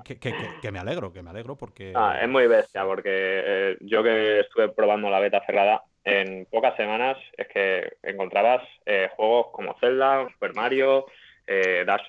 [0.05, 1.93] que, que, que, me alegro, que me alegro porque.
[1.95, 5.83] Ah, es muy bestia porque eh, yo que estuve probando la beta cerrada.
[6.05, 11.07] En pocas semanas es que encontrabas eh, juegos como Zelda, Super Mario,
[11.47, 12.05] eh, Dark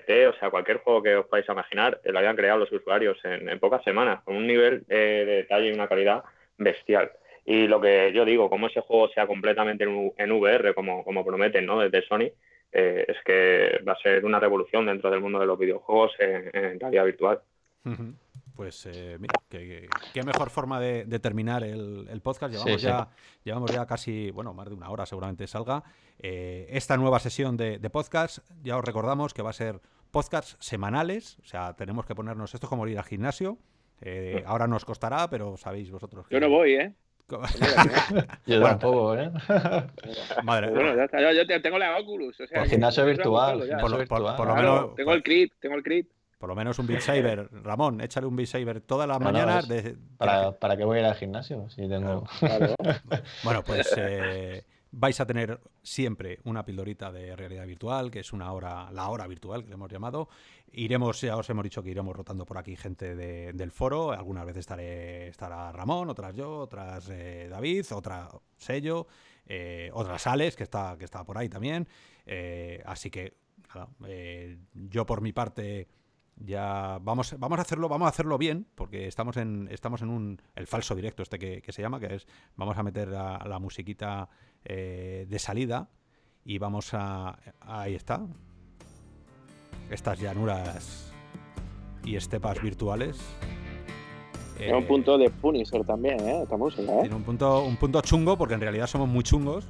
[0.00, 3.58] Souls, o sea, cualquier juego que os podáis imaginar, lo habían creado los usuarios en,
[3.58, 6.22] pocas semanas, con un nivel eh, de detalle y una calidad
[6.58, 7.10] bestial.
[7.44, 11.66] Y lo que yo digo, como ese juego sea completamente en, VR, como, como prometen
[11.66, 11.80] ¿no?
[11.80, 12.30] desde Sony,
[12.72, 16.78] eh, es que va a ser una revolución dentro del mundo de los videojuegos en,
[16.80, 17.40] realidad virtual.
[18.54, 22.52] Pues eh, mira, qué, mejor forma de, terminar el, podcast.
[22.52, 23.08] Llevamos, ya,
[23.44, 25.82] llevamos ya casi, bueno, más de una hora seguramente salga.
[26.18, 29.80] Eh, esta nueva sesión de, podcast, ya os recordamos que va a ser
[30.10, 31.38] podcast semanales.
[31.42, 33.58] O sea, tenemos que ponernos esto como ir al gimnasio.
[34.02, 36.34] Eh, ahora nos costará, pero sabéis vosotros que...
[36.34, 36.92] Yo no voy, ¿eh?
[38.46, 39.30] yo tampoco, ¿eh?
[40.44, 41.32] Madre bueno, ya está.
[41.32, 42.38] Yo, tengo la Oculus.
[42.40, 43.60] O sea, gimnasio virtual.
[43.80, 46.10] Por, lo menos, tengo el Crit, tengo el Crit.
[46.42, 47.48] Por lo menos un Beat Saber.
[47.62, 49.68] Ramón, échale un Beat Saber todas las mañanas.
[49.68, 49.96] De...
[50.18, 51.70] Para, ¿Para qué voy a ir al gimnasio?
[51.70, 52.24] Si tengo...
[53.44, 58.52] bueno, pues eh, vais a tener siempre una pildorita de realidad virtual, que es una
[58.52, 60.28] hora, la hora virtual que le hemos llamado.
[60.72, 64.10] Iremos, ya os hemos dicho que iremos rotando por aquí gente del foro.
[64.10, 69.06] Algunas veces estaré, estará Ramón, otras yo, otras eh, David, otra Sello,
[69.46, 71.86] eh, otras Alex, que está, que está por ahí también.
[72.84, 73.34] así que,
[73.72, 73.86] nada,
[74.74, 76.01] yo por mi parte
[76.36, 80.42] ya vamos, vamos a hacerlo, vamos a hacerlo bien, porque estamos en, estamos en un
[80.56, 82.26] el falso directo este que, se llama, que es
[82.56, 84.28] vamos a meter la, la musiquita
[84.64, 85.88] eh, de salida
[86.44, 88.26] y vamos a ahí está.
[89.90, 91.12] Estas llanuras
[92.04, 93.20] y estepas virtuales.
[94.56, 96.42] Tiene un punto de Punisher también, ¿eh?
[96.42, 97.00] Esta música, ¿eh?
[97.00, 99.66] Tiene un punto, un punto chungo, porque en realidad somos muy chungos.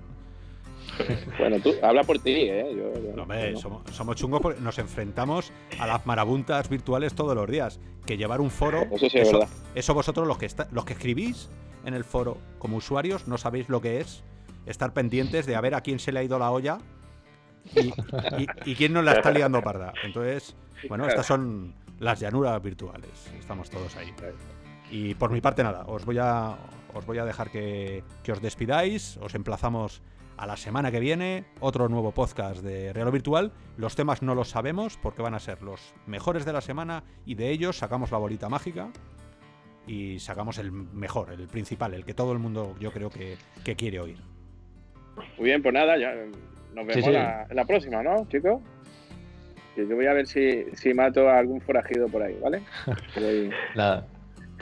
[1.38, 2.92] Bueno, tú habla por ti, ¿eh?
[3.14, 7.80] no, somos, chungos porque nos enfrentamos a las marabuntas virtuales todos los días.
[8.06, 8.86] Que llevar un foro.
[8.90, 9.48] Eso sí es verdad.
[9.74, 11.48] Eso vosotros, los que, los que escribís
[11.84, 14.24] en el foro como usuarios, no sabéis lo que es
[14.66, 16.78] estar pendientes de a ver a quién se le ha ido la olla
[18.64, 19.92] y, quién nos la está liando parda.
[20.04, 20.56] Entonces,
[20.88, 23.30] bueno, estas son las llanuras virtuales.
[23.38, 24.12] Estamos todos ahí.
[24.90, 26.56] Y por mi parte, nada, os voy a,
[26.94, 29.16] os voy a dejar que, que os despidáis.
[29.18, 30.02] Os emplazamos
[30.36, 33.52] a la semana que viene, otro nuevo podcast de Real Virtual.
[33.76, 37.34] Los temas no los sabemos porque van a ser los mejores de la semana y
[37.34, 38.90] de ellos sacamos la bolita mágica
[39.86, 43.36] y sacamos el mejor, el principal, el que todo el mundo yo creo que,
[43.76, 44.18] quiere oír.
[45.36, 46.14] Muy bien, pues nada, ya
[46.74, 48.60] nos vemos La, en la próxima, ¿no, chicos?
[49.76, 52.62] Yo voy a ver si, si mato a algún forajido por ahí, ¿vale?
[53.74, 54.06] Nada.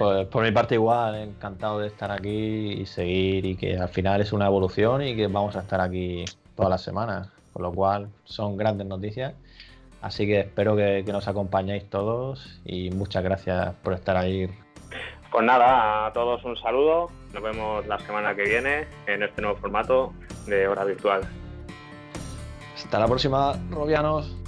[0.01, 4.22] Pues por mi parte igual, encantado de estar aquí y seguir y que al final
[4.22, 6.24] es una evolución y que vamos a estar aquí
[6.56, 9.35] todas las semanas, con lo cual son grandes noticias.
[10.01, 14.48] Así que espero que, nos acompañéis todos y muchas gracias por estar ahí.
[15.31, 17.10] Pues nada, a todos un saludo.
[17.35, 20.14] Nos vemos la semana que viene en este nuevo formato
[20.47, 21.20] de hora virtual.
[22.74, 24.40] Hasta la próxima, Robianos.